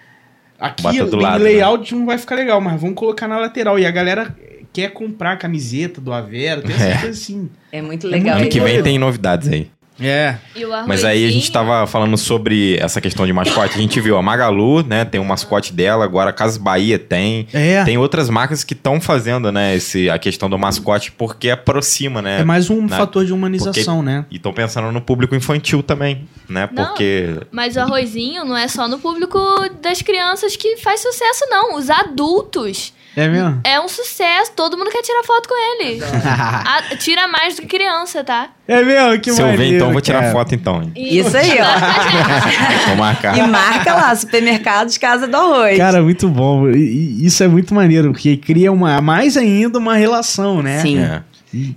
[0.60, 3.78] aqui em lado, layout não vai ficar legal, mas vamos colocar na lateral.
[3.78, 4.36] E a galera
[4.76, 6.98] quer comprar a camiseta do Avera, tem essas É.
[6.98, 7.48] coisas assim.
[7.72, 8.34] É muito É legal.
[8.34, 9.70] muito Ano que vem tem novidades aí.
[9.98, 10.36] É.
[10.54, 13.74] E o Mas aí a gente tava falando sobre essa questão de mascote.
[13.74, 15.06] A gente viu a Magalu, né?
[15.06, 17.48] Tem um mascote dela, agora a Casas Bahia tem.
[17.54, 17.82] É.
[17.84, 22.42] Tem outras marcas que estão fazendo, né, esse, a questão do mascote porque aproxima, né?
[22.42, 22.94] É mais um né?
[22.94, 24.26] fator de humanização, né?
[24.30, 26.68] E estão pensando no público infantil também, né?
[26.70, 26.84] Não.
[26.84, 29.38] Porque Mas o arrozinho não é só no público
[29.80, 31.74] das crianças que faz sucesso, não.
[31.76, 32.92] Os adultos.
[33.16, 33.60] É mesmo?
[33.64, 36.00] É um sucesso, todo mundo quer tirar foto com ele.
[36.04, 38.50] A- tira mais do que criança, tá?
[38.68, 39.18] É mesmo?
[39.20, 40.32] Que se eu ver, então, vou tirar cara.
[40.32, 40.82] foto então.
[40.82, 40.92] hein?
[40.94, 42.86] Isso aí, ó.
[42.88, 43.38] Vou marcar.
[43.38, 45.78] E marca lá, supermercados Casa do Arroz.
[45.78, 46.68] Cara, muito bom.
[46.68, 50.80] Isso é muito maneiro, porque cria uma, mais ainda uma relação, né?
[50.80, 50.98] Sim.
[50.98, 51.22] É.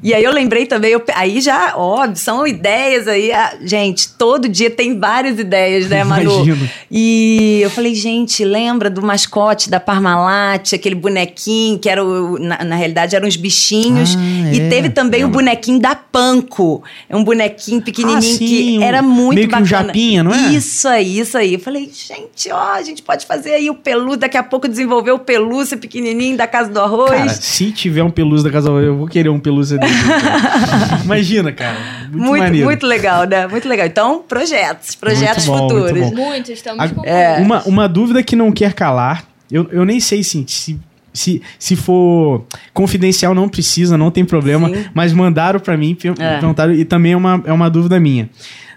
[0.04, 3.32] E aí eu lembrei também, eu- aí já, óbvio, são ideias aí.
[3.32, 6.32] ah, gente, todo dia tem várias ideias, né, Manu?
[6.46, 6.70] Imagino.
[6.92, 12.64] E eu falei, gente, lembra do mascote da Parmalat, aquele bonequinho que era o, na,
[12.64, 14.16] na realidade eram os bichinhos.
[14.18, 14.70] Ah, e é.
[14.70, 16.84] teve também o bonequinho da Panko.
[17.08, 19.86] É um bonequinho pequenininho Ah, que era muito meio que um bacana.
[19.88, 20.52] japinha, não é?
[20.54, 21.54] Isso aí, isso aí.
[21.54, 25.12] Eu falei, gente, ó, a gente pode fazer aí o pelu, daqui a pouco desenvolver
[25.12, 27.10] o pelúcia pequenininho da Casa do Arroz.
[27.12, 29.94] Cara, se tiver um pelúcia da casa, eu vou querer um pelúcia dele.
[29.94, 31.02] cara.
[31.06, 31.78] Imagina, cara.
[32.12, 32.66] Muito, Muito, maneiro.
[32.66, 33.48] muito legal, né?
[33.48, 33.86] Muito legal.
[33.88, 35.92] Então, projetos, projetos Muito bom, futuros.
[35.92, 36.26] muito bom.
[36.30, 37.38] Muitos, estamos A- com É.
[37.40, 39.24] Uma, uma dúvida que não quer calar.
[39.52, 40.80] Eu, eu nem sei assim, se,
[41.14, 44.70] se, se for confidencial, não precisa, não tem problema.
[44.70, 44.86] Sim.
[44.94, 46.38] Mas mandaram pra mim, É.
[46.40, 48.30] perguntaram, e também é uma, é uma dúvida minha.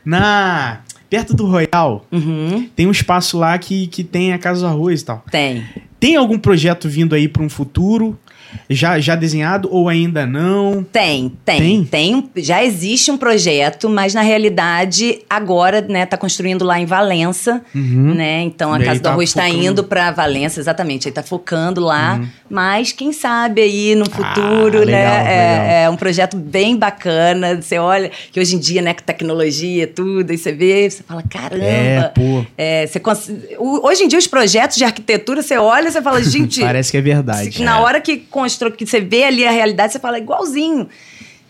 [0.04, 0.78] Na.
[1.10, 5.02] Perto do Royal, Uhum, tem um espaço lá que, que tem a Casa do Arroz
[5.02, 5.22] e tal.
[5.30, 5.62] tem.
[6.00, 8.18] Tem algum projeto vindo aí para um futuro?
[8.68, 10.84] Já, já desenhado ou ainda não?
[10.90, 11.84] Tem, tem, Tem?
[11.84, 12.30] tem.
[12.36, 18.14] já existe um projeto, mas na realidade agora, né, tá construindo lá em Valença, Uhum.
[18.14, 18.42] né?
[18.42, 19.62] Então a E Casa do tá Arroz está Uhum.
[19.62, 21.08] indo para Valença, exatamente.
[21.08, 24.86] Aí tá focando lá, mas quem sabe aí no futuro, Ah, legal, né?
[24.86, 25.26] legal.
[25.26, 27.60] É, é um projeto bem bacana.
[27.60, 31.22] Você olha que hoje em dia, né, com tecnologia, tudo, aí você vê, você fala,
[31.22, 31.64] caramba.
[31.64, 32.44] É, pô.
[32.56, 36.22] É, você cons- hoje em dia, os projetos de arquitetura, você olha e você fala,
[36.22, 36.60] gente.
[36.60, 37.62] Parece que é verdade.
[37.62, 40.88] na hora que constrói, que você vê ali a realidade, você fala igualzinho.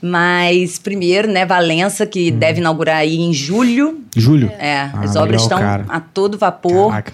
[0.01, 4.01] Mas primeiro, né, Valença, que deve inaugurar aí em julho.
[4.17, 4.51] Júlio?
[4.59, 5.85] É, Ah, as legal, obras estão cara.
[5.89, 6.91] a todo vapor.
[6.91, 7.13] Caraca.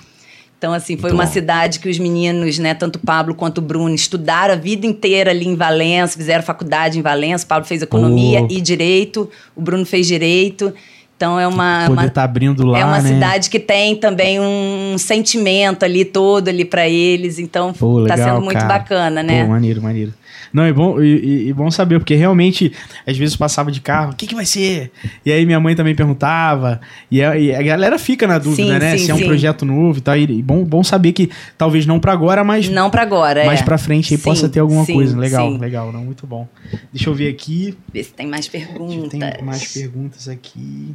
[0.56, 1.32] Então, assim, foi Muito uma bom.
[1.32, 5.30] cidade que os meninos, né, tanto o Pablo quanto o Bruno, estudaram a vida inteira
[5.30, 7.44] ali em Valença, fizeram faculdade em Valença.
[7.44, 8.48] O Pablo fez economia Pô.
[8.50, 10.74] e direito, o Bruno fez direito.
[11.18, 13.08] Então, é uma, Poder uma, estar abrindo lá, é uma né?
[13.08, 17.40] cidade que tem também um sentimento ali todo ali para eles.
[17.40, 18.68] Então, Pô, tá legal, sendo muito cara.
[18.68, 19.42] bacana, né?
[19.42, 20.14] Pô, maneiro, maneiro.
[20.52, 22.72] Não, é bom, e, e- bom saber, porque realmente,
[23.04, 24.92] às vezes eu passava de carro, o que, que vai ser?
[25.26, 26.80] E aí minha mãe também perguntava,
[27.10, 28.96] e a, e a galera fica na dúvida, Sim, né?
[28.96, 29.26] sim, se é um sim.
[29.26, 30.16] projeto novo e tal.
[30.16, 31.28] E, bom, bom saber que
[31.58, 33.64] talvez não pra agora, mas Não para agora, mais é.
[33.64, 35.18] pra frente aí possa ter alguma coisa.
[35.18, 36.46] Legal, legal, não, muito bom.
[36.92, 37.76] Deixa eu ver aqui.
[37.92, 39.10] Ver se tem mais perguntas.
[39.10, 40.94] Tem mais perguntas aqui.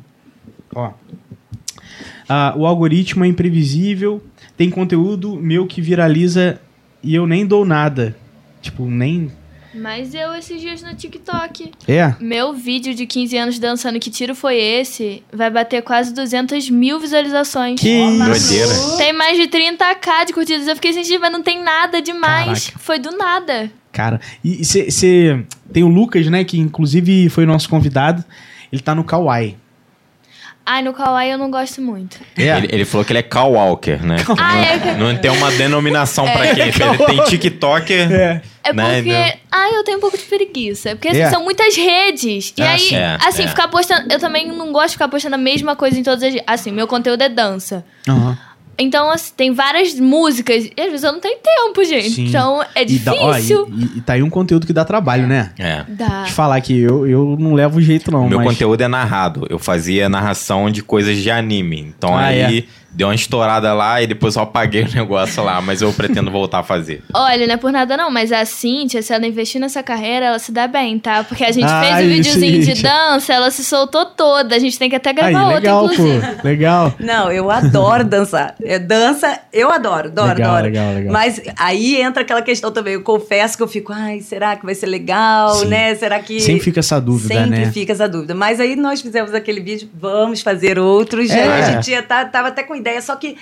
[0.76, 0.92] Ó.
[2.28, 4.24] Ah, o algoritmo é imprevisível,
[4.56, 6.60] tem conteúdo meu que viraliza
[7.02, 8.16] e eu nem dou nada.
[8.62, 9.32] Tipo, nem.
[9.76, 11.72] Mas eu esses dias no TikTok.
[11.88, 12.16] É?
[12.20, 17.00] Meu vídeo de 15 anos dançando Que Tiro Foi Esse vai bater quase 200 mil
[17.00, 17.80] visualizações.
[17.80, 18.24] Que isso?
[18.24, 18.98] Doideira.
[18.98, 20.68] Tem mais de 30k de curtidas.
[20.68, 22.68] Eu fiquei sentindo, mas não tem nada demais.
[22.68, 22.80] Caraca.
[22.80, 23.72] Foi do nada.
[23.92, 26.44] Cara, e você tem o Lucas, né?
[26.44, 28.24] Que inclusive foi nosso convidado.
[28.72, 29.58] Ele tá no Kawaii.
[30.66, 32.18] Ai, no Kawaii eu não gosto muito.
[32.38, 32.44] É.
[32.58, 34.16] Ele, ele falou que ele é Cal Walker, né?
[34.40, 36.68] Ah, é que- Não tem uma denominação pra quem.
[36.68, 38.12] Ele tem TikToker.
[38.12, 38.42] É.
[38.64, 39.10] É Né, porque.
[39.10, 40.92] então- Ai, eu tenho um pouco de preguiça.
[40.92, 41.30] Porque assim, É.
[41.30, 42.54] são muitas redes.
[42.58, 42.96] E Ah, aí, sim.
[42.96, 43.48] É, assim, é.
[43.48, 44.12] ficar postando.
[44.12, 46.34] Eu também não gosto de ficar postando a mesma coisa em todas as.
[46.48, 47.84] Assim, meu conteúdo é dança.
[48.08, 48.38] Aham.
[48.78, 50.66] Então, assim, tem várias músicas.
[50.66, 52.10] E às vezes eu não tenho tempo, gente.
[52.10, 52.26] Sim.
[52.26, 53.68] Então é E, dá- ó, difícil.
[53.72, 55.52] e- e- tá aí um conteúdo que dá trabalho, né?
[55.60, 55.84] É.
[55.88, 56.24] Dá.
[56.24, 58.28] De falar que eu, eu não levo jeito, não.
[58.28, 58.48] Meu mas...
[58.48, 59.46] conteúdo é narrado.
[59.50, 61.94] Eu fazia narração de coisas de anime.
[61.98, 65.82] Então Ah, aí, Deu uma estourada lá e depois eu apaguei o negócio lá, mas
[65.82, 67.04] eu pretendo voltar a fazer.
[67.14, 70.40] Olha, não é por nada não, mas a Cintia, se ela investir nessa carreira, ela
[70.40, 71.24] se dá bem, tá?
[71.24, 72.90] Porque a gente Ai, fez o videozinho de Cíntia.
[72.90, 74.56] dança, ela se soltou toda.
[74.56, 76.28] A gente tem que até gravar outra, legal, inclusive.
[76.36, 76.48] pô.
[76.48, 76.94] Legal.
[77.00, 78.56] Não, eu adoro dançar.
[78.64, 80.66] É, dança, eu adoro, adoro, Legal, adoro.
[80.66, 81.14] legal, legal.
[81.14, 82.94] Mas aí entra aquela questão também.
[82.94, 85.66] Eu confesso que eu fico, ai, será que vai ser legal, Sim.
[85.68, 85.96] né?
[85.96, 86.40] Será que.
[86.40, 87.72] Sempre fica essa dúvida, Sempre né?
[87.72, 88.36] fica essa dúvida.
[88.36, 91.30] Mas aí nós fizemos aquele vídeo, vamos fazer outros.
[91.32, 91.44] É.
[91.44, 93.36] A gente já tá, tava até com ideia, só que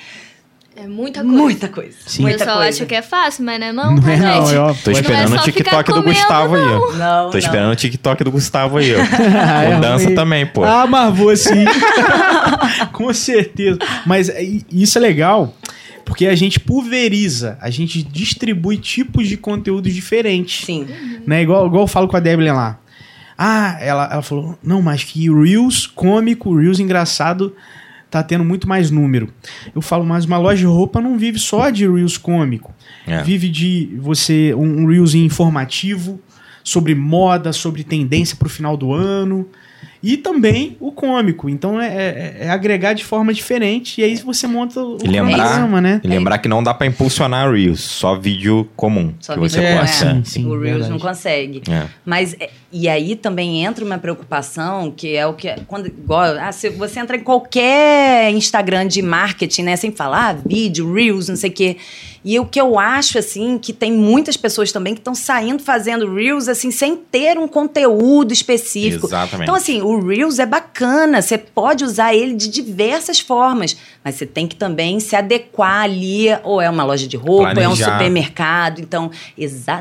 [0.76, 1.38] É muita coisa.
[1.38, 1.98] muita coisa.
[2.06, 2.20] Sim.
[2.20, 2.70] O Muita pessoal coisa.
[2.78, 4.56] acha que é fácil, mas não é não, Não tá, é não, gente?
[4.56, 4.74] é ó.
[4.74, 6.92] Tô esperando Não é o só TikTok do Gustavo aí, ó.
[6.94, 7.38] Não, Tô não.
[7.38, 9.00] esperando o TikTok do Gustavo aí, ó.
[9.02, 10.64] Ah, Com dança também, pô.
[10.64, 11.66] Ah, mas vou sim.
[12.94, 13.80] Com certeza.
[14.06, 14.42] Mas é,
[14.72, 15.54] isso é legal,
[16.06, 20.66] porque a gente pulveriza, a gente distribui tipos de conteúdos diferentes.
[20.66, 20.88] Sim.
[21.26, 21.42] Né?
[21.44, 22.78] Igual, igual eu falo com a Deblin lá.
[23.38, 27.56] Ah, ela, ela falou, não, mas que Reels cômico, Reels engraçado,
[28.12, 29.30] tá tendo muito mais número.
[29.74, 32.74] Eu falo, mas uma loja de roupa não vive só de Reels cômico.
[33.08, 33.24] É.
[33.24, 36.20] Vive de você, um, um Reels informativo,
[36.64, 39.48] sobre moda, sobre tendência pro final do ano.
[40.04, 41.48] E também o cômico.
[41.48, 44.02] Então é, é- é agregar de forma diferente.
[44.02, 46.02] E aí você monta o E lembrar, cronograma, né?
[46.04, 49.60] e lembrar que não dá pra impulsionar Reels, só vídeo comum Só que vídeo você
[49.60, 49.92] É, comum, pode.
[49.92, 50.90] sim, sim, o Reels verdade.
[50.90, 51.62] não consegue.
[51.70, 51.86] É.
[52.04, 55.54] Mas, é, e aí também entra uma preocupação, que é o que.
[55.68, 59.76] Quando, igual, ah, se você entra em qualquer Instagram de marketing, né?
[59.76, 61.78] Sem falar ah, vídeo, Reels, não sei o quê.
[62.24, 66.14] E o que eu acho, assim, que tem muitas pessoas também que estão saindo fazendo
[66.14, 69.08] Reels, assim, sem ter um conteúdo específico.
[69.08, 69.44] Exatamente.
[69.44, 74.28] Então, assim, o Reels é bacana, você pode usar ele de diversas formas, mas você
[74.28, 77.76] tem que também se adequar ali, ou é uma loja de roupa, ou é um
[77.76, 78.80] supermercado.
[78.80, 79.10] Então,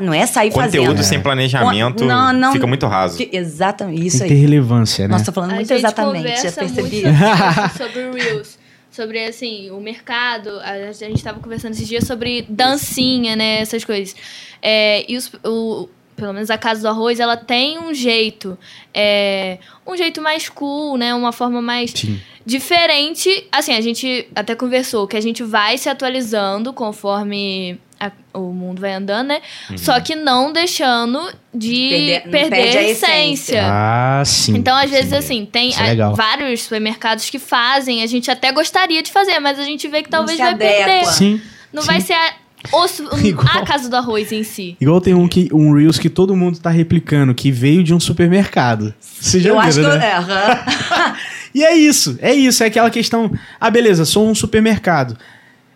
[0.01, 1.03] não é sair Conteúdo fazendo.
[1.03, 3.17] sem planejamento Não, não- fica muito raso.
[3.17, 4.39] Que- exatamente, Tem isso que ter aí.
[4.41, 5.13] relevância, né?
[5.13, 7.01] Nossa, tô falando A muito exatamente, já percebi.
[7.03, 8.59] muito sobre o Reels.
[8.91, 10.49] Sobre, assim, o mercado.
[10.59, 13.61] A, a gente tava conversando esses dias sobre dancinha, né?
[13.61, 14.13] Essas coisas.
[14.61, 15.87] É, e os, o,
[16.21, 18.55] pelo menos a Casa do Arroz, ela tem um jeito.
[18.93, 19.57] é,
[19.87, 21.13] um jeito mais cool, né?
[21.15, 22.19] Uma forma mais Sim.
[22.45, 23.47] diferente.
[23.51, 28.79] Assim, a gente até conversou que a gente vai se atualizando conforme a- o mundo
[28.79, 29.41] vai andando, né?
[29.69, 29.77] Uhum.
[29.77, 31.19] Só que não deixando
[31.53, 33.05] de Perder- perder, perde a a essência.
[33.15, 33.61] essência.
[33.65, 34.55] Ah, sim.
[34.57, 35.15] Então, às vezes, sim.
[35.15, 36.15] assim, tem é legal.
[36.15, 40.09] vários supermercados que fazem, a gente até gostaria de fazer, mas a gente vê que
[40.09, 40.85] talvez se vai adequa.
[40.85, 41.05] perder.
[41.07, 41.41] Sim.
[41.73, 41.87] Não sim.
[41.87, 42.33] vai ser a,
[42.71, 43.47] o su- Igual.
[43.57, 44.75] a casa do arroz em si.
[44.79, 47.99] Igual tem um, que, um Reels que todo mundo tá replicando, que veio de um
[47.99, 48.93] supermercado.
[48.99, 50.05] Você já Eu viu, acho que eu, né?
[50.07, 51.31] é.
[51.53, 53.29] E é isso, é isso, é aquela questão.
[53.59, 55.17] Ah, beleza, sou um supermercado.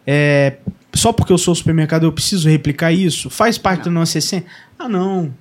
[0.07, 0.53] É,
[0.93, 3.29] só porque eu sou um supermercado eu preciso replicar isso?
[3.29, 4.45] Faz parte do nosso essência?
[4.79, 5.33] Ah, não.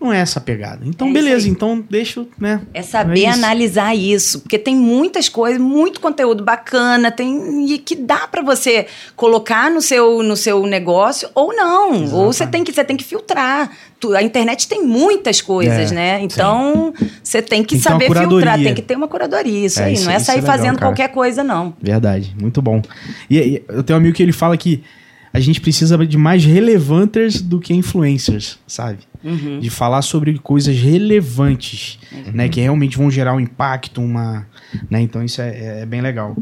[0.00, 0.80] Não é essa pegada.
[0.84, 2.60] Então, É beleza, então deixa, né?
[2.72, 3.38] É saber É isso.
[3.38, 8.86] analisar isso, porque tem muitas coisas, muito conteúdo bacana, tem e que dá pra você
[9.16, 13.02] colocar no seu, no seu negócio ou não, ou você tem que você tem que
[13.02, 13.70] filtrar.
[14.16, 16.20] A internet tem muitas coisas, É, né?
[16.22, 19.94] Então você tem que saber filtrar, tem que ter uma curadoria, isso É, aí.
[19.94, 20.86] isso- não é sair é legal, fazendo cara.
[20.92, 21.74] qualquer coisa, não.
[21.82, 22.80] Verdade, muito bom.
[23.28, 24.84] E, e eu tenho um amigo que ele fala que
[25.32, 28.98] a gente precisa de mais relevanters do que influencers, sabe?
[29.22, 29.58] Uhum.
[29.58, 31.98] De falar sobre coisas relevantes,
[32.32, 32.48] né?
[32.48, 34.46] Que realmente vão gerar um impacto, uma...
[34.90, 35.00] Né?
[35.00, 36.36] Então isso é, é bem legal.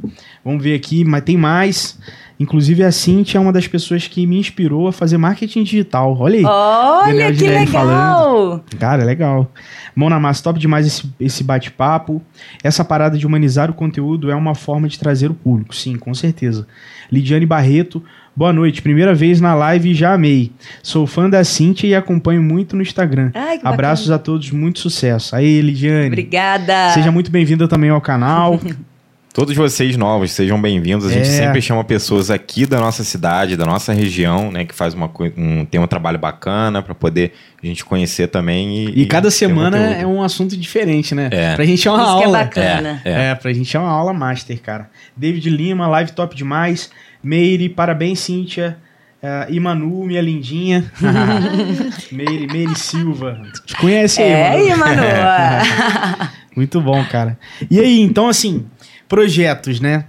[0.45, 1.99] Vamos ver aqui, mas tem mais.
[2.39, 6.15] Inclusive a Cintia é uma das pessoas que me inspirou a fazer marketing digital.
[6.19, 6.45] Olha aí.
[6.45, 8.63] Olha que legal!
[8.79, 9.51] Cara, é legal.
[9.95, 12.21] Mão na massa, top demais esse, esse bate-papo.
[12.63, 16.13] Essa parada de humanizar o conteúdo é uma forma de trazer o público, sim, com
[16.13, 16.67] certeza.
[17.11, 18.03] Lidiane Barreto,
[18.37, 18.83] boa noite.
[18.83, 20.53] Primeira vez na live e já amei.
[20.83, 23.31] Sou fã da Cintia e acompanho muito no Instagram.
[23.35, 25.35] Ai, Abraços a todos, muito sucesso.
[25.35, 26.09] Aí, Lidiane.
[26.09, 26.91] Obrigada.
[26.91, 28.61] Seja muito bem-vinda também ao canal.
[29.37, 31.05] Todos vocês novos, sejam bem-vindos.
[31.05, 31.31] A gente É.
[31.31, 35.63] sempre chama pessoas aqui da nossa cidade, da nossa região, né, que faz uma, um,
[35.67, 38.79] tem um trabalho bacana para poder a gente conhecer também.
[38.89, 41.29] E, E cada ter semana é um assunto diferente, né?
[41.31, 41.55] É.
[41.55, 42.39] Pra gente é uma Isso que é aula.
[42.39, 43.03] bacana.
[43.05, 43.25] É, é.
[43.29, 44.89] É, pra gente é uma aula master, cara.
[45.15, 46.89] David Lima, live top demais.
[47.23, 48.79] Meire, parabéns, Cíntia.
[49.23, 50.91] Uh, e Manu, minha lindinha.
[52.11, 53.39] Meire, Meire Silva.
[53.67, 55.03] Te conhece aí, É aí, Manu?
[55.03, 56.31] Manu.
[56.57, 57.39] Muito bom, cara.
[57.71, 58.65] E aí, então, assim,
[59.09, 60.05] projetos, né?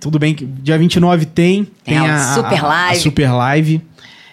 [0.00, 1.66] Tudo bem que dia 29 tem.
[1.84, 3.80] Tem É, a super a- super live.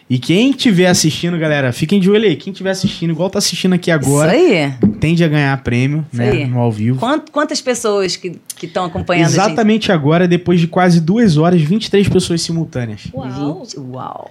[0.10, 2.36] E quem estiver assistindo, galera, fiquem de olho aí.
[2.36, 4.74] Quem estiver assistindo, igual tá assistindo aqui agora, Isso aí.
[5.00, 6.30] tende a ganhar prêmio, Isso né?
[6.30, 6.46] aí.
[6.46, 7.00] No ao vivo.
[7.00, 9.40] Quant- quantas pessoas que estão acompanhando a gente?
[9.40, 13.08] Exatamente agora, depois de quase duas horas, 23 pessoas simultâneas.
[13.14, 13.64] Uau!
[13.92, 14.30] Uau.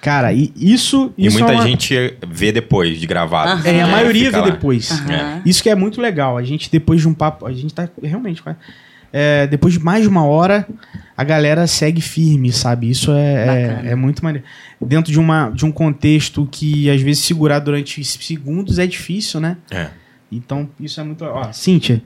[0.00, 1.12] Cara, e isso.
[1.16, 3.52] E isso muita é uma- gente vê depois de gravado.
[3.52, 3.62] Aham.
[3.68, 4.44] É, a maioria vê lá.
[4.50, 4.90] depois.
[4.92, 5.40] Aham.
[5.46, 6.36] Isso que é muito legal.
[6.36, 8.42] A gente, depois de um papo, a gente tá realmente.
[9.16, 10.66] É, depois de mais de uma hora,
[11.16, 12.90] a galera segue firme, sabe?
[12.90, 14.44] Isso é, é, é muito maneiro.
[14.80, 19.56] Dentro de, uma, de um contexto que às vezes segurar durante segundos é difícil, né?
[19.70, 19.86] É.
[20.32, 21.24] Então, isso é muito.
[21.24, 22.02] Ó, Cíntia,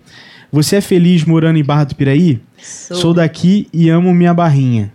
[0.52, 2.42] você é feliz morando em Barra do Piraí?
[2.58, 2.96] Sou.
[2.98, 4.92] Sou daqui e amo minha barrinha.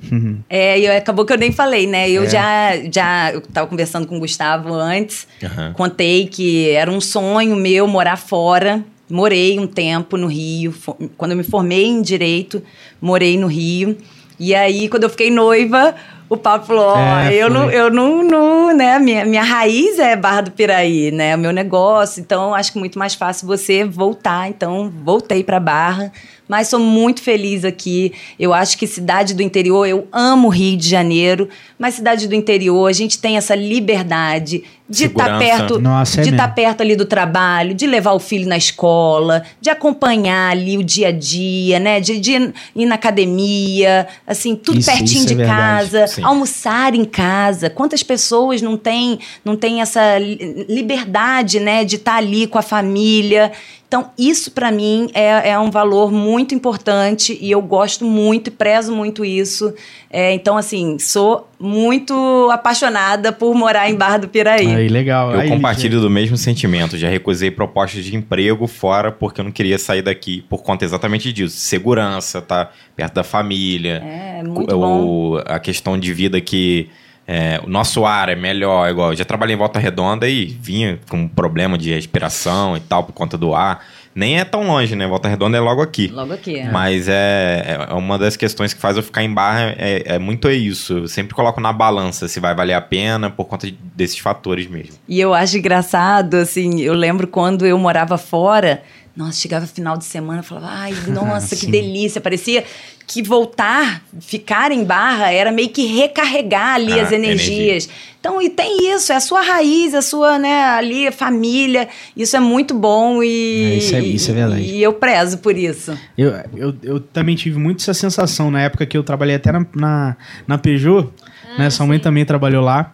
[0.48, 2.08] É, e acabou que eu nem falei, né?
[2.08, 2.28] Eu É.
[2.30, 5.72] já, já eu tava conversando com o Gustavo antes, Aham.
[5.72, 8.84] contei que era um sonho meu morar fora.
[9.08, 10.74] Morei um tempo no Rio.
[11.16, 12.62] Quando eu me formei em Direito,
[13.00, 13.96] morei no Rio.
[14.38, 15.94] E aí, quando eu fiquei noiva,
[16.28, 20.16] o Paulo falou, ó, É, eu, não, eu não, não, né, minha, minha raiz é
[20.16, 24.48] Barra do Piraí, né, o meu negócio, então acho que muito mais fácil você voltar,
[24.48, 26.12] então voltei para Barra,
[26.48, 30.88] mas sou muito feliz aqui, eu acho que cidade do interior, eu amo Rio de
[30.88, 31.48] Janeiro,
[31.78, 35.44] mas cidade do interior, a gente tem essa liberdade de estar Segurança.
[35.58, 36.54] perto, Nossa, é de estar mesmo.
[36.54, 41.08] perto ali do trabalho, de levar o filho na escola, de acompanhar ali o dia
[41.08, 45.34] a dia, né, de, de ir na academia, assim, tudo Isso- pertinho isso é de
[45.34, 45.58] verdade.
[45.90, 46.22] casa, Sim.
[46.22, 47.68] almoçar em casa.
[47.68, 52.62] Quantas pessoas não têm não tem essa li- liberdade, né, de estar ali com a
[52.62, 53.50] família?
[53.88, 58.50] Então, isso para mim é, é um valor muito importante e eu gosto muito e
[58.50, 59.72] prezo muito isso.
[60.10, 64.74] É, então, assim, sou muito apaixonada por morar em Barra do Piraí.
[64.74, 65.32] Aí, legal.
[65.32, 66.98] Eu Aí, compartilho do mesmo sentimento.
[66.98, 71.32] Já recusei propostas de emprego fora porque eu não queria sair daqui por conta exatamente
[71.32, 71.56] disso.
[71.56, 74.02] Segurança, tá perto da família.
[74.04, 75.04] É, muito bom.
[75.04, 76.90] o, a questão de vida que
[77.26, 78.88] é, o nosso ar é melhor.
[78.88, 83.04] Igual, eu já trabalhei em Volta Redonda e vinha com problema de respiração e tal
[83.04, 83.84] por conta do ar.
[84.14, 85.06] Nem é tão longe, né?
[85.06, 86.06] Volta Redonda é logo aqui.
[86.06, 86.62] Logo aqui.
[86.72, 90.48] Mas é, é uma das questões que faz eu ficar em barra é, é muito
[90.48, 90.98] isso.
[90.98, 94.94] Eu sempre coloco na balança se vai valer a pena por conta desses fatores mesmo.
[95.06, 98.82] E eu acho engraçado, assim, eu lembro quando eu morava fora,
[99.14, 102.20] nossa, chegava final de semana, eu falava, ai, nossa, que delícia.
[102.20, 102.64] Parecia
[103.06, 107.88] que voltar, ficar em barra, era meio que recarregar ali Ah, as energias.
[108.18, 111.88] Então, e tem isso, é a sua raiz, a sua, né, ali, a família.
[112.16, 113.62] Isso é muito bom e.
[113.74, 114.62] É, isso é- isso é verdade.
[114.62, 115.96] E eu prezo por isso.
[116.18, 119.64] Eu, eu, eu também tive muito essa sensação na época que eu trabalhei até na,
[119.76, 120.16] na,
[120.46, 121.08] na Peugeot,
[121.56, 121.70] né?
[121.70, 122.92] Sua mãe também trabalhou lá.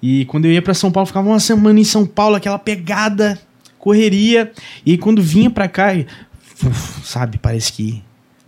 [0.00, 3.36] E quando eu ia pra São Paulo, ficava uma semana em São Paulo, aquela pegada,
[3.78, 4.52] correria.
[4.86, 5.92] E quando vinha pra cá,
[6.64, 8.02] uf, sabe, parece que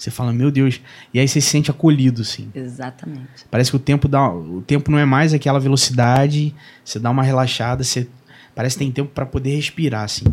[0.04, 0.80] você fala, meu Deus.
[1.12, 2.50] E aí você se sente acolhido, assim.
[2.54, 3.46] Exatamente.
[3.50, 6.54] Parece que o tempo dá, o tempo não é mais aquela velocidade,
[6.84, 8.06] você dá uma relaxada, você
[8.54, 10.24] parece que tem tempo pra poder respirar, assim.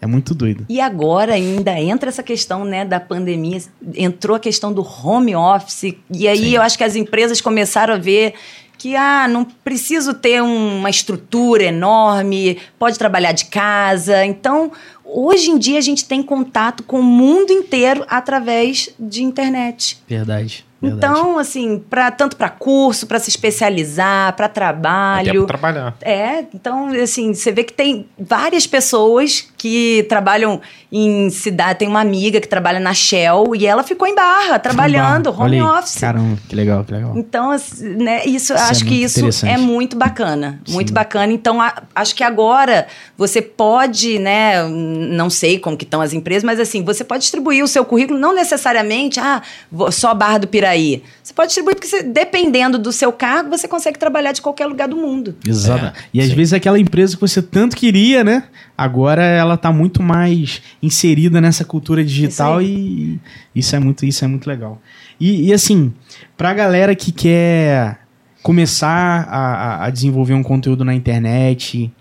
[0.00, 0.64] É muito doido.
[0.68, 3.60] E agora ainda entra essa questão né, da pandemia,
[3.94, 6.54] entrou a questão do home office, e aí Sim.
[6.54, 8.34] eu acho que as empresas começaram a ver
[8.78, 14.24] que ah, não preciso ter uma estrutura enorme, pode trabalhar de casa.
[14.24, 14.70] Então,
[15.08, 19.98] hoje em dia a gente tem contato com o mundo inteiro através de internet.
[20.06, 20.67] Verdade.
[20.80, 21.12] Verdade.
[21.18, 25.46] Então, assim, pra, tanto para curso, para se especializar, para trabalho.
[25.46, 25.94] pra trabalhar.
[26.00, 30.60] É, então, assim, você vê que tem várias pessoas que trabalham
[30.90, 31.80] em cidade.
[31.80, 35.56] Tem uma amiga que trabalha na Shell e ela ficou em barra, trabalhando, Olha home
[35.56, 35.78] aí.
[35.78, 35.96] office.
[36.00, 37.12] Caramba, que legal, que legal.
[37.16, 40.60] Então, assim, né, isso, Isso é acho que muito isso é muito bacana.
[40.68, 40.94] Muito Sim.
[40.94, 41.32] bacana.
[41.32, 42.86] Então, a- acho que agora
[43.16, 44.62] você pode, né?
[44.68, 48.18] Não sei como que estão as empresas, mas assim, você pode distribuir o seu currículo,
[48.18, 49.42] não necessariamente, ah,
[49.90, 51.02] só Barra do Piraí.
[51.22, 54.86] Você pode distribuir, porque você- dependendo do seu cargo, você consegue trabalhar de qualquer lugar
[54.88, 55.34] do mundo.
[55.46, 55.86] Exato.
[55.86, 56.34] É, e às sim.
[56.34, 58.44] vezes aquela empresa que você tanto queria, né?
[58.76, 63.20] Agora ela tá muito mais inserida nessa cultura digital Isso e
[63.54, 64.80] isso é muito, isso é muito legal.
[65.18, 65.92] E, e assim,
[66.36, 67.98] pra galera que quer
[68.42, 69.38] começar a,
[69.82, 71.92] a- a desenvolver um conteúdo na internet,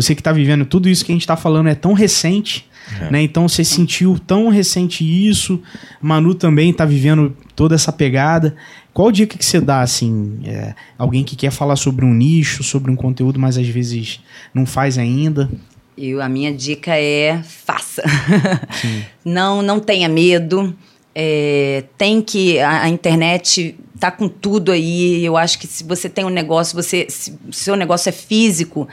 [0.00, 2.66] você que tá vivendo tudo isso que a gente tá falando é tão recente,
[3.00, 3.10] É.
[3.10, 3.22] né?
[3.22, 5.60] Então você sentiu tão recente isso,
[6.00, 8.54] Manu também tá vivendo toda essa pegada.
[8.94, 12.90] Qual dica que você dá, assim, é, alguém que quer falar sobre um nicho, sobre
[12.90, 14.20] um conteúdo, mas às vezes
[14.52, 15.48] não faz ainda?
[15.96, 18.02] Eu, a minha dica é faça.
[19.24, 20.74] não, não tenha medo.
[21.14, 22.58] É, tem que.
[22.60, 25.24] A, a internet tá com tudo aí.
[25.24, 28.86] Eu acho que se você tem um negócio, você, se o seu negócio é físico,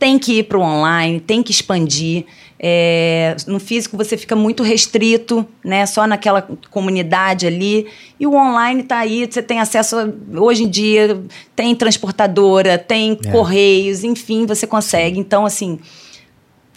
[0.00, 2.24] tem que ir para o online, tem que expandir.
[2.62, 5.86] É, no físico você fica muito restrito, né?
[5.86, 7.86] Só naquela comunidade ali.
[8.18, 9.96] E o online tá aí, você tem acesso.
[9.98, 10.08] a-
[10.40, 11.22] hoje em dia
[11.54, 13.30] tem transportadora, tem É.
[13.30, 15.18] correios, enfim, você consegue.
[15.18, 15.78] Então, assim,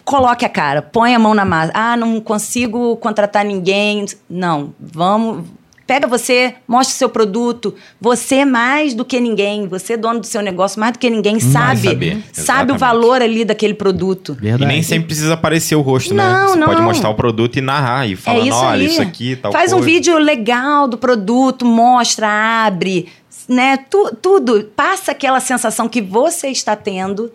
[0.05, 1.71] coloque a cara, põe a mão na massa.
[1.73, 4.05] Ah, não consigo contratar ninguém.
[4.29, 5.45] Não, vamos,
[5.85, 7.75] Pega você, mostra o seu produto.
[7.99, 9.67] Você é mais do que ninguém.
[9.67, 11.89] Você é dono do seu negócio, mais do que ninguém sabe.
[11.89, 14.37] saber, Sabe o valor ali daquele produto.
[14.39, 14.65] E Verdade.
[14.65, 16.23] nem sempre precisa aparecer o rosto, né?
[16.23, 16.67] Não, Você não.
[16.67, 19.73] pode mostrar o produto e narrar e falar, é isso olha, isso aqui, tal Faz
[19.73, 19.91] um coisa.
[19.91, 22.27] vídeo legal do produto, mostra,
[22.65, 23.09] abre,
[23.49, 23.77] né?
[23.89, 24.71] Tu- tudo.
[24.75, 27.29] Passa aquela sensação que você está tendo.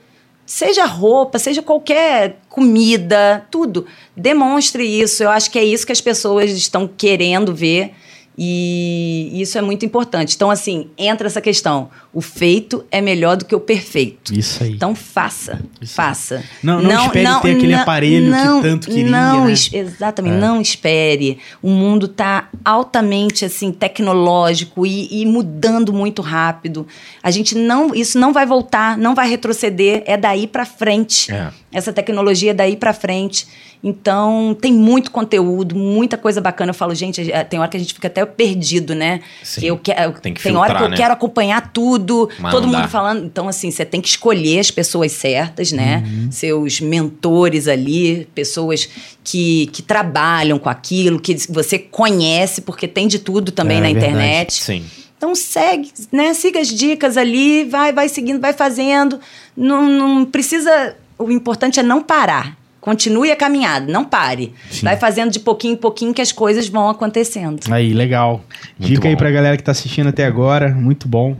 [0.46, 3.84] Seja roupa, seja qualquer comida, tudo.
[4.16, 5.22] Demonstre isso.
[5.22, 7.92] Eu acho que é isso que as pessoas estão querendo ver.
[8.40, 10.36] E isso é muito importante.
[10.36, 11.90] Então, assim, entra essa questão.
[12.14, 14.32] O feito é melhor do que o perfeito.
[14.32, 14.70] Isso aí.
[14.72, 15.94] Então faça, Isso.
[15.94, 16.44] faça.
[16.62, 19.52] Não- não espere ter aquele aparelho que tanto queria, Não, né?
[19.72, 20.38] exatamente, É.
[20.38, 21.38] não espere.
[21.60, 26.86] O mundo está altamente assim tecnológico e, e mudando muito rápido.
[27.22, 30.02] A gente não, isso não vai voltar, não vai retroceder.
[30.06, 31.30] É daí para frente.
[31.32, 31.50] É.
[31.70, 33.46] Essa tecnologia é daí para frente.
[33.84, 36.70] Então, tem muito conteúdo, muita coisa bacana.
[36.70, 39.20] Eu falo, gente, eh, tem hora que a gente fica até perdido, né?
[39.44, 39.66] Sim.
[39.66, 40.96] Eu quero, Tem que tem hora que filtrar, eu né?
[40.96, 42.88] quero acompanhar tudo, Mas todo mundo dá.
[42.88, 43.24] falando.
[43.24, 46.02] Então, assim, você tem que escolher as pessoas certas, né?
[46.06, 46.32] Uhum.
[46.32, 48.88] Seus mentores ali, pessoas
[49.22, 53.86] que, que trabalham com aquilo, que você conhece, porque tem de tudo também É, na
[53.88, 54.06] verdade.
[54.06, 54.52] internet.
[54.54, 54.84] Sim.
[55.16, 56.32] Então segue, né?
[56.32, 59.20] Siga as dicas ali, vai, vai seguindo, vai fazendo.
[59.56, 60.96] Não, não precisa.
[61.18, 62.56] O importante é não parar.
[62.80, 64.54] Continue a caminhada, não pare.
[64.70, 64.84] Sim.
[64.84, 67.60] Vai fazendo de pouquinho em pouquinho que as coisas vão acontecendo.
[67.70, 68.44] Aí, legal.
[68.78, 69.18] Muito Dica aí bom.
[69.18, 70.68] pra galera que tá assistindo até agora.
[70.70, 71.36] Muito bom.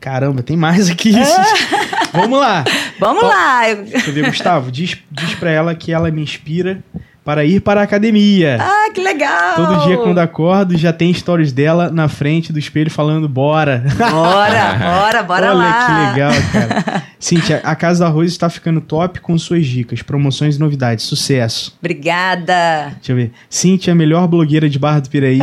[0.00, 1.12] Caramba, tem mais aqui.
[2.12, 2.64] Vamos lá.
[2.98, 3.70] Vamos lá!
[3.70, 6.82] eu ver, Gustavo, diz, diz pra ela que ela me inspira
[7.24, 8.58] para ir para a academia.
[8.60, 9.54] Ah, que legal!
[9.54, 13.84] Todo dia quando acordo já tem stories dela na frente do espelho falando bora.
[13.96, 15.86] Bora, bora, bora Olha lá.
[15.86, 17.02] que legal, cara.
[17.18, 21.04] Cíntia, a Casa do Arroz está ficando top com suas dicas, promoções e novidades.
[21.04, 21.76] Sucesso.
[21.80, 22.90] Obrigada.
[22.96, 23.32] Deixa eu ver.
[23.48, 25.38] Cíntia, melhor blogueira de Barra do Piraí.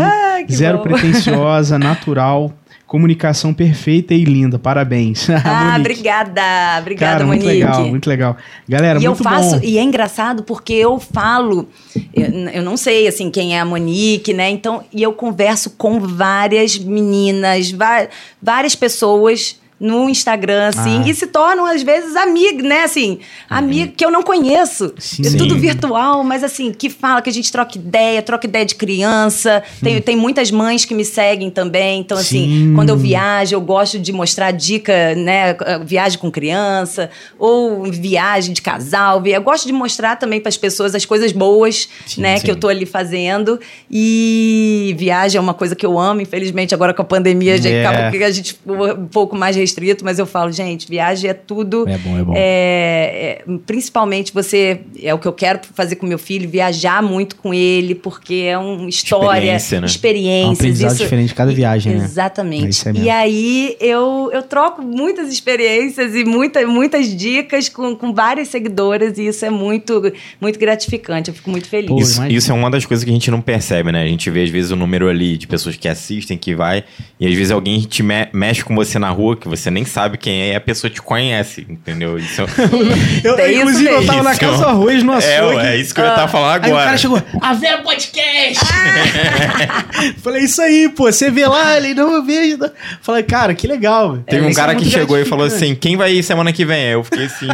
[0.46, 0.84] Que zero bom.
[0.84, 2.54] pretensiosa, natural,
[2.90, 4.58] comunicação perfeita e linda.
[4.58, 5.28] Parabéns.
[5.46, 6.42] Ah, obrigada.
[6.82, 7.64] Obrigada, Cara, muito Monique.
[7.64, 8.38] legal, muito legal.
[8.68, 9.62] Galera, e eu muito faço, bom.
[9.64, 11.68] e é engraçado porque eu falo,
[12.14, 14.50] eu, eu não sei assim quem é a Monique, né?
[14.50, 18.08] Então, e eu converso com várias meninas, va-
[18.42, 21.08] várias pessoas no Instagram, assim, Ah.
[21.08, 22.84] e se tornam, às vezes, amigas, né?
[22.84, 23.20] Assim,
[23.50, 24.94] amigo que eu não conheço.
[24.98, 25.26] Sim.
[25.26, 25.60] É tudo Sim.
[25.62, 29.64] virtual, mas assim, que fala que a gente troca ideia, troca ideia de criança.
[29.82, 32.02] Tem, tem muitas mães que me seguem também.
[32.02, 32.74] Então, assim, Sim.
[32.76, 35.56] quando eu viajo, eu gosto de mostrar dica, né?
[35.86, 39.24] Viagem com criança, ou viagem de casal.
[39.26, 41.88] Eu gosto de mostrar também para as pessoas as coisas boas,
[42.18, 42.38] né?
[42.38, 42.46] sim.
[42.46, 43.60] Que eu tô ali fazendo.
[43.90, 46.22] E viagem é uma coisa que eu amo.
[46.22, 47.86] Infelizmente, agora com a pandemia, a gente É.
[47.86, 51.88] acabou que a gente um pouco mais restrito, mas eu falo, gente, viagem é tudo.
[51.88, 52.34] É bom, é bom.
[52.36, 57.36] É, é, principalmente você, é o que eu quero fazer com meu filho, viajar muito
[57.36, 59.88] com ele, porque é uma história, Experiência, né?
[59.88, 60.46] experiências.
[60.46, 62.02] É um aprendizado isso- diferente de cada viagem, né?
[62.02, 62.70] É Exatamente.
[62.70, 63.08] isso aí mesmo.
[63.08, 69.18] e aí eu, eu troco muitas experiências e muita, muitas dicas com, com várias seguidoras,
[69.18, 71.30] e isso é muito, muito gratificante.
[71.30, 71.90] Eu fico muito feliz.
[71.90, 74.04] Pô, Isso, isso é uma das coisas que a gente não percebe, né?
[74.04, 76.84] A gente vê, às vezes, o número ali de pessoas que assistem, que vai,
[77.20, 80.18] e às vezes alguém te me- mexe com você na rua, que você nem sabe
[80.18, 82.20] quem é, e a pessoa te conhece, entendeu?
[82.20, 82.44] Isso,
[83.24, 84.40] Eu, Tem isso inclusive, eu tava na Isso.
[84.40, 85.66] Casa do Arroz no é, açougue.
[85.66, 86.86] é isso que eu ia estar falando Aí o agora.
[86.86, 88.64] cara chegou, a Vera Podcast!
[90.22, 92.58] Falei, isso aí, pô, você vê lá, ele não eu vejo.
[92.58, 92.70] não."
[93.02, 94.12] Falei, cara, que legal.
[94.12, 94.24] velho.
[94.24, 96.54] Teve um Isso é cara que muito chegou e falou assim: quem vai ir semana
[96.54, 96.86] que vem?
[96.88, 97.48] Aí eu fiquei assim.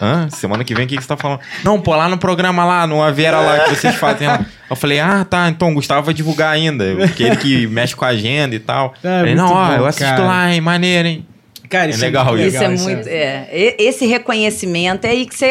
[0.00, 0.28] Hã?
[0.30, 1.40] Semana que vem o que, que você tá falando?
[1.64, 4.44] Não, pô, lá no programa lá, no Avera lá que vocês fazem lá.
[4.70, 6.84] Eu falei, ah, tá, então o Gustavo vai divulgar ainda.
[6.96, 8.94] Porque ele que mexe com a agenda e tal.
[9.02, 10.24] É, Falei, não, ó, bom, eu assisto cara.
[10.24, 11.26] lá, hein, maneiro, hein?
[11.68, 13.08] Cara, É legal Isso é legal, muito.
[13.08, 15.50] É, E- esse reconhecimento é aí que você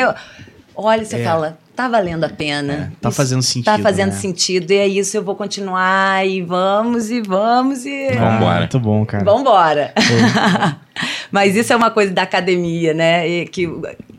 [0.76, 1.24] olha e você É.
[1.24, 2.92] fala, tá valendo a pena.
[3.00, 4.18] tá Isso fazendo sentido, Tá fazendo né?
[4.18, 4.72] sentido.
[4.72, 8.10] E é isso, eu vou continuar e vamos e vamos e.
[8.14, 8.60] Vambora.
[8.60, 9.24] Muito bom, cara.
[9.24, 9.94] Vambora.
[11.32, 13.28] Mas isso é uma coisa da academia, né?
[13.28, 13.70] E que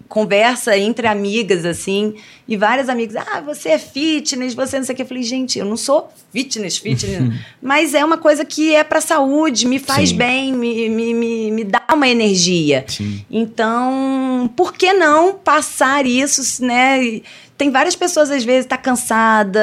[0.08, 2.14] conversa entre amigas, assim,
[2.48, 5.02] e várias amigas, ah, você é fitness, você não sei o que.
[5.02, 9.00] Eu falei, gente, eu não sou fitness, fitness, mas é uma coisa que é pra
[9.02, 10.16] saúde, me faz Sim.
[10.16, 12.84] bem, me, me, me, me dá uma energia.
[12.88, 13.22] Sim.
[13.30, 17.20] Então, por que não passar isso, né?
[17.58, 19.60] Tem várias pessoas, às vezes, tá cansada.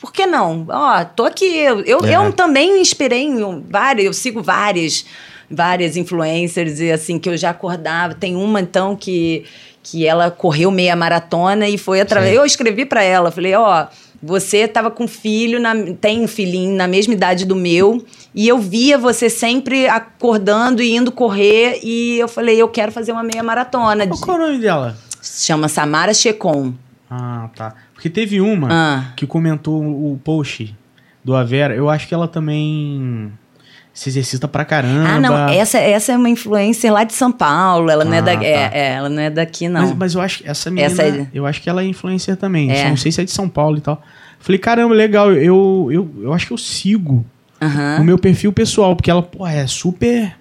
[0.00, 0.66] Por que não?
[0.68, 1.44] Ó, tô aqui.
[1.44, 2.16] Eu, eu, É.
[2.16, 5.04] eu também me inspirei em várias, eu sigo várias,
[5.50, 8.14] várias influencers, e assim, que eu já acordava.
[8.14, 9.44] Tem uma, então, que,
[9.88, 12.34] que ela correu meia maratona e foi através.
[12.34, 13.86] Eu escrevi para ela, falei, ó.
[14.22, 18.04] Você tava com filho, na- tem um filhinho na mesma idade do meu,
[18.34, 23.12] e eu via você sempre acordando e indo correr, e eu falei, eu quero fazer
[23.12, 24.06] uma meia maratona.
[24.06, 24.96] Qual que é o nome dela?
[25.22, 26.72] Chama Samara Checon.
[27.10, 27.74] Ah, tá.
[27.92, 29.12] Porque teve uma Ah.
[29.14, 30.74] que comentou o post
[31.22, 33.30] do Avera, eu acho que ela também
[33.98, 35.08] se exercita pra caramba.
[35.08, 38.20] Ah, não, essa, essa é uma influencer lá de São Paulo, ela não é, Ah,
[38.20, 38.44] da, tá.
[38.44, 39.80] é, é, ela não é daqui, não.
[39.80, 42.36] Mas, mas eu acho que essa menina, Essa é- eu acho que ela é influencer
[42.36, 42.70] também.
[42.70, 42.90] É.
[42.90, 44.02] Não sei se é de São Paulo e tal.
[44.38, 47.24] Falei, caramba, legal, eu, eu, eu acho que eu sigo
[47.98, 50.36] no meu perfil pessoal, porque ela, pô, é super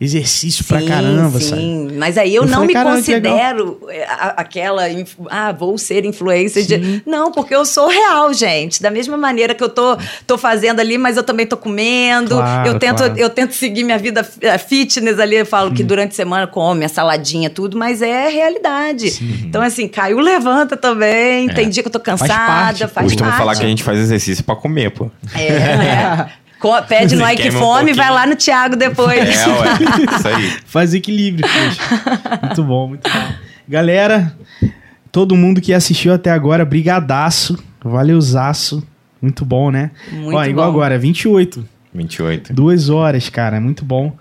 [0.00, 1.48] exercício pra Sim, caramba, sim.
[1.48, 1.98] sabe?
[1.98, 4.84] Mas aí eu, Eu não falei, me considero é, a- aquela.
[5.28, 6.64] Ah, vou ser influencer.
[6.64, 6.78] Sim.
[6.80, 7.02] De...
[7.04, 8.80] Não, porque eu sou real, gente.
[8.82, 12.36] Da mesma maneira que eu tô, tô fazendo ali, mas eu também tô comendo.
[12.36, 13.18] Claro, eu, tento, claro.
[13.18, 15.36] eu tento seguir minha vida eh, fitness ali.
[15.36, 19.18] Eu falo que durante a semana come a saladinha, tudo, mas é realidade.
[19.44, 21.48] Então, assim, caiu, levanta também.
[21.50, 23.38] Tem dia que eu tô cansada, parte, faz, Costumo parte.
[23.38, 25.10] falar que a gente faz exercício pra comer, pô.
[25.34, 26.30] É, né?
[26.60, 29.18] Co- Pede no Ike um Fome e vai lá no Thiago depois.
[29.18, 29.66] É, ué.
[30.16, 30.50] Isso aí.
[30.66, 32.40] Faz equilíbrio, poxa.
[32.42, 33.32] muito bom, muito bom.
[33.68, 34.36] Galera,
[35.10, 38.86] todo mundo que assistiu até agora, brigadaço, valeuzaço.
[39.22, 39.90] Muito bom, né?
[40.12, 40.78] Muito Ó, igual bom.
[40.78, 41.66] agora, 28.
[41.92, 42.52] 28.
[42.52, 44.12] Duas horas, cara, muito bom.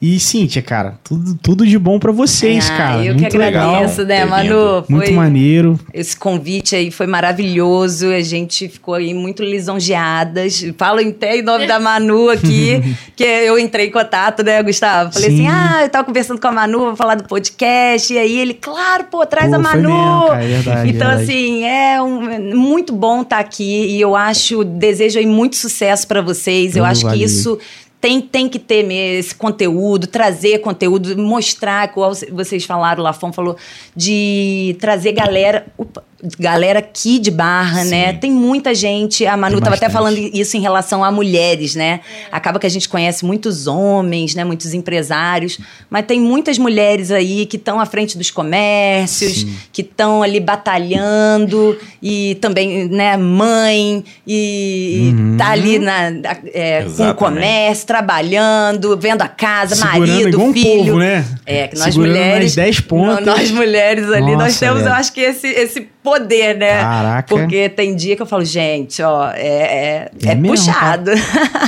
[0.00, 3.04] E Cíntia, cara, tudo, tudo de bom pra vocês, Ah, cara.
[3.04, 3.74] Eu muito que legal.
[3.74, 4.84] agradeço, né, ter Manu?
[4.88, 5.78] Muito Foi- maneiro.
[5.92, 10.64] Esse convite aí foi maravilhoso, a gente ficou aí muito lisonjeadas.
[10.78, 12.80] Falo até em nome da Manu aqui,
[13.14, 15.12] que eu entrei em contato, né, Gustavo?
[15.12, 15.46] Falei Sim.
[15.46, 18.12] assim: ah, eu tava conversando com a Manu, vou falar do podcast.
[18.12, 19.88] E aí ele, claro, pô, traz Pô, a foi Manu.
[19.94, 21.22] mesmo, cara, é verdade, então, verdade.
[21.30, 26.06] assim, é um- é muito bom estar aqui e eu acho, desejo aí muito sucesso
[26.08, 26.76] pra vocês.
[26.76, 27.58] Eu Oh, acho que isso
[28.00, 33.56] tem, tem que ter esse conteúdo, trazer conteúdo, mostrar, igual vocês falaram, o Lafon falou,
[33.94, 36.02] de trazer galera, opa,
[36.38, 37.90] galera aqui de Barra, Sim.
[37.90, 38.12] né?
[38.12, 42.00] Tem muita gente, a Manu estava até falando isso em relação a mulheres, né?
[42.30, 44.44] Acaba que a gente conhece muitos homens, né?
[44.44, 49.54] Muitos empresários, mas tem muitas mulheres aí que estão à frente dos comércios, Sim.
[49.72, 55.36] que estão ali batalhando e também, né, mãe e, Uhum.
[55.36, 56.10] tá ali na,
[56.52, 60.84] é, com o comércio, trabalhando, vendo a casa, Segurando marido, igual um filho.
[60.86, 61.24] povo, né?
[61.46, 62.44] É, que nós Segurando mulheres.
[62.44, 63.24] nas 10 pontas.
[63.26, 64.96] Não, Nós mulheres ali, nós Nossa, temos, eu velho.
[64.96, 66.80] acho que esse, esse poder, né?
[66.80, 67.28] Caraca.
[67.28, 71.10] Porque tem dia que eu falo, gente, ó, é, é, É é mesmo, puxado.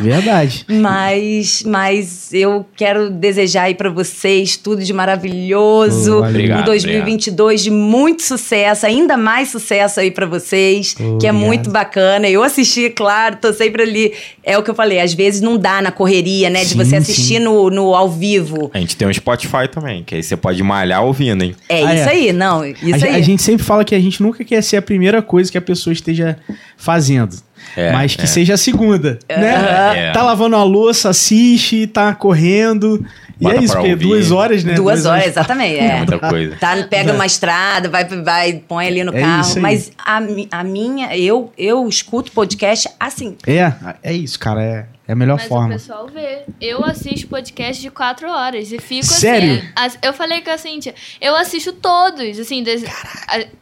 [0.03, 0.65] Verdade.
[0.73, 6.21] Mas, mas eu quero desejar aí pra vocês tudo de maravilhoso.
[6.23, 6.27] Oh.
[6.29, 11.31] Obrigado, um 2022 de muito sucesso, ainda mais sucesso aí pra vocês, Oh, que é
[11.31, 11.35] obrigado.
[11.37, 12.29] muito bacana.
[12.29, 14.13] Eu assisti, claro, tô sempre ali.
[14.45, 16.97] É o que eu falei, às vezes não dá na correria, né, de Sim, você
[16.97, 17.39] assistir sim.
[17.39, 18.71] no, no ao vivo.
[18.75, 21.55] A gente tem um Spotify também, que aí você pode malhar ouvindo, hein?
[21.69, 22.13] É Ah, isso é.
[22.13, 23.17] aí, não, isso a, aí.
[23.17, 25.63] a gente sempre fala que a gente nunca quer ser a primeira coisa que a
[25.63, 26.39] pessoa esteja
[26.77, 27.37] fazendo.
[27.77, 28.27] É, mas que é.
[28.27, 30.09] seja a segunda, né?
[30.09, 30.13] É.
[30.13, 33.05] Tá lavando a louça, assiste, tá correndo.
[33.41, 34.75] E Bota é isso, porque duas horas, né?
[34.75, 35.79] Duas horas, exatamente.
[35.79, 35.97] É É.
[35.99, 36.57] muita coisa.
[36.57, 39.61] Tá, pega uma estrada, vai, vai, põe ali no É carro.
[39.61, 40.21] Mas a,
[40.51, 43.37] a minha, eu, eu escuto podcast assim.
[43.47, 43.73] É,
[44.03, 44.63] é isso, cara.
[44.63, 45.69] É, é a melhor Mas o forma.
[45.69, 46.41] pessoal vê.
[46.61, 49.55] Eu assisto podcast de quatro horas e fico Sério?
[49.55, 49.69] assim.
[49.77, 52.83] as- Eu falei com a Cintia, eu assisto todos, assim, des-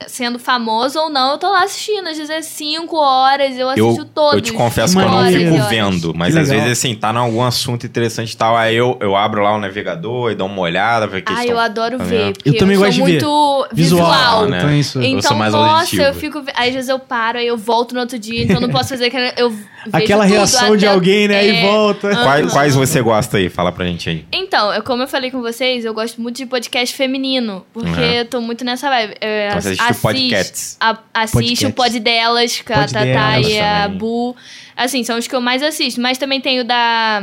[0.07, 2.07] sendo famoso ou não, eu tô lá assistindo.
[2.09, 4.35] Às vezes é cinco horas, eu assisto Eu, todos.
[4.35, 7.17] eu te confesso que eu não fico vendo, mas Que às vezes assim, tá em
[7.17, 10.61] algum assunto interessante e tal, aí eu, eu abro lá o navegador e dou uma
[10.61, 12.33] olhada, ver o que Ah, eles eu adoro ver, fazendo.
[12.35, 13.11] porque Eu também sou gosto de ver.
[13.25, 14.49] muito Visual, visual.
[14.49, 14.59] né?
[14.59, 14.99] Então é isso.
[14.99, 16.03] Eu Então, sou mais nossa, auditivo.
[16.03, 16.45] eu fico.
[16.55, 19.07] Às vezes eu paro, aí eu volto no outro dia, então eu não posso fazer
[19.07, 19.33] aquela.
[19.37, 19.53] Eu
[19.93, 21.47] Aquela tudo, reação de alguém, né?
[21.47, 22.11] É, volta.
[22.15, 23.49] Quais, quais você gosta aí?
[23.49, 24.25] Fala pra gente aí.
[24.33, 28.01] Então, eu, como eu falei com vocês, eu gosto muito de podcast feminino, porque Uhum.
[28.13, 29.15] eu tô muito nessa vibe.
[29.21, 30.77] É, Então você assiste o podcasts.
[30.81, 31.69] a- assiste Podcasts.
[31.69, 33.99] o pod delas, com a Pod Tatá e a também.
[33.99, 34.37] Bu.
[34.77, 36.01] Assim, são os que eu mais assisto.
[36.01, 37.23] Mas também tem o da.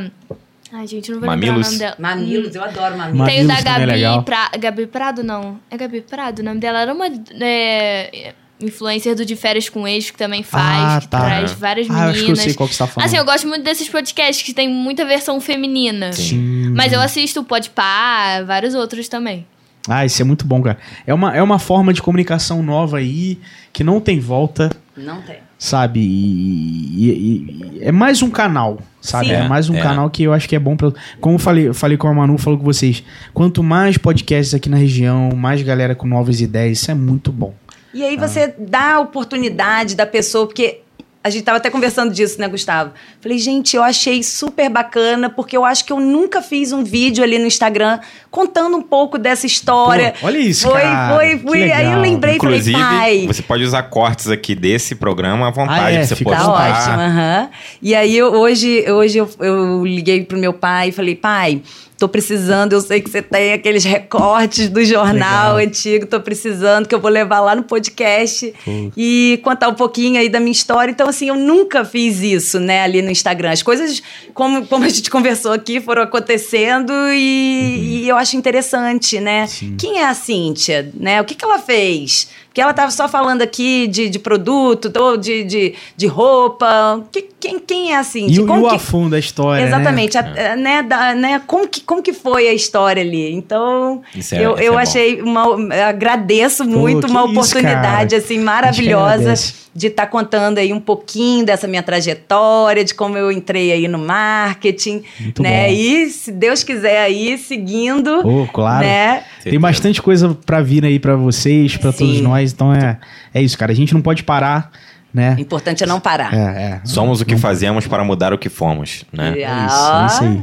[0.74, 1.68] Ai, gente, eu não vou lembrar o Mamilos?
[1.68, 1.96] nome dela.
[1.98, 3.18] Mamilos, eu adoro mamilos.
[3.20, 4.00] Ma- Tem o da Mamilos é.
[4.02, 4.52] Gabi, pra...
[4.60, 5.60] Gabi Prado, não.
[5.72, 6.40] É Gabi Prado?
[6.40, 7.06] O nome dela era uma
[7.40, 11.20] é, influencer do De Férias com Ex, que também faz, Ah, que tá.
[11.20, 12.40] traz várias Ah, eu acho que eu meninas.
[12.40, 13.06] sei qual que você tá falando.
[13.08, 16.12] Assim, eu gosto muito desses podcasts que tem muita versão feminina.
[16.14, 16.72] Sim.
[16.76, 19.46] Mas eu assisto o Podpah, vários outros também.
[19.90, 20.78] Ah, isso é muito bom, cara.
[21.06, 23.40] É uma, é uma forma de comunicação nova aí,
[23.72, 25.38] que não tem volta, Não tem.
[25.58, 26.02] sabe?
[26.02, 29.28] E, e- e- é mais um canal, sabe?
[29.28, 29.32] Sim.
[29.34, 29.84] É mais um É, é.
[29.84, 30.92] canal que eu acho que é bom pra.
[31.22, 33.02] Como eu falei, eu falei com a Manu, falou com vocês.
[33.34, 37.54] Quanto mais podcasts aqui na região, mais galera com novas ideias, isso é muito bom.
[37.98, 40.82] E aí você dá a oportunidade da pessoa, porque
[41.24, 42.92] a gente tava até conversando disso, né, Gustavo?
[43.20, 47.24] Falei, gente, eu achei super bacana, porque eu acho que eu nunca fiz um vídeo
[47.24, 48.00] ali no Instagram
[48.30, 50.14] contando um pouco dessa história.
[50.22, 51.16] Pô, olha isso, foi, cara.
[51.16, 52.02] Foi, foi, Aí eu legal.
[52.02, 53.24] lembrei e falei, Inclusive, pai.
[53.28, 56.44] você pode usar cortes aqui desse programa à vontade Ah, é, pra você postar.
[56.46, 57.50] Tá ótimo, aham.
[57.82, 61.62] E aí, eu- hoje, hoje eu, eu liguei pro meu pai e falei, pai,
[61.98, 65.68] Tô precisando, eu sei que você tem aqueles recortes do jornal Legal.
[65.68, 68.54] antigo, tô precisando, que eu vou levar lá no podcast
[68.96, 70.92] e contar um pouquinho aí da minha história.
[70.92, 73.52] Então, assim, eu nunca fiz isso, né, ali no Instagram.
[73.52, 74.04] As coisas,
[74.34, 79.48] como, como a gente conversou aqui, foram acontecendo e, e eu acho interessante, né?
[79.80, 81.20] Quem é a Cíntia, né?
[81.20, 82.30] O que, que ela fez?
[82.58, 87.04] Porque ela tava só falando aqui de, de produto, de, de, de roupa.
[87.12, 88.42] Que- quem, quem é a E, Cíntia?
[88.42, 89.68] o- e Como o que- afundo da história, né?
[89.68, 93.32] Exatamente, a- né, da- né, como, que, como que foi a história ali?
[93.32, 94.02] Então,
[94.32, 94.80] é- eu, é eu bom.
[94.80, 95.44] achei uma.
[95.88, 99.36] Agradeço muito, que uma oportunidade assim maravilhosa
[99.76, 104.00] de estar contando aí um pouquinho dessa minha trajetória, de como eu entrei aí no
[104.00, 105.68] marketing, Muito né?
[105.68, 105.74] bom.
[105.74, 108.84] E se Deus quiser aí seguindo, Pô, claro.
[108.84, 109.24] né?
[109.50, 111.98] Tem bastante coisa pra vir aí pra vocês, pra Sim.
[112.00, 112.52] todos nós.
[112.54, 112.98] Então é,
[113.34, 113.72] é isso, cara.
[113.72, 114.72] A gente não pode parar,
[115.14, 115.36] né?
[115.38, 116.34] O importante é não parar.
[116.34, 116.82] É, é.
[116.84, 119.34] Somos o que fazemos para mudar o que fomos, né?
[119.38, 119.44] É.
[119.44, 120.42] É isso, é isso aí.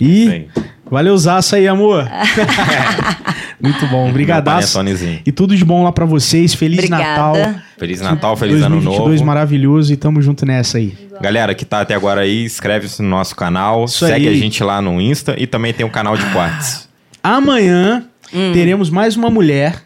[0.00, 0.46] E
[0.90, 2.06] valeu zaço aí, amor.
[3.60, 4.72] Muito bom, Meu brigadaço.
[4.74, 5.20] panetonezinho.
[5.24, 6.52] E tudo de bom lá pra vocês.
[6.52, 7.04] Feliz Obrigada.
[7.40, 7.54] Natal.
[7.78, 9.24] Feliz Natal, feliz ano 2022 novo.
[9.26, 10.92] maravilhoso e tamo junto nessa aí.
[11.20, 14.34] Galera que tá até agora aí, inscreve-se no nosso canal, Isso segue aí.
[14.34, 16.88] a gente lá no Insta e também tem um canal de cortes.
[17.22, 18.04] Amanhã
[18.34, 18.52] Hum.
[18.52, 19.82] teremos mais uma mulher,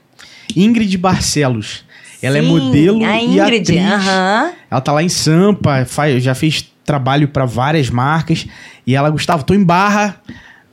[0.55, 1.85] Ingrid Barcelos.
[2.23, 3.93] Ela é Sim, modelo a e Ingrid, atriz.
[3.93, 4.51] aham.
[4.70, 8.47] Ela tá lá em Sampa, faz, já fez trabalho pra várias marcas.
[8.86, 10.16] E ela, Gustavo, tô em Barra.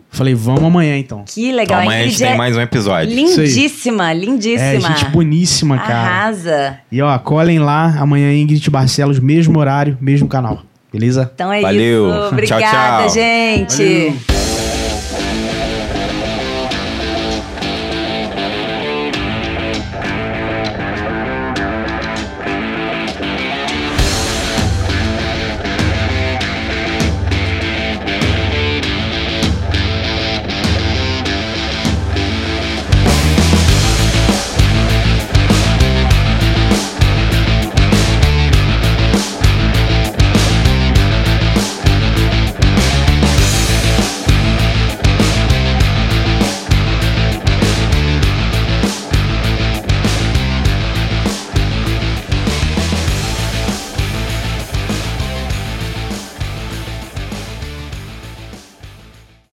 [0.09, 1.25] Falei, vamos amanhã então.
[1.27, 1.81] Que Então legal.
[1.81, 3.15] amanhã a gente Ingrid tem é mais um episódio.
[3.15, 4.61] lindíssima, lindíssima.
[4.61, 5.93] É, gente boníssima, cara.
[6.09, 6.79] Arrasa.
[6.91, 10.61] E ó, colhem lá, amanhã Ingrid Barcelos, mesmo horário, mesmo canal.
[10.93, 11.31] Beleza?
[11.33, 12.09] Então é Valeu.
[12.09, 12.19] isso.
[12.19, 13.09] Tchau, Obrigada, tchau.
[13.15, 13.83] gente.
[13.83, 14.32] Valeu.